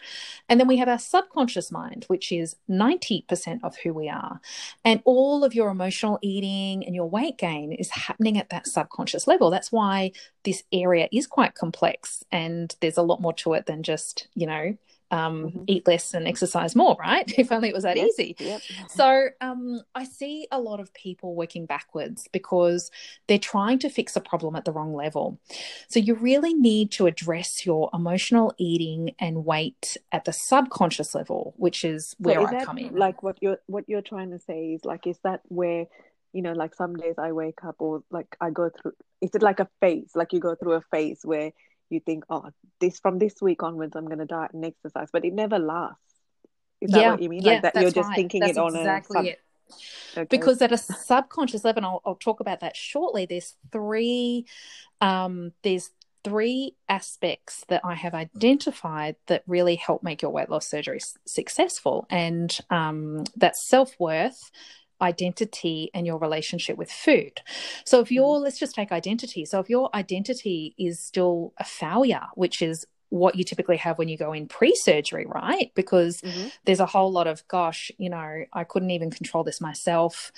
And 0.49 0.61
then 0.61 0.69
we 0.69 0.77
have 0.79 0.89
our 0.89 0.99
subconscious 0.99 1.71
mind, 1.71 2.05
which 2.09 2.31
is 2.31 2.57
90% 2.71 3.61
of 3.63 3.77
who 3.79 3.93
we 3.93 4.09
are. 4.09 4.41
And 4.85 5.03
all 5.05 5.45
of 5.45 5.55
your 5.55 5.71
emotional 5.71 6.19
eating 6.23 6.85
and 6.85 6.95
your 6.95 7.09
weight 7.09 7.39
gain 7.39 7.73
is 7.73 7.91
happening 7.91 8.39
at 8.39 8.51
that 8.51 8.67
subconscious 8.67 9.27
level. 9.27 9.51
That's 9.51 9.73
why 9.73 10.13
this 10.45 10.63
area 10.73 11.09
is 11.13 11.27
quite 11.27 11.55
complex 11.55 12.25
and 12.31 12.75
there's 12.81 12.99
a 12.99 13.03
lot 13.03 13.21
more 13.21 13.35
to 13.35 13.55
it 13.55 13.67
than 13.67 13.83
just, 13.83 14.29
you 14.35 14.47
know, 14.47 14.77
um, 15.11 15.45
mm-hmm. 15.45 15.65
eat 15.67 15.87
less 15.87 16.15
and 16.15 16.27
exercise 16.29 16.77
more, 16.77 16.97
right? 16.99 17.33
If 17.39 17.53
only 17.53 17.69
it 17.69 17.75
was 17.75 17.85
that 17.85 17.97
yes, 17.97 18.19
easy. 18.19 18.37
Yep. 18.39 18.61
So 18.89 19.29
um, 19.41 19.81
I 19.95 20.05
see 20.05 20.47
a 20.51 20.61
lot 20.61 20.81
of 20.81 20.93
people 20.93 21.35
working 21.35 21.67
backwards 21.67 22.29
because 22.33 22.91
they're 23.27 23.39
trying 23.39 23.79
to 23.81 23.91
fix 23.91 24.17
a 24.17 24.21
problem 24.21 24.57
at 24.57 24.65
the 24.65 24.73
wrong 24.73 24.93
level. 24.95 25.39
So 25.89 26.01
you 26.01 26.15
really 26.15 26.53
need 26.53 26.91
to 26.93 27.07
address 27.07 27.65
your 27.65 27.91
emotional 27.95 28.55
eating 28.59 29.15
and 29.19 29.45
weight 29.45 29.97
at 30.13 30.25
the 30.25 30.33
subconscious 30.33 31.15
level, 31.15 31.55
which 31.57 31.85
is 31.85 32.15
where 32.19 32.41
so 32.41 32.47
is 32.47 32.63
I 32.63 32.65
come 32.65 32.79
in. 32.79 32.95
Like 32.95 33.23
what 33.23 33.39
you're 33.41 33.59
what 33.67 33.85
you're 33.89 34.03
trying 34.03 34.31
to 34.31 34.39
say 34.39 34.73
is 34.75 34.85
like, 34.85 35.07
is 35.07 35.19
that 35.23 35.41
where 35.49 35.87
you 36.33 36.43
know, 36.43 36.53
like 36.53 36.75
some 36.75 36.95
days 36.95 37.15
I 37.19 37.33
wake 37.33 37.65
up 37.65 37.77
or 37.79 38.03
like 38.11 38.37
I 38.41 38.51
go 38.51 38.71
through. 38.71 38.93
Is 39.21 39.31
it 39.35 39.43
like 39.43 39.61
a 39.61 39.69
phase? 39.81 40.11
Like 40.15 40.33
you 40.33 40.41
go 40.41 40.55
through 40.55 40.75
a 40.75 40.83
phase 40.91 41.21
where 41.25 41.53
you 41.91 42.01
think, 42.01 42.25
oh, 42.31 42.51
this 42.81 42.99
from 43.01 43.19
this 43.19 43.35
week 43.41 43.63
onwards, 43.63 43.97
I'm 43.97 44.07
going 44.07 44.19
to 44.19 44.27
diet 44.27 44.53
and 44.53 44.65
exercise, 44.65 45.09
but 45.13 45.25
it 45.25 45.33
never 45.33 45.59
lasts. 45.59 45.99
Is 46.81 46.93
that 46.93 47.11
what 47.11 47.23
you 47.23 47.29
mean? 47.29 47.43
Yeah, 47.43 47.55
like 47.55 47.63
that 47.63 47.75
you're 47.77 47.91
just 47.91 48.09
right. 48.09 48.17
thinking 48.17 48.41
that's 48.41 48.57
it 48.57 48.59
on 48.59 48.77
exactly 48.77 49.17
a 49.17 49.21
sub- 49.21 49.27
it. 49.27 49.41
Okay. 50.17 50.25
Because 50.31 50.63
at 50.63 50.73
a 50.73 50.79
subconscious 50.79 51.65
level, 51.65 51.85
I'll, 51.85 52.03
I'll, 52.05 52.15
talk 52.15 52.41
about 52.41 52.61
that 52.61 52.77
shortly. 52.77 53.27
There's 53.27 53.55
three, 53.71 54.47
um, 55.01 55.53
there's 55.63 55.91
three 56.25 56.75
aspects 56.89 57.65
that 57.69 57.83
I 57.85 57.95
have 57.95 58.15
identified 58.15 59.17
that 59.27 59.43
really 59.47 59.77
help 59.77 60.03
make 60.03 60.23
your 60.23 60.31
weight 60.31 60.49
loss 60.49 60.67
surgery 60.67 61.01
successful, 61.27 62.07
and 62.11 62.57
um, 62.71 63.25
that's 63.37 63.69
self 63.69 63.95
worth, 63.99 64.51
identity 65.01 65.91
and 65.95 66.07
your 66.07 66.19
relationship 66.19 66.77
with 66.77 66.91
food. 66.91 67.41
So 67.85 68.01
if 68.01 68.11
you're, 68.11 68.37
mm-hmm. 68.37 68.45
let's 68.45 68.59
just 68.59 68.75
take 68.75 68.93
identity. 68.93 69.45
So 69.45 69.61
if 69.61 69.69
your 69.69 69.95
identity 69.95 70.75
is 70.79 71.01
still 71.01 71.53
a 71.59 71.65
failure, 71.65 72.27
which 72.35 72.63
is 72.63 72.87
what 73.11 73.37
you 73.37 73.45
typically 73.45 73.77
have 73.79 73.99
when 73.99 74.09
you 74.09 74.19
go 74.19 74.33
in 74.33 74.47
pre-surgery 74.47 75.25
right 75.27 75.73
because 75.75 76.21
mm-hmm. 76.21 76.49
there's 76.65 76.81
a 76.81 76.87
whole 76.87 77.11
lot 77.11 77.27
of 77.27 77.47
gosh 77.49 77.91
you 77.97 78.11
know 78.11 78.45
i 78.53 78.65
couldn't 78.65 78.91
even 78.91 79.11
control 79.11 79.43
this 79.43 79.61
myself 79.61 80.31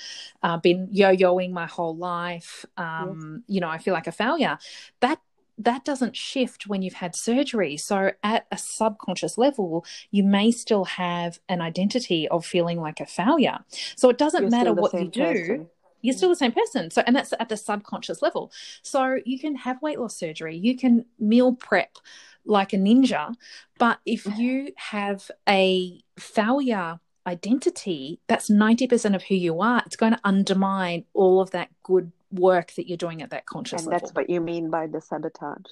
uh, 0.42 0.56
been 0.56 0.88
yo-yoing 0.92 1.50
my 1.50 1.66
whole 1.66 1.96
life 1.96 2.64
um, 2.76 3.42
yes. 3.48 3.54
you 3.54 3.60
know 3.60 3.68
i 3.68 3.78
feel 3.78 3.94
like 3.94 4.06
a 4.06 4.12
failure 4.12 4.56
that 5.00 5.20
that 5.64 5.84
doesn't 5.84 6.16
shift 6.16 6.66
when 6.66 6.82
you've 6.82 6.94
had 6.94 7.14
surgery. 7.14 7.76
So, 7.76 8.12
at 8.22 8.46
a 8.50 8.58
subconscious 8.58 9.36
level, 9.36 9.84
you 10.10 10.24
may 10.24 10.50
still 10.50 10.84
have 10.84 11.38
an 11.48 11.60
identity 11.60 12.26
of 12.28 12.44
feeling 12.46 12.80
like 12.80 13.00
a 13.00 13.06
failure. 13.06 13.58
So, 13.96 14.08
it 14.08 14.18
doesn't 14.18 14.42
You're 14.42 14.50
matter 14.50 14.72
what 14.72 14.92
you 14.94 15.08
do. 15.08 15.22
Person. 15.22 15.68
You're 16.02 16.16
still 16.16 16.28
mm-hmm. 16.28 16.32
the 16.32 16.36
same 16.36 16.52
person. 16.52 16.90
So, 16.90 17.02
and 17.06 17.14
that's 17.14 17.34
at 17.38 17.50
the 17.50 17.56
subconscious 17.56 18.22
level. 18.22 18.50
So, 18.82 19.18
you 19.24 19.38
can 19.38 19.56
have 19.56 19.82
weight 19.82 20.00
loss 20.00 20.16
surgery, 20.16 20.56
you 20.56 20.76
can 20.76 21.04
meal 21.18 21.54
prep 21.54 21.96
like 22.44 22.72
a 22.72 22.76
ninja. 22.76 23.34
But 23.78 24.00
if 24.06 24.26
you 24.38 24.72
have 24.76 25.30
a 25.48 26.00
failure 26.18 27.00
identity, 27.26 28.20
that's 28.28 28.50
90% 28.50 29.14
of 29.14 29.24
who 29.24 29.34
you 29.34 29.60
are. 29.60 29.82
It's 29.84 29.96
going 29.96 30.12
to 30.12 30.20
undermine 30.24 31.04
all 31.12 31.40
of 31.40 31.50
that 31.50 31.68
good 31.82 32.12
work 32.32 32.72
that 32.74 32.88
you're 32.88 32.96
doing 32.96 33.22
at 33.22 33.30
that 33.30 33.46
conscious 33.46 33.82
and 33.82 33.90
level. 33.90 34.00
that's 34.00 34.14
what 34.14 34.30
you 34.30 34.40
mean 34.40 34.70
by 34.70 34.86
the 34.86 35.00
sabotage. 35.00 35.66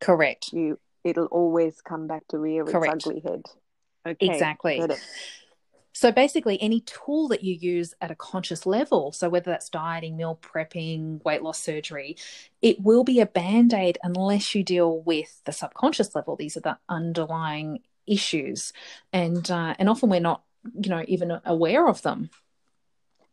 Correct. 0.00 0.52
You 0.52 0.78
it'll 1.04 1.26
always 1.26 1.80
come 1.80 2.06
back 2.06 2.26
to 2.28 2.38
rear 2.38 2.64
its 2.64 2.74
ugly 2.74 3.20
head. 3.20 3.42
Okay. 4.06 4.26
Exactly. 4.26 4.82
So 5.94 6.10
basically, 6.10 6.60
any 6.60 6.80
tool 6.80 7.28
that 7.28 7.44
you 7.44 7.54
use 7.54 7.94
at 8.00 8.10
a 8.10 8.14
conscious 8.14 8.64
level, 8.64 9.12
so 9.12 9.28
whether 9.28 9.50
that's 9.50 9.68
dieting, 9.68 10.16
meal 10.16 10.38
prepping, 10.40 11.22
weight 11.22 11.42
loss 11.42 11.60
surgery, 11.60 12.16
it 12.62 12.80
will 12.80 13.04
be 13.04 13.20
a 13.20 13.26
band 13.26 13.74
aid 13.74 13.98
unless 14.02 14.54
you 14.54 14.64
deal 14.64 15.00
with 15.02 15.42
the 15.44 15.52
subconscious 15.52 16.14
level. 16.14 16.34
These 16.34 16.56
are 16.56 16.60
the 16.60 16.78
underlying 16.88 17.80
issues, 18.06 18.72
and 19.12 19.48
uh, 19.50 19.74
and 19.78 19.88
often 19.88 20.08
we're 20.08 20.20
not, 20.20 20.42
you 20.80 20.88
know, 20.88 21.04
even 21.06 21.38
aware 21.44 21.86
of 21.86 22.00
them. 22.00 22.30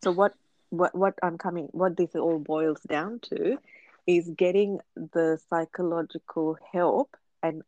So 0.04 0.12
what 0.12 0.34
what 0.70 0.96
what 0.96 1.16
I'm 1.24 1.38
coming, 1.38 1.68
what 1.72 1.98
this 1.98 2.16
all 2.16 2.40
boils 2.40 2.82
down 2.88 3.20
to, 3.30 3.58
is 4.08 4.30
getting 4.30 4.80
the 4.96 5.40
psychological 5.50 6.58
help 6.72 7.16
and 7.42 7.64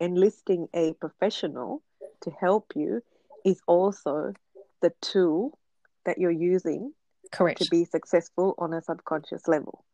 enlisting 0.00 0.68
a 0.74 0.92
professional 0.94 1.82
to 2.22 2.30
help 2.30 2.72
you 2.74 3.02
is 3.44 3.60
also 3.66 4.32
the 4.80 4.92
tool 5.00 5.58
that 6.04 6.18
you're 6.18 6.30
using 6.30 6.92
correct. 7.30 7.62
to 7.62 7.68
be 7.70 7.84
successful 7.84 8.54
on 8.58 8.72
a 8.72 8.82
subconscious 8.82 9.46
level. 9.48 9.84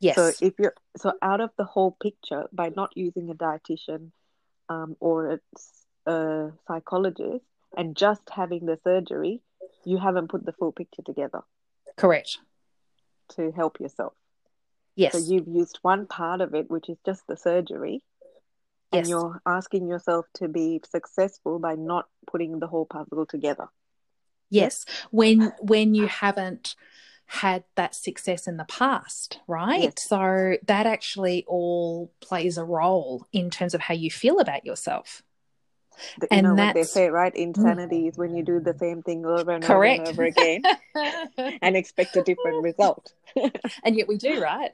Yes. 0.00 0.16
So 0.16 0.32
if 0.40 0.54
you're 0.58 0.74
so 0.96 1.12
out 1.22 1.40
of 1.40 1.50
the 1.56 1.64
whole 1.64 1.96
picture 2.02 2.44
by 2.52 2.70
not 2.74 2.96
using 2.96 3.30
a 3.30 3.34
dietitian 3.34 4.10
um, 4.68 4.96
or 5.00 5.40
a, 6.06 6.10
a 6.10 6.52
psychologist 6.66 7.44
and 7.76 7.96
just 7.96 8.22
having 8.30 8.66
the 8.66 8.78
surgery 8.84 9.40
you 9.84 9.98
haven't 9.98 10.28
put 10.28 10.44
the 10.44 10.52
full 10.52 10.72
picture 10.72 11.02
together 11.02 11.40
correct. 11.96 12.38
to 13.36 13.50
help 13.52 13.80
yourself. 13.80 14.12
Yes. 14.96 15.12
so 15.12 15.18
you've 15.18 15.48
used 15.48 15.80
one 15.82 16.06
part 16.06 16.40
of 16.40 16.54
it 16.54 16.70
which 16.70 16.88
is 16.88 16.98
just 17.04 17.26
the 17.26 17.36
surgery 17.36 18.02
Yes. 18.92 19.00
and 19.00 19.08
you're 19.08 19.42
asking 19.44 19.88
yourself 19.88 20.26
to 20.34 20.46
be 20.46 20.80
successful 20.88 21.58
by 21.58 21.74
not 21.74 22.06
putting 22.30 22.60
the 22.60 22.68
whole 22.68 22.86
puzzle 22.86 23.26
together. 23.26 23.66
Yes. 24.50 24.84
When 25.10 25.52
when 25.60 25.96
you 25.96 26.06
haven't 26.06 26.76
had 27.26 27.64
that 27.74 27.96
success 27.96 28.46
in 28.46 28.56
the 28.56 28.66
past 28.66 29.40
right? 29.48 29.82
Yes. 29.84 29.94
so 30.06 30.56
that 30.66 30.86
actually 30.86 31.44
all 31.48 32.12
plays 32.20 32.56
a 32.56 32.64
role 32.64 33.26
in 33.32 33.50
terms 33.50 33.74
of 33.74 33.80
how 33.80 33.94
you 33.94 34.10
feel 34.12 34.38
about 34.38 34.64
yourself 34.64 35.23
The- 36.20 36.28
you 36.30 36.36
And 36.38 36.46
know 36.46 36.54
what 36.54 36.74
they 36.74 36.82
say 36.84 37.08
right? 37.08 37.34
Insanity 37.34 38.08
is 38.08 38.16
when 38.16 38.34
you 38.34 38.42
do 38.44 38.60
the 38.60 38.76
same 38.78 39.02
thing 39.02 39.24
over 39.26 39.52
and 39.52 39.64
over 39.64 39.84
and 39.84 40.08
over 40.08 40.22
again 40.24 40.62
and 41.62 41.76
expect 41.76 42.16
a 42.16 42.22
different 42.22 42.62
result. 42.62 43.12
And 43.84 43.96
yet 43.96 44.06
we 44.08 44.16
do 44.16 44.40
right? 44.40 44.70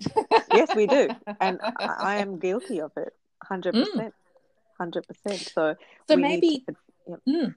Yes 0.53 0.75
we 0.77 0.87
do. 0.87 1.09
And 1.41 1.61
I, 1.79 1.87
I 1.99 2.17
am 2.17 2.39
guilty 2.39 2.81
of 2.81 2.93
it. 2.97 3.15
100% 3.51 3.73
Mm. 3.73 4.13
100% 4.81 5.53
so 5.53 5.77
so 6.09 6.17
maybe 6.17 6.65
to- 6.67 6.77
Mm. 7.27 7.55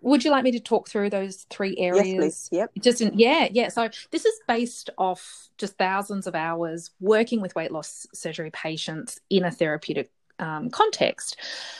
Would 0.00 0.24
you 0.24 0.30
like 0.30 0.44
me 0.44 0.52
to 0.52 0.60
talk 0.60 0.88
through 0.88 1.10
those 1.10 1.44
three 1.50 1.74
yes 1.76 1.96
areas? 1.96 2.14
Please 2.14 2.48
yep. 2.52 2.70
Just 2.78 3.00
in, 3.00 3.18
yeah 3.18 3.48
yeah. 3.50 3.68
So 3.68 3.88
this 4.12 4.24
is 4.24 4.34
based 4.46 4.90
off 4.96 5.48
just 5.58 5.76
thousands 5.76 6.28
of 6.28 6.36
hours 6.36 6.90
working 7.00 7.40
with 7.40 7.56
weight 7.56 7.72
loss 7.72 8.06
surgery 8.14 8.50
patients 8.52 9.18
in 9.28 9.44
a 9.44 9.50
therapeutic 9.50 10.12
um, 10.40 10.70
context 10.70 11.36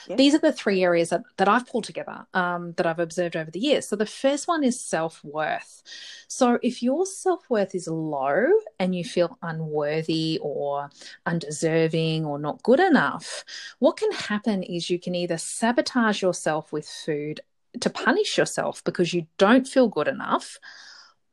Yes. 0.08 0.16
these 0.16 0.34
are 0.34 0.38
the 0.38 0.52
three 0.52 0.82
areas 0.82 1.10
that, 1.10 1.22
that 1.36 1.48
i've 1.48 1.66
pulled 1.66 1.84
together 1.84 2.26
um, 2.34 2.72
that 2.76 2.86
i've 2.86 2.98
observed 2.98 3.36
over 3.36 3.50
the 3.50 3.60
years 3.60 3.86
so 3.88 3.96
the 3.96 4.06
first 4.06 4.48
one 4.48 4.64
is 4.64 4.80
self-worth 4.80 5.82
so 6.28 6.58
if 6.62 6.82
your 6.82 7.06
self-worth 7.06 7.74
is 7.74 7.88
low 7.88 8.46
and 8.78 8.94
you 8.94 9.04
feel 9.04 9.38
unworthy 9.42 10.38
or 10.42 10.90
undeserving 11.26 12.24
or 12.24 12.38
not 12.38 12.62
good 12.62 12.80
enough 12.80 13.44
what 13.78 13.96
can 13.96 14.12
happen 14.12 14.62
is 14.62 14.90
you 14.90 14.98
can 14.98 15.14
either 15.14 15.38
sabotage 15.38 16.22
yourself 16.22 16.72
with 16.72 16.88
food 16.88 17.40
to 17.80 17.90
punish 17.90 18.36
yourself 18.36 18.82
because 18.84 19.14
you 19.14 19.26
don't 19.38 19.68
feel 19.68 19.88
good 19.88 20.08
enough, 20.08 20.58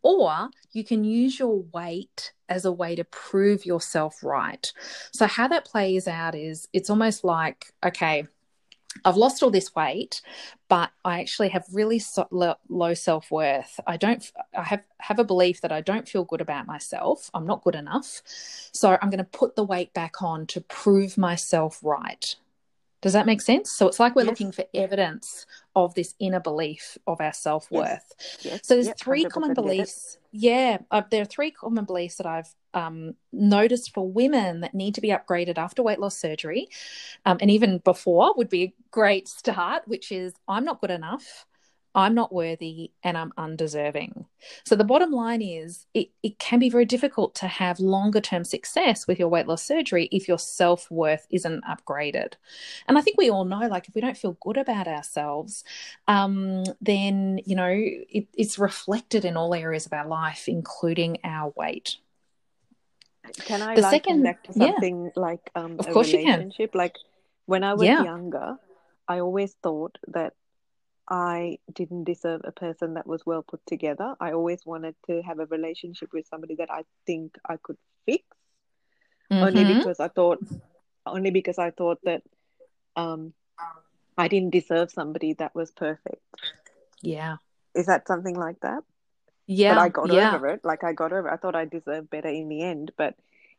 or 0.08 0.50
you 0.72 0.86
can 0.86 1.04
use 1.04 1.38
your 1.38 1.64
weight 1.74 2.32
as 2.48 2.64
a 2.64 2.72
way 2.72 2.96
to 2.96 3.04
prove 3.04 3.66
yourself 3.66 4.24
right. 4.24 4.72
So, 5.12 5.28
how 5.28 5.50
that 5.50 5.66
plays 5.66 6.08
out 6.08 6.34
is 6.34 6.70
it's 6.72 6.90
almost 6.90 7.26
like, 7.26 7.74
okay, 7.86 8.26
I've 9.04 9.18
lost 9.18 9.44
all 9.44 9.52
this 9.52 9.76
weight, 9.76 10.22
but 10.70 10.92
I 11.04 11.20
actually 11.20 11.50
have 11.50 11.66
really 11.74 12.00
so, 12.00 12.26
low, 12.32 12.56
low 12.70 12.94
self 12.94 13.30
worth. 13.30 13.82
I 13.86 13.98
don't. 13.98 14.32
I 14.58 14.64
have 14.64 14.86
have 15.00 15.20
a 15.20 15.26
belief 15.26 15.60
that 15.60 15.74
I 15.74 15.82
don't 15.82 16.08
feel 16.08 16.24
good 16.24 16.42
about 16.42 16.68
myself. 16.68 17.30
I'm 17.34 17.46
not 17.46 17.64
good 17.64 17.76
enough, 17.76 18.22
so 18.72 18.98
I'm 19.02 19.10
going 19.10 19.18
to 19.18 19.26
put 19.26 19.58
the 19.58 19.66
weight 19.66 19.94
back 19.94 20.22
on 20.22 20.48
to 20.48 20.62
prove 20.62 21.18
myself 21.18 21.80
right. 21.84 22.34
Does 23.02 23.14
that 23.14 23.26
make 23.28 23.42
sense? 23.42 23.72
So 23.72 23.88
it's 23.88 24.00
like 24.00 24.16
we're 24.16 24.24
Yes. 24.24 24.32
looking 24.32 24.52
for 24.52 24.66
evidence 24.74 25.46
of 25.76 25.94
this 25.94 26.16
inner 26.20 26.40
belief 26.40 26.98
of 27.06 27.22
our 27.22 27.34
self 27.34 27.70
worth. 27.72 28.14
yes 28.42 28.62
So 28.64 28.74
there's 28.76 28.88
yep, 28.88 28.98
three 29.00 29.26
common 29.26 29.54
beliefs. 29.54 30.18
Yeah, 30.32 30.80
uh, 30.92 31.04
there 31.10 31.22
are 31.22 31.26
three 31.26 31.52
common 31.52 31.86
beliefs 31.86 32.16
that 32.16 32.26
I've 32.26 32.54
um, 32.74 33.14
noticed 33.32 33.94
for 33.94 34.10
women 34.10 34.62
that 34.62 34.74
need 34.74 34.96
to 34.96 35.02
be 35.02 35.10
upgraded 35.10 35.58
after 35.58 35.84
weight 35.84 36.00
loss 36.00 36.18
surgery, 36.18 36.68
um, 37.26 37.38
and 37.42 37.52
even 37.52 37.80
before 37.80 38.34
would 38.36 38.50
be 38.50 38.64
a 38.64 38.74
great 38.92 39.28
start. 39.28 39.84
Which 39.88 40.12
is 40.12 40.34
I'm 40.48 40.66
not 40.66 40.82
good 40.82 40.92
enough, 40.92 41.46
I'm 41.96 42.14
not 42.14 42.32
worthy, 42.34 42.92
and 43.04 43.18
I'm 43.18 43.34
undeserving. 43.38 44.26
So 44.66 44.76
the 44.76 44.84
bottom 44.84 45.12
line 45.12 45.42
is 45.42 45.88
it, 45.96 46.10
it 46.22 46.38
can 46.38 46.60
be 46.60 46.70
very 46.70 46.86
difficult 46.86 47.34
to 47.36 47.48
have 47.48 47.80
longer 47.80 48.22
term 48.22 48.44
success 48.44 49.08
with 49.08 49.18
your 49.18 49.30
weight 49.30 49.48
loss 49.48 49.64
surgery 49.64 50.08
if 50.12 50.28
your 50.28 50.38
self 50.38 50.92
worth 50.92 51.26
isn't 51.32 51.64
upgraded. 51.64 52.34
And 52.88 52.98
I 52.98 53.02
think 53.02 53.18
we 53.18 53.32
all 53.32 53.46
know, 53.46 53.68
like, 53.68 53.88
if 53.88 53.96
we 53.96 54.02
don't 54.02 54.18
feel 54.18 54.38
good 54.42 54.58
about 54.58 54.88
ourselves, 54.88 55.64
um, 56.08 56.64
then, 56.82 57.40
you 57.46 57.56
know, 57.56 57.72
it, 57.74 58.28
it's 58.38 58.60
reflected 58.60 59.26
in 59.26 59.36
all 59.36 59.56
areas 59.56 59.88
of 59.88 59.94
our 59.94 60.08
life, 60.08 60.48
including 60.48 61.18
our 61.24 61.52
weight. 61.56 61.98
Can 63.46 63.62
I 63.62 63.76
The 63.76 63.82
liken 63.82 64.24
second- 64.24 64.54
to 64.54 65.06
yeah. 65.06 65.10
like 65.16 65.50
um, 65.56 65.78
Of 65.80 65.88
a 65.88 65.92
course 65.92 66.12
you 66.12 66.20
can. 66.20 66.40
relationship? 66.40 66.76
Like 66.76 66.96
when 67.46 67.64
I 67.64 67.74
was 67.74 67.84
Yeah. 67.88 68.04
younger, 68.04 68.58
I 69.08 69.20
always 69.20 69.54
thought 69.64 69.98
that 70.10 70.34
I 71.10 71.60
didn't 71.74 72.04
deserve 72.06 72.42
a 72.44 72.52
person 72.52 72.96
that 72.96 73.08
was 73.08 73.26
well 73.26 73.44
put 73.44 73.62
together. 73.66 74.16
I 74.20 74.34
always 74.34 74.66
wanted 74.66 74.96
to 75.08 75.22
have 75.22 75.40
a 75.40 75.46
relationship 75.46 76.10
with 76.14 76.28
somebody 76.28 76.56
that 76.56 76.72
I 76.72 76.84
think 77.06 77.38
I 77.48 77.58
could 77.58 77.78
fix, 78.06 78.24
only 79.32 79.64
Mhm. 79.64 79.78
because 79.80 80.00
I 80.00 80.08
thought, 80.10 80.40
only 81.06 81.32
because 81.32 81.58
I 81.58 81.72
thought 81.72 82.00
that 82.04 82.24
um, 82.96 83.34
I 84.18 84.28
didn't 84.28 84.52
deserve 84.52 84.92
somebody 84.92 85.34
that 85.34 85.56
was 85.56 85.72
perfect. 85.72 86.22
Yeah. 87.02 87.38
Is 87.76 87.86
that 87.86 88.08
something 88.08 88.36
like 88.36 88.60
that? 88.62 88.84
Yeah. 89.48 89.76
but 89.76 89.82
I 89.82 89.90
got 89.90 90.12
yeah. 90.12 90.36
over 90.36 90.48
it. 90.48 90.66
Like 90.66 90.84
I 90.84 90.94
got 90.94 91.14
over. 91.14 91.30
It. 91.30 91.34
I 91.34 91.38
thought 91.38 91.56
I 91.56 91.66
deserved 91.66 92.10
better 92.10 92.28
in 92.30 92.50
the 92.50 92.62
end, 92.64 92.92
but 92.98 93.16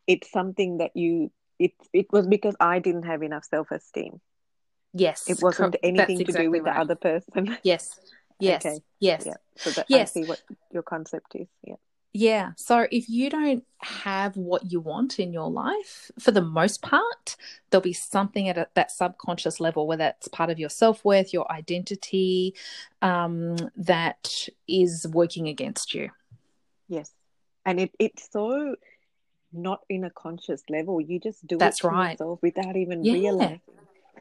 it's 0.06 0.30
something 0.30 0.78
that 0.78 0.96
you. 0.96 1.30
It 1.58 1.72
it 1.92 2.06
was 2.12 2.26
because 2.26 2.54
I 2.60 2.78
didn't 2.78 3.04
have 3.04 3.22
enough 3.22 3.44
self 3.44 3.70
esteem. 3.70 4.20
Yes. 4.98 5.28
It 5.28 5.42
wasn't 5.42 5.72
cor- 5.72 5.80
anything 5.82 6.24
to 6.24 6.32
do 6.32 6.50
with 6.50 6.62
right. 6.62 6.74
the 6.74 6.80
other 6.80 6.94
person. 6.94 7.56
Yes. 7.62 7.98
Yes. 8.40 8.64
Okay. 8.64 8.80
Yes. 9.00 9.24
Yeah. 9.26 9.34
So 9.56 9.70
that 9.70 9.86
Yes. 9.88 10.16
I 10.16 10.20
see 10.20 10.28
what 10.28 10.40
your 10.72 10.82
concept 10.82 11.34
is. 11.34 11.48
Yeah. 11.64 11.74
Yeah. 12.12 12.52
So 12.56 12.86
if 12.90 13.08
you 13.08 13.30
don't 13.30 13.64
have 13.78 14.36
what 14.36 14.70
you 14.70 14.80
want 14.80 15.18
in 15.18 15.32
your 15.32 15.50
life, 15.50 16.10
for 16.18 16.30
the 16.30 16.42
most 16.42 16.80
part, 16.82 17.36
there'll 17.70 17.82
be 17.82 17.92
something 17.92 18.48
at 18.48 18.56
a, 18.56 18.68
that 18.74 18.90
subconscious 18.90 19.60
level, 19.60 19.86
whether 19.86 20.06
it's 20.06 20.28
part 20.28 20.50
of 20.50 20.58
your 20.58 20.70
self 20.70 21.04
worth, 21.04 21.32
your 21.32 21.50
identity, 21.52 22.54
um, 23.02 23.56
that 23.76 24.48
is 24.66 25.06
working 25.12 25.48
against 25.48 25.94
you. 25.94 26.10
Yes. 26.88 27.12
And 27.66 27.78
it 27.80 27.90
it's 27.98 28.28
so 28.32 28.76
not 29.52 29.80
in 29.88 30.04
a 30.04 30.10
conscious 30.10 30.62
level. 30.70 31.00
You 31.00 31.18
just 31.20 31.46
do 31.46 31.58
That's 31.58 31.84
it 31.84 31.88
right. 31.88 32.12
yourself 32.12 32.40
without 32.42 32.76
even 32.76 33.04
Yeah. 33.04 33.14
realizing. 33.14 33.60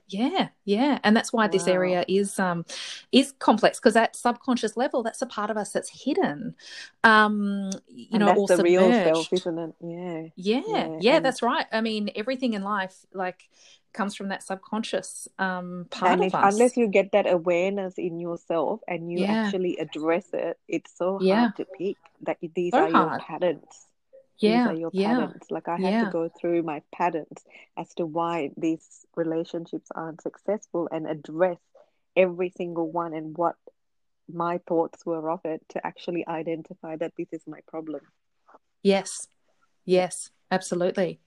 Yeah, 0.07 0.49
yeah, 0.65 0.99
and 1.03 1.15
that's 1.15 1.33
why 1.33 1.47
this 1.47 1.67
area 1.67 2.05
is 2.07 2.39
um 2.39 2.65
is 3.11 3.33
complex 3.39 3.79
because 3.79 3.95
at 3.95 4.15
subconscious 4.15 4.77
level, 4.77 5.03
that's 5.03 5.21
a 5.21 5.25
part 5.25 5.49
of 5.49 5.57
us 5.57 5.71
that's 5.71 6.03
hidden, 6.03 6.55
um, 7.03 7.71
you 7.87 8.07
and 8.13 8.19
know, 8.19 8.27
that's 8.27 8.39
or 8.39 8.47
the 8.47 8.63
real 8.63 8.93
self, 8.93 9.31
isn't 9.33 9.57
it? 9.57 9.75
Yeah. 9.81 10.21
Yeah, 10.35 10.61
Yeah, 10.67 10.87
yeah, 10.99 11.15
and- 11.17 11.25
that's 11.25 11.41
right. 11.41 11.65
I 11.71 11.81
mean, 11.81 12.09
everything 12.15 12.53
in 12.53 12.63
life 12.63 13.05
like 13.13 13.49
comes 13.93 14.15
from 14.15 14.29
that 14.29 14.43
subconscious 14.43 15.27
um 15.39 15.87
part 15.89 16.11
and 16.13 16.23
of 16.25 16.35
us. 16.35 16.53
unless 16.53 16.77
you 16.77 16.87
get 16.87 17.11
that 17.13 17.25
awareness 17.31 17.97
in 17.97 18.19
yourself 18.19 18.81
and 18.87 19.11
you 19.11 19.19
Yeah. 19.21 19.31
actually 19.45 19.77
address 19.77 20.27
it, 20.33 20.59
it's 20.67 20.95
so 20.95 21.19
Yeah. 21.19 21.35
hard 21.39 21.55
to 21.57 21.65
pick 21.65 21.97
that 22.21 22.37
these 22.53 22.73
So 22.73 22.79
are 22.83 22.89
your 22.89 23.19
patterns. 23.19 23.86
Yeah, 24.39 24.67
These 24.67 24.67
are 24.67 24.79
your 24.79 24.89
yeah, 24.93 25.15
patterns. 25.15 25.45
Like 25.49 25.67
I 25.67 25.77
had 25.77 25.91
yeah. 25.91 26.05
to 26.05 26.11
go 26.11 26.29
through 26.29 26.63
my 26.63 26.81
patterns 26.93 27.45
as 27.77 27.93
to 27.95 28.05
why 28.05 28.51
these 28.57 29.05
relationships 29.15 29.89
aren't 29.93 30.21
successful 30.21 30.87
and 30.91 31.07
address 31.07 31.57
every 32.15 32.49
single 32.49 32.91
one 32.91 33.13
and 33.13 33.37
what 33.37 33.55
my 34.31 34.59
thoughts 34.67 35.05
were 35.05 35.29
of 35.29 35.41
it 35.45 35.61
to 35.69 35.85
actually 35.85 36.27
identify 36.27 36.95
that 36.97 37.13
this 37.17 37.27
is 37.31 37.41
my 37.47 37.59
problem. 37.67 38.01
Yes, 38.83 39.27
yes, 39.85 40.31
Absolutely. 40.49 41.19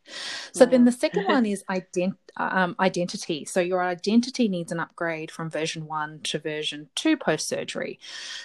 So 0.53 0.65
yeah. 0.65 0.71
then 0.71 0.85
the 0.87 0.93
second 0.93 1.25
one 1.27 1.45
is 1.45 1.63
ident- 1.71 2.17
um, 2.37 2.75
identity. 2.81 3.45
So 3.45 3.61
your 3.61 3.83
identity 3.83 4.49
needs 4.49 4.73
an 4.73 4.81
upgrade 4.81 5.31
from 5.31 5.51
version 5.51 5.87
one 5.87 6.21
to 6.25 6.39
version 6.39 6.89
two 6.95 7.17
post 7.19 7.47
surgery. 7.47 7.99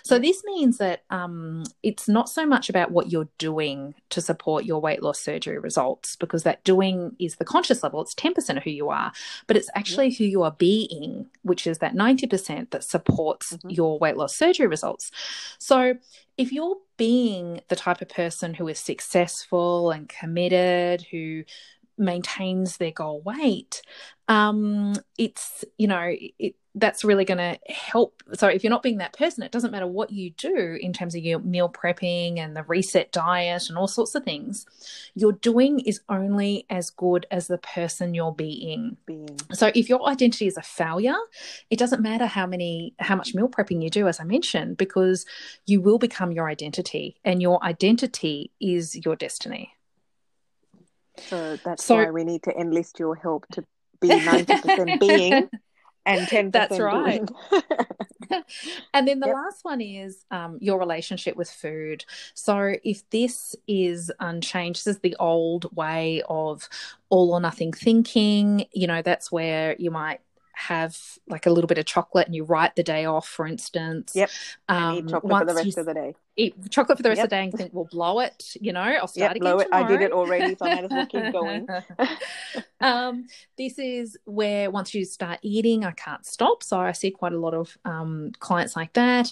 So 0.03 0.19
this 0.19 0.43
means 0.43 0.77
that 0.79 1.03
um, 1.09 1.63
it's 1.81 2.09
not 2.09 2.27
so 2.27 2.45
much 2.45 2.69
about 2.69 2.91
what 2.91 3.09
you're 3.09 3.29
doing 3.37 3.95
to 4.09 4.21
support 4.21 4.65
your 4.65 4.81
weight 4.81 5.01
loss 5.01 5.19
surgery 5.19 5.59
results, 5.59 6.17
because 6.17 6.43
that 6.43 6.63
doing 6.65 7.15
is 7.19 7.35
the 7.35 7.45
conscious 7.45 7.81
level. 7.81 8.01
It's 8.01 8.15
10% 8.15 8.57
of 8.57 8.63
who 8.63 8.71
you 8.71 8.89
are, 8.89 9.13
but 9.47 9.55
it's 9.55 9.69
actually 9.75 10.13
who 10.13 10.25
you 10.25 10.43
are 10.43 10.51
being, 10.51 11.27
which 11.43 11.67
is 11.67 11.77
that 11.77 11.93
90% 11.93 12.71
that 12.71 12.83
supports 12.83 13.53
mm-hmm. 13.53 13.69
your 13.69 13.97
weight 13.97 14.17
loss 14.17 14.35
surgery 14.35 14.67
results. 14.67 15.09
So 15.57 15.95
if 16.37 16.51
you're 16.51 16.75
being 16.97 17.61
the 17.67 17.75
type 17.75 18.01
of 18.01 18.09
person 18.09 18.53
who 18.53 18.67
is 18.67 18.79
successful 18.79 19.91
and 19.91 20.07
committed, 20.09 21.05
who 21.11 21.43
maintains 21.97 22.77
their 22.77 22.91
goal 22.91 23.21
weight, 23.21 23.81
um, 24.27 24.95
it's, 25.17 25.63
you 25.77 25.87
know, 25.87 26.11
it, 26.39 26.55
that's 26.75 27.05
really 27.05 27.23
going 27.23 27.37
to 27.37 27.57
help. 27.71 28.21
So, 28.33 28.47
if 28.47 28.63
you're 28.63 28.71
not 28.71 28.83
being 28.83 28.97
that 28.97 29.17
person, 29.17 29.43
it 29.43 29.51
doesn't 29.51 29.71
matter 29.71 29.87
what 29.87 30.11
you 30.11 30.31
do 30.31 30.77
in 30.79 30.93
terms 30.93 31.15
of 31.15 31.23
your 31.23 31.39
meal 31.39 31.69
prepping 31.69 32.37
and 32.37 32.55
the 32.55 32.63
reset 32.63 33.11
diet 33.11 33.69
and 33.69 33.77
all 33.77 33.87
sorts 33.87 34.13
of 34.13 34.23
things. 34.23 34.65
Your 35.15 35.31
doing 35.31 35.79
is 35.79 36.01
only 36.09 36.65
as 36.69 36.89
good 36.89 37.25
as 37.31 37.47
the 37.47 37.57
person 37.57 38.13
you're 38.13 38.33
being. 38.33 38.97
being. 39.05 39.39
So, 39.53 39.71
if 39.73 39.89
your 39.89 40.07
identity 40.07 40.47
is 40.47 40.57
a 40.57 40.61
failure, 40.61 41.15
it 41.69 41.79
doesn't 41.79 42.01
matter 42.01 42.25
how 42.25 42.45
many, 42.45 42.93
how 42.99 43.15
much 43.15 43.33
meal 43.33 43.47
prepping 43.47 43.81
you 43.81 43.89
do, 43.89 44.07
as 44.07 44.19
I 44.19 44.25
mentioned, 44.25 44.77
because 44.77 45.25
you 45.65 45.79
will 45.81 45.97
become 45.97 46.31
your 46.31 46.49
identity, 46.49 47.17
and 47.23 47.41
your 47.41 47.63
identity 47.63 48.51
is 48.59 48.95
your 49.05 49.15
destiny. 49.15 49.71
So 51.35 51.57
that's 51.63 51.83
so, 51.83 51.95
why 51.95 52.11
we 52.11 52.23
need 52.23 52.43
to 52.43 52.57
enlist 52.57 52.99
your 52.99 53.15
help 53.15 53.45
to 53.53 53.63
be 53.99 54.09
90% 54.09 54.99
being 54.99 55.49
and 56.05 56.27
10% 56.27 56.51
That's 56.51 56.79
right. 56.79 57.27
and 58.93 59.07
then 59.07 59.19
the 59.19 59.27
yep. 59.27 59.35
last 59.35 59.65
one 59.65 59.81
is 59.81 60.23
um, 60.31 60.57
your 60.61 60.79
relationship 60.79 61.35
with 61.35 61.49
food. 61.49 62.05
So 62.33 62.75
if 62.83 63.09
this 63.09 63.55
is 63.67 64.11
unchanged, 64.19 64.85
this 64.85 64.95
is 64.95 65.01
the 65.01 65.15
old 65.19 65.75
way 65.75 66.21
of 66.29 66.69
all 67.09 67.33
or 67.33 67.41
nothing 67.41 67.73
thinking, 67.73 68.65
you 68.71 68.87
know, 68.87 69.01
that's 69.01 69.31
where 69.31 69.75
you 69.77 69.91
might 69.91 70.21
have 70.53 70.97
like 71.27 71.47
a 71.47 71.49
little 71.49 71.67
bit 71.67 71.77
of 71.77 71.85
chocolate 71.85 72.27
and 72.27 72.35
you 72.35 72.45
write 72.45 72.75
the 72.75 72.83
day 72.83 73.05
off, 73.05 73.27
for 73.27 73.45
instance. 73.45 74.13
Yep. 74.15 74.29
Um, 74.69 74.95
eat 74.95 75.09
chocolate 75.09 75.39
for 75.39 75.45
the 75.45 75.53
rest 75.55 75.77
of 75.77 75.85
the 75.85 75.93
day. 75.93 76.15
Eat 76.37 76.55
chocolate 76.69 76.97
for 76.97 77.03
the 77.03 77.09
rest 77.09 77.19
yep. 77.19 77.25
of 77.25 77.29
the 77.29 77.35
day 77.35 77.43
and 77.43 77.53
think, 77.53 77.73
we'll 77.73 77.85
blow 77.85 78.19
it, 78.19 78.55
you 78.59 78.73
know, 78.73 78.81
I'll 78.81 79.07
start 79.07 79.35
yep, 79.35 79.35
again. 79.37 79.59
It. 79.61 79.67
I 79.71 79.87
did 79.87 80.01
it 80.01 80.11
already, 80.11 80.55
so 80.55 80.65
I 80.65 80.75
might 80.75 80.83
as 80.83 80.91
well 80.91 81.05
keep 81.05 81.31
going. 81.31 81.67
um, 82.81 83.27
this 83.57 83.79
is 83.79 84.17
where 84.25 84.69
once 84.69 84.93
you 84.93 85.05
start 85.05 85.39
eating, 85.41 85.85
I 85.85 85.91
can't 85.91 86.25
stop. 86.25 86.61
So 86.61 86.79
I 86.79 86.91
see 86.91 87.11
quite 87.11 87.33
a 87.33 87.39
lot 87.39 87.53
of 87.53 87.77
um, 87.85 88.31
clients 88.39 88.75
like 88.75 88.93
that 88.93 89.31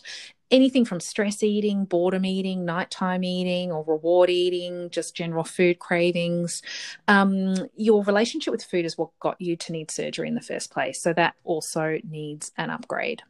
anything 0.53 0.85
from 0.85 0.99
stress 0.99 1.41
eating, 1.41 1.83
boredom 1.83 2.23
eating, 2.25 2.63
nighttime 2.63 3.23
eating, 3.23 3.71
or 3.71 3.83
reward 3.83 4.29
eating, 4.29 4.89
just 4.91 5.15
general 5.15 5.43
food 5.43 5.79
cravings. 5.79 6.61
Um, 7.07 7.55
your 7.75 8.03
relationship 8.03 8.51
with 8.51 8.63
food 8.63 8.85
is 8.85 8.95
what 8.95 9.09
got 9.19 9.41
you 9.41 9.57
to 9.57 9.71
need 9.71 9.89
surgery 9.89 10.27
in 10.27 10.35
the 10.35 10.41
first 10.41 10.71
place. 10.71 11.01
So 11.01 11.11
that 11.13 11.33
also 11.43 11.97
needs 12.07 12.51
an 12.55 12.69
upgrade. 12.69 13.23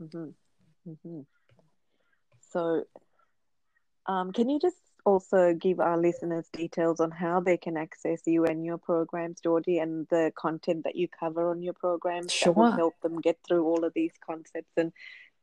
Mm-hmm. 0.00 0.28
Mm-hmm. 0.88 1.20
So, 2.54 2.84
um, 4.06 4.32
can 4.32 4.48
you 4.48 4.58
just 4.58 4.76
also 5.04 5.52
give 5.52 5.80
our 5.80 5.98
listeners 5.98 6.46
details 6.52 7.00
on 7.00 7.10
how 7.10 7.40
they 7.40 7.58
can 7.58 7.76
access 7.76 8.22
you 8.24 8.46
and 8.46 8.64
your 8.64 8.78
programs, 8.78 9.40
Georgie, 9.40 9.78
and 9.78 10.06
the 10.08 10.32
content 10.34 10.84
that 10.84 10.96
you 10.96 11.08
cover 11.08 11.50
on 11.50 11.62
your 11.62 11.74
programs 11.74 12.32
sure. 12.32 12.54
that 12.54 12.58
will 12.58 12.70
help 12.70 12.94
them 13.02 13.20
get 13.20 13.38
through 13.46 13.66
all 13.66 13.84
of 13.84 13.92
these 13.92 14.12
concepts 14.26 14.72
and 14.78 14.92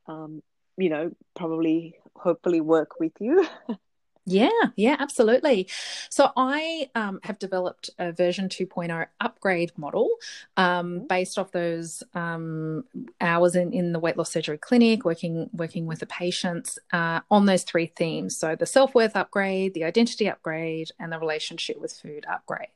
um, 0.08 0.42
you 0.78 0.90
know, 0.90 1.12
probably 1.36 1.96
hopefully 2.16 2.62
work 2.62 3.00
with 3.00 3.14
you. 3.20 3.46
Yeah, 4.26 4.50
yeah, 4.76 4.98
absolutely. 5.00 5.68
So 6.10 6.32
I 6.38 6.92
um, 6.94 7.20
have 7.24 7.40
developed 7.40 7.90
a 7.98 8.12
version 8.12 8.50
2.0 8.50 9.08
upgrade 9.20 9.72
model 9.78 10.10
um, 10.58 10.98
mm-hmm. 10.98 11.08
based 11.08 11.40
off 11.40 11.52
those 11.52 12.04
um, 12.14 12.84
hours 13.20 13.56
in, 13.56 13.74
in 13.74 13.94
the 13.94 14.00
weight 14.00 14.18
loss 14.18 14.32
surgery 14.32 14.60
clinic, 14.60 15.06
working 15.06 15.50
working 15.54 15.88
with 15.88 16.00
the 16.00 16.06
patients 16.06 16.78
uh, 16.94 17.22
on 17.32 17.48
those 17.48 17.64
three 17.64 17.88
themes. 17.88 18.38
So 18.38 18.56
the 18.56 18.68
self 18.68 18.94
worth 18.94 19.16
upgrade, 19.16 19.74
the 19.74 19.86
identity 19.86 20.30
upgrade, 20.30 20.92
and 21.00 21.12
the 21.12 21.18
relationship 21.18 21.82
with 21.82 21.92
food 21.92 22.24
upgrade. 22.30 22.68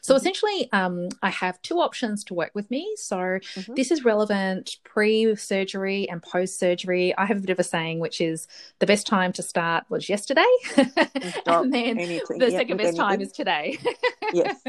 So 0.00 0.14
mm-hmm. 0.14 0.20
essentially, 0.20 0.72
um, 0.72 1.08
I 1.22 1.30
have 1.30 1.62
two 1.62 1.78
options 1.78 2.24
to 2.24 2.34
work 2.34 2.50
with 2.52 2.68
me. 2.68 2.92
So 2.96 3.16
mm-hmm. 3.16 3.74
this 3.74 3.92
is 3.92 4.04
relevant 4.04 4.78
pre 4.82 5.36
surgery 5.36 6.08
and 6.08 6.20
post 6.20 6.58
surgery. 6.58 7.16
I 7.16 7.26
have 7.26 7.38
a 7.38 7.40
bit 7.42 7.50
of 7.50 7.60
a 7.60 7.64
saying, 7.64 8.00
which 8.00 8.20
is 8.20 8.48
the 8.80 8.86
best 8.86 9.06
time 9.06 9.32
to 9.34 9.42
start 9.42 9.84
was 9.88 10.08
yesterday. 10.08 10.42
and 11.46 11.72
then 11.72 11.98
anything. 11.98 12.38
the 12.38 12.50
second 12.50 12.76
best 12.76 12.96
time 12.96 13.20
is 13.20 13.32
today. 13.32 13.78
yes. 14.32 14.56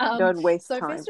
Um, 0.00 0.16
Don't 0.16 0.42
waste 0.44 0.68
so 0.68 0.78
time. 0.78 1.00
Of, 1.00 1.08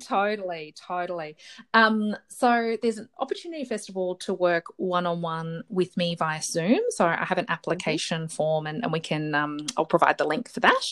totally, 0.00 0.74
totally. 0.76 1.36
Um, 1.74 2.16
so 2.28 2.76
there's 2.80 2.98
an 2.98 3.08
opportunity, 3.18 3.64
festival 3.64 4.14
to 4.16 4.34
work 4.34 4.66
one 4.76 5.06
on 5.06 5.20
one 5.20 5.62
with 5.68 5.96
me 5.96 6.14
via 6.14 6.40
Zoom. 6.42 6.80
So 6.90 7.06
I 7.06 7.24
have 7.24 7.38
an 7.38 7.44
mm-hmm. 7.44 7.52
application 7.52 8.22
mm-hmm. 8.22 8.34
form, 8.34 8.66
and, 8.66 8.82
and 8.82 8.92
we 8.92 9.00
can. 9.00 9.34
Um, 9.34 9.58
I'll 9.76 9.84
provide 9.84 10.18
the 10.18 10.24
link 10.24 10.50
for 10.50 10.60
that. 10.60 10.82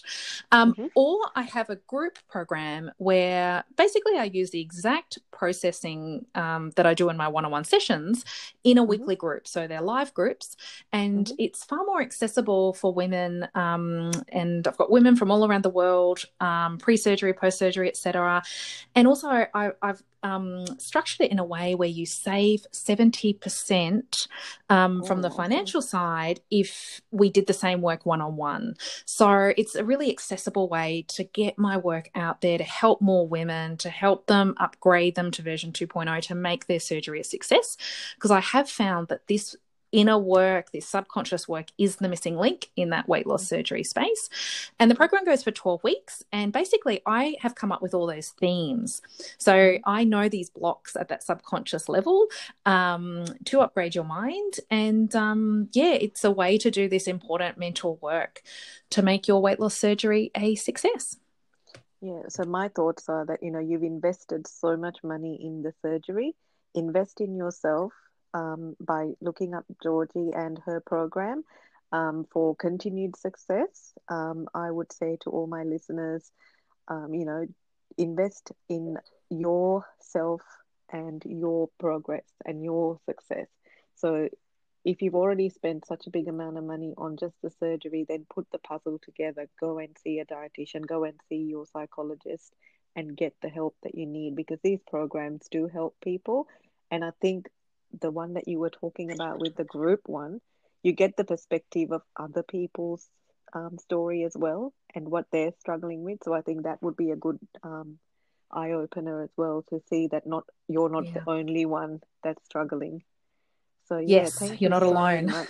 Um, 0.52 0.72
mm-hmm. 0.72 0.86
Or 0.94 1.18
I 1.36 1.42
have 1.42 1.70
a 1.70 1.76
group 1.76 2.18
program 2.28 2.90
where 2.98 3.64
basically 3.76 4.18
I 4.18 4.24
use 4.24 4.50
the 4.50 4.60
exact 4.60 5.18
processing 5.30 6.26
um, 6.34 6.70
that 6.76 6.86
I 6.86 6.94
do 6.94 7.08
in 7.08 7.16
my 7.16 7.28
one 7.28 7.44
on 7.44 7.50
one 7.50 7.64
sessions 7.64 8.24
in 8.64 8.78
a 8.78 8.82
mm-hmm. 8.82 8.90
weekly 8.90 9.16
group. 9.16 9.46
So 9.46 9.66
they're 9.66 9.80
live 9.80 10.12
groups, 10.14 10.56
and 10.92 11.26
mm-hmm. 11.26 11.34
it's 11.38 11.64
far 11.64 11.84
more 11.84 12.02
accessible 12.02 12.74
for 12.74 12.92
women. 12.92 13.46
Um, 13.54 14.10
and 14.28 14.66
I've 14.66 14.76
got 14.76 14.90
women 14.90 15.16
from 15.16 15.30
all 15.30 15.46
around 15.46 15.62
the 15.62 15.70
world, 15.70 16.24
pre 16.78 16.96
surgery 16.96 17.20
surgery, 17.20 17.32
post 17.32 17.58
surgery, 17.58 17.88
etc. 17.88 18.42
And 18.94 19.06
also, 19.06 19.28
I, 19.28 19.72
have 19.82 20.02
um, 20.22 20.66
structured 20.78 21.26
it 21.26 21.32
in 21.32 21.38
a 21.38 21.44
way 21.44 21.74
where 21.74 21.88
you 21.88 22.06
save 22.06 22.66
70% 22.72 24.26
um, 24.68 25.02
from 25.04 25.22
the 25.22 25.30
financial 25.30 25.80
side 25.80 26.40
if 26.50 27.00
we 27.11 27.30
did 27.30 27.46
the 27.46 27.52
same 27.52 27.80
work 27.80 28.04
one 28.04 28.20
on 28.20 28.36
one. 28.36 28.74
So 29.04 29.52
it's 29.56 29.74
a 29.74 29.84
really 29.84 30.11
accessible 30.11 30.68
way 30.68 31.04
to 31.08 31.24
get 31.24 31.58
my 31.58 31.76
work 31.76 32.11
out 32.14 32.40
there 32.40 32.58
to 32.58 32.64
help 32.64 33.00
more 33.00 33.26
women, 33.26 33.76
to 33.78 33.90
help 33.90 34.26
them 34.26 34.54
upgrade 34.58 35.14
them 35.14 35.30
to 35.32 35.42
version 35.42 35.72
2.0 35.72 36.20
to 36.22 36.34
make 36.34 36.66
their 36.66 36.80
surgery 36.80 37.20
a 37.20 37.24
success. 37.24 37.76
Because 38.14 38.30
I 38.30 38.40
have 38.40 38.68
found 38.68 39.08
that 39.08 39.26
this 39.26 39.56
inner 39.93 40.18
work, 40.18 40.70
this 40.72 40.86
subconscious 40.86 41.49
work 41.49 41.66
is 41.78 41.97
the 41.97 42.09
missing 42.09 42.36
link 42.36 42.70
in 42.76 42.91
that 42.91 43.09
weight 43.09 43.26
loss 43.26 43.47
surgery 43.47 43.84
space. 43.84 44.28
And 44.78 44.91
the 44.91 44.95
program 44.95 45.24
goes 45.24 45.43
for 45.43 45.51
12 45.51 45.82
weeks. 45.84 46.22
And 46.32 46.53
basically, 46.53 47.01
I 47.07 47.36
have 47.41 47.55
come 47.55 47.72
up 47.72 47.82
with 47.82 47.95
all 47.95 48.07
those 48.07 48.30
themes. 48.30 49.03
So 49.38 49.78
I 49.84 50.05
know 50.05 50.28
these 50.28 50.51
blocks 50.51 50.97
at 50.97 51.09
that 51.09 51.22
subconscious 51.22 51.88
level 51.88 52.26
um, 52.66 53.24
to 53.47 53.61
upgrade 53.61 53.95
your 53.95 54.05
mind. 54.05 54.61
And 54.70 55.14
um, 55.14 55.68
yeah, 55.72 55.95
it's 55.95 56.24
a 56.24 56.30
way 56.30 56.59
to 56.59 56.70
do 56.70 56.88
this 56.88 57.07
important 57.07 57.59
mental 57.59 57.99
work 58.01 58.43
to 58.91 59.03
make 59.03 59.28
your 59.28 59.41
weight 59.41 59.61
loss 59.61 59.76
surgery 59.76 60.30
a 60.34 60.55
success. 60.55 61.16
Yeah, 62.01 62.22
so 62.28 62.45
my 62.45 62.68
thoughts 62.68 63.09
are 63.09 63.26
that 63.26 63.43
you 63.43 63.51
know 63.51 63.59
you've 63.59 63.82
invested 63.82 64.47
so 64.47 64.76
much 64.76 64.99
money 65.05 65.38
in 65.41 65.62
the 65.62 65.74
surgery, 65.82 66.34
invest 66.74 67.20
in 67.20 67.36
yourself, 67.36 67.93
um, 68.34 68.76
by 68.80 69.12
looking 69.20 69.54
up 69.54 69.64
Georgie 69.82 70.30
and 70.34 70.58
her 70.66 70.80
program 70.80 71.44
um, 71.92 72.26
for 72.32 72.54
continued 72.56 73.16
success. 73.16 73.92
Um, 74.08 74.48
I 74.54 74.70
would 74.70 74.92
say 74.92 75.18
to 75.22 75.30
all 75.30 75.46
my 75.46 75.64
listeners, 75.64 76.30
um, 76.88 77.14
you 77.14 77.24
know, 77.24 77.46
invest 77.98 78.52
in 78.68 78.96
yourself 79.30 80.42
and 80.92 81.22
your 81.26 81.68
progress 81.78 82.24
and 82.44 82.64
your 82.64 82.98
success. 83.06 83.46
So 83.96 84.28
if 84.84 85.02
you've 85.02 85.14
already 85.14 85.50
spent 85.50 85.86
such 85.86 86.06
a 86.06 86.10
big 86.10 86.26
amount 86.28 86.56
of 86.56 86.64
money 86.64 86.94
on 86.96 87.16
just 87.16 87.34
the 87.42 87.50
surgery, 87.50 88.06
then 88.08 88.26
put 88.32 88.46
the 88.50 88.58
puzzle 88.58 88.98
together. 89.02 89.46
Go 89.60 89.78
and 89.78 89.96
see 90.02 90.20
a 90.20 90.24
dietitian, 90.24 90.86
go 90.86 91.04
and 91.04 91.20
see 91.28 91.36
your 91.36 91.66
psychologist, 91.66 92.54
and 92.96 93.16
get 93.16 93.34
the 93.42 93.48
help 93.48 93.76
that 93.82 93.94
you 93.94 94.06
need 94.06 94.34
because 94.34 94.58
these 94.62 94.80
programs 94.88 95.46
do 95.50 95.68
help 95.68 95.96
people. 96.02 96.48
And 96.90 97.04
I 97.04 97.12
think 97.20 97.48
the 97.99 98.11
one 98.11 98.34
that 98.34 98.49
you 98.49 98.59
were 98.59 98.70
talking 98.70 99.11
about 99.11 99.41
with 99.41 99.57
the 99.57 99.64
group 99.64 100.01
one, 100.07 100.41
you 100.82 100.93
get 100.93 101.16
the 101.16 101.24
perspective 101.24 101.93
of 101.93 102.03
other 102.16 102.43
people's 102.43 103.09
um, 103.53 103.78
story 103.78 104.24
as 104.24 104.32
well 104.36 104.72
and 104.95 105.09
what 105.09 105.26
they're 105.32 105.53
struggling 105.59 106.05
with. 106.05 106.18
So 106.24 106.32
I 106.32 106.43
think 106.43 106.62
that 106.62 106.82
would 106.82 106.97
be 106.97 107.11
a 107.11 107.16
good 107.16 107.38
um, 107.62 107.99
eye 108.51 108.72
opener 108.72 109.22
as 109.22 109.30
well 109.36 109.64
to 109.70 109.82
see 109.88 110.09
that 110.09 110.26
not 110.26 110.45
you're 110.68 110.88
not 110.88 111.05
yeah. 111.05 111.14
the 111.14 111.30
only 111.30 111.66
one 111.66 112.01
that's 112.22 112.45
struggling. 112.45 113.03
So 113.88 113.99
yeah, 113.99 114.22
yes, 114.22 114.41
you're 114.41 114.57
you 114.57 114.68
not 114.68 114.82
so 114.82 114.91
alone. 114.91 115.26
Much. 115.26 115.49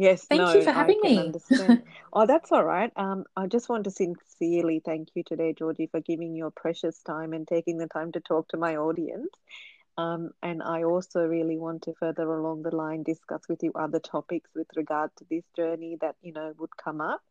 Yes, 0.00 0.26
Thank 0.26 0.40
no, 0.40 0.52
you 0.52 0.62
for 0.62 0.70
having 0.70 1.00
me. 1.02 1.32
Oh, 2.12 2.24
that's 2.24 2.52
all 2.52 2.64
right. 2.64 2.92
Um, 2.94 3.24
I 3.36 3.48
just 3.48 3.68
want 3.68 3.82
to 3.84 3.90
sincerely 3.90 4.80
thank 4.84 5.08
you 5.16 5.24
today, 5.24 5.52
Georgie, 5.58 5.88
for 5.88 6.00
giving 6.00 6.36
your 6.36 6.52
precious 6.52 6.98
time 7.02 7.32
and 7.32 7.48
taking 7.48 7.78
the 7.78 7.88
time 7.88 8.12
to 8.12 8.20
talk 8.20 8.46
to 8.50 8.56
my 8.56 8.76
audience. 8.76 9.28
Um, 9.98 10.32
and 10.42 10.62
I 10.62 10.84
also 10.84 11.26
really 11.26 11.58
want 11.58 11.82
to 11.84 11.94
further 11.94 12.32
along 12.32 12.62
the 12.62 12.74
line 12.74 13.04
discuss 13.04 13.42
with 13.48 13.62
you 13.62 13.72
other 13.74 14.00
topics 14.00 14.50
with 14.54 14.68
regard 14.76 15.10
to 15.18 15.26
this 15.30 15.44
journey 15.56 15.98
that, 16.00 16.16
you 16.22 16.32
know, 16.32 16.54
would 16.58 16.76
come 16.76 17.00
up. 17.02 17.22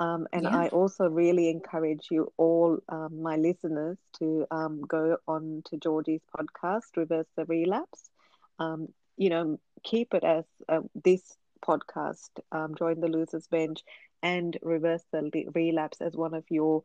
Um, 0.00 0.26
and 0.32 0.46
Yeah. 0.46 0.48
I 0.48 0.68
also 0.68 1.08
really 1.08 1.48
encourage 1.50 2.08
you 2.10 2.32
all, 2.36 2.78
um, 2.88 3.22
my 3.22 3.36
listeners, 3.36 3.98
to 4.18 4.46
um, 4.50 4.82
go 4.82 5.18
on 5.28 5.62
to 5.66 5.78
Georgie's 5.78 6.24
podcast, 6.36 6.96
Reverse 6.96 7.28
the 7.36 7.44
Relapse. 7.46 8.10
Um, 8.58 8.88
you 9.16 9.30
know, 9.30 9.60
keep 9.84 10.14
it 10.14 10.24
as 10.24 10.44
uh, 10.68 10.80
this 10.94 11.36
podcast, 11.64 12.30
um, 12.52 12.74
Join 12.76 13.00
the 13.00 13.08
Losers 13.08 13.46
Bench, 13.48 13.82
and 14.22 14.56
Reverse 14.62 15.04
the 15.12 15.46
Relapse 15.54 16.00
as 16.00 16.16
one 16.16 16.34
of 16.34 16.44
your 16.50 16.82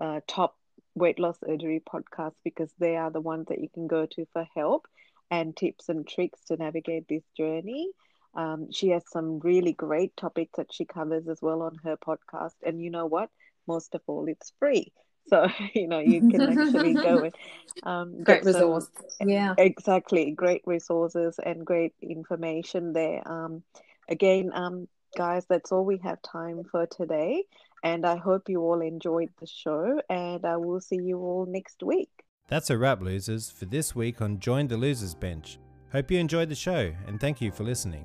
uh, 0.00 0.20
top 0.28 0.57
weight 0.94 1.18
loss 1.18 1.38
surgery 1.40 1.80
podcast 1.80 2.34
because 2.44 2.72
they 2.78 2.96
are 2.96 3.10
the 3.10 3.20
ones 3.20 3.46
that 3.48 3.60
you 3.60 3.68
can 3.68 3.86
go 3.86 4.06
to 4.06 4.26
for 4.32 4.46
help 4.54 4.86
and 5.30 5.56
tips 5.56 5.88
and 5.88 6.06
tricks 6.06 6.40
to 6.46 6.56
navigate 6.56 7.06
this 7.08 7.24
journey. 7.36 7.88
Um, 8.34 8.70
she 8.72 8.88
has 8.90 9.02
some 9.10 9.40
really 9.40 9.72
great 9.72 10.16
topics 10.16 10.52
that 10.56 10.72
she 10.72 10.84
covers 10.84 11.28
as 11.28 11.38
well 11.42 11.62
on 11.62 11.76
her 11.84 11.96
podcast. 11.96 12.54
And 12.64 12.80
you 12.82 12.90
know 12.90 13.06
what? 13.06 13.30
Most 13.66 13.94
of 13.94 14.02
all, 14.06 14.26
it's 14.26 14.52
free. 14.58 14.92
So, 15.28 15.48
you 15.74 15.88
know, 15.88 15.98
you 15.98 16.22
can 16.22 16.48
actually 16.48 16.94
go 16.94 17.22
and 17.24 17.34
um, 17.82 18.22
Great 18.22 18.42
get 18.42 18.44
some 18.44 18.46
resource. 18.46 18.88
Yeah. 19.20 19.54
exactly 19.56 20.30
great 20.32 20.62
resources 20.66 21.38
and 21.44 21.64
great 21.66 21.94
information 22.02 22.92
there. 22.92 23.22
Um, 23.26 23.62
again, 24.08 24.50
um, 24.54 24.88
guys, 25.16 25.44
that's 25.48 25.72
all 25.72 25.84
we 25.84 25.98
have 25.98 26.20
time 26.22 26.62
for 26.70 26.86
today. 26.86 27.44
And 27.82 28.04
I 28.04 28.16
hope 28.16 28.48
you 28.48 28.60
all 28.60 28.80
enjoyed 28.80 29.30
the 29.40 29.46
show, 29.46 30.00
and 30.10 30.44
uh, 30.44 30.48
I 30.48 30.56
will 30.56 30.80
see 30.80 31.00
you 31.00 31.18
all 31.18 31.46
next 31.46 31.82
week. 31.82 32.10
That's 32.48 32.70
a 32.70 32.78
wrap, 32.78 33.02
losers, 33.02 33.50
for 33.50 33.66
this 33.66 33.94
week 33.94 34.22
on 34.22 34.40
Join 34.40 34.68
the 34.68 34.76
Losers 34.76 35.14
Bench. 35.14 35.58
Hope 35.92 36.10
you 36.10 36.18
enjoyed 36.18 36.48
the 36.48 36.54
show 36.54 36.92
and 37.06 37.20
thank 37.20 37.40
you 37.40 37.50
for 37.50 37.64
listening. 37.64 38.04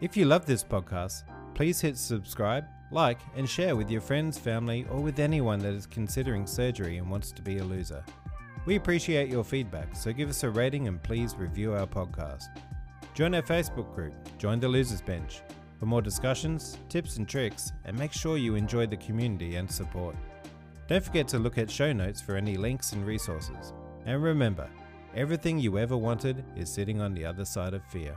If 0.00 0.16
you 0.16 0.24
love 0.24 0.46
this 0.46 0.62
podcast, 0.64 1.24
please 1.54 1.80
hit 1.80 1.96
subscribe, 1.98 2.64
like, 2.92 3.18
and 3.36 3.48
share 3.48 3.76
with 3.76 3.90
your 3.90 4.00
friends, 4.00 4.38
family, 4.38 4.86
or 4.90 5.00
with 5.00 5.18
anyone 5.18 5.58
that 5.60 5.74
is 5.74 5.86
considering 5.86 6.46
surgery 6.46 6.98
and 6.98 7.10
wants 7.10 7.32
to 7.32 7.42
be 7.42 7.58
a 7.58 7.64
loser. 7.64 8.04
We 8.64 8.76
appreciate 8.76 9.28
your 9.28 9.44
feedback, 9.44 9.96
so 9.96 10.12
give 10.12 10.28
us 10.28 10.42
a 10.44 10.50
rating 10.50 10.86
and 10.86 11.02
please 11.02 11.34
review 11.36 11.72
our 11.72 11.86
podcast. 11.86 12.44
Join 13.14 13.34
our 13.34 13.42
Facebook 13.42 13.94
group, 13.94 14.14
Join 14.38 14.60
the 14.60 14.68
Losers 14.68 15.00
Bench, 15.00 15.40
for 15.78 15.86
more 15.86 16.02
discussions, 16.02 16.78
tips, 16.88 17.16
and 17.16 17.28
tricks, 17.28 17.72
and 17.84 17.98
make 17.98 18.12
sure 18.12 18.36
you 18.36 18.54
enjoy 18.54 18.86
the 18.86 18.96
community 18.96 19.56
and 19.56 19.70
support. 19.70 20.16
Don't 20.88 21.04
forget 21.04 21.28
to 21.28 21.38
look 21.38 21.58
at 21.58 21.70
show 21.70 21.92
notes 21.92 22.20
for 22.20 22.36
any 22.36 22.56
links 22.56 22.92
and 22.92 23.06
resources. 23.06 23.72
And 24.06 24.22
remember, 24.22 24.68
everything 25.14 25.58
you 25.58 25.78
ever 25.78 25.96
wanted 25.96 26.44
is 26.56 26.70
sitting 26.70 27.00
on 27.00 27.14
the 27.14 27.24
other 27.24 27.44
side 27.44 27.74
of 27.74 27.84
fear. 27.84 28.16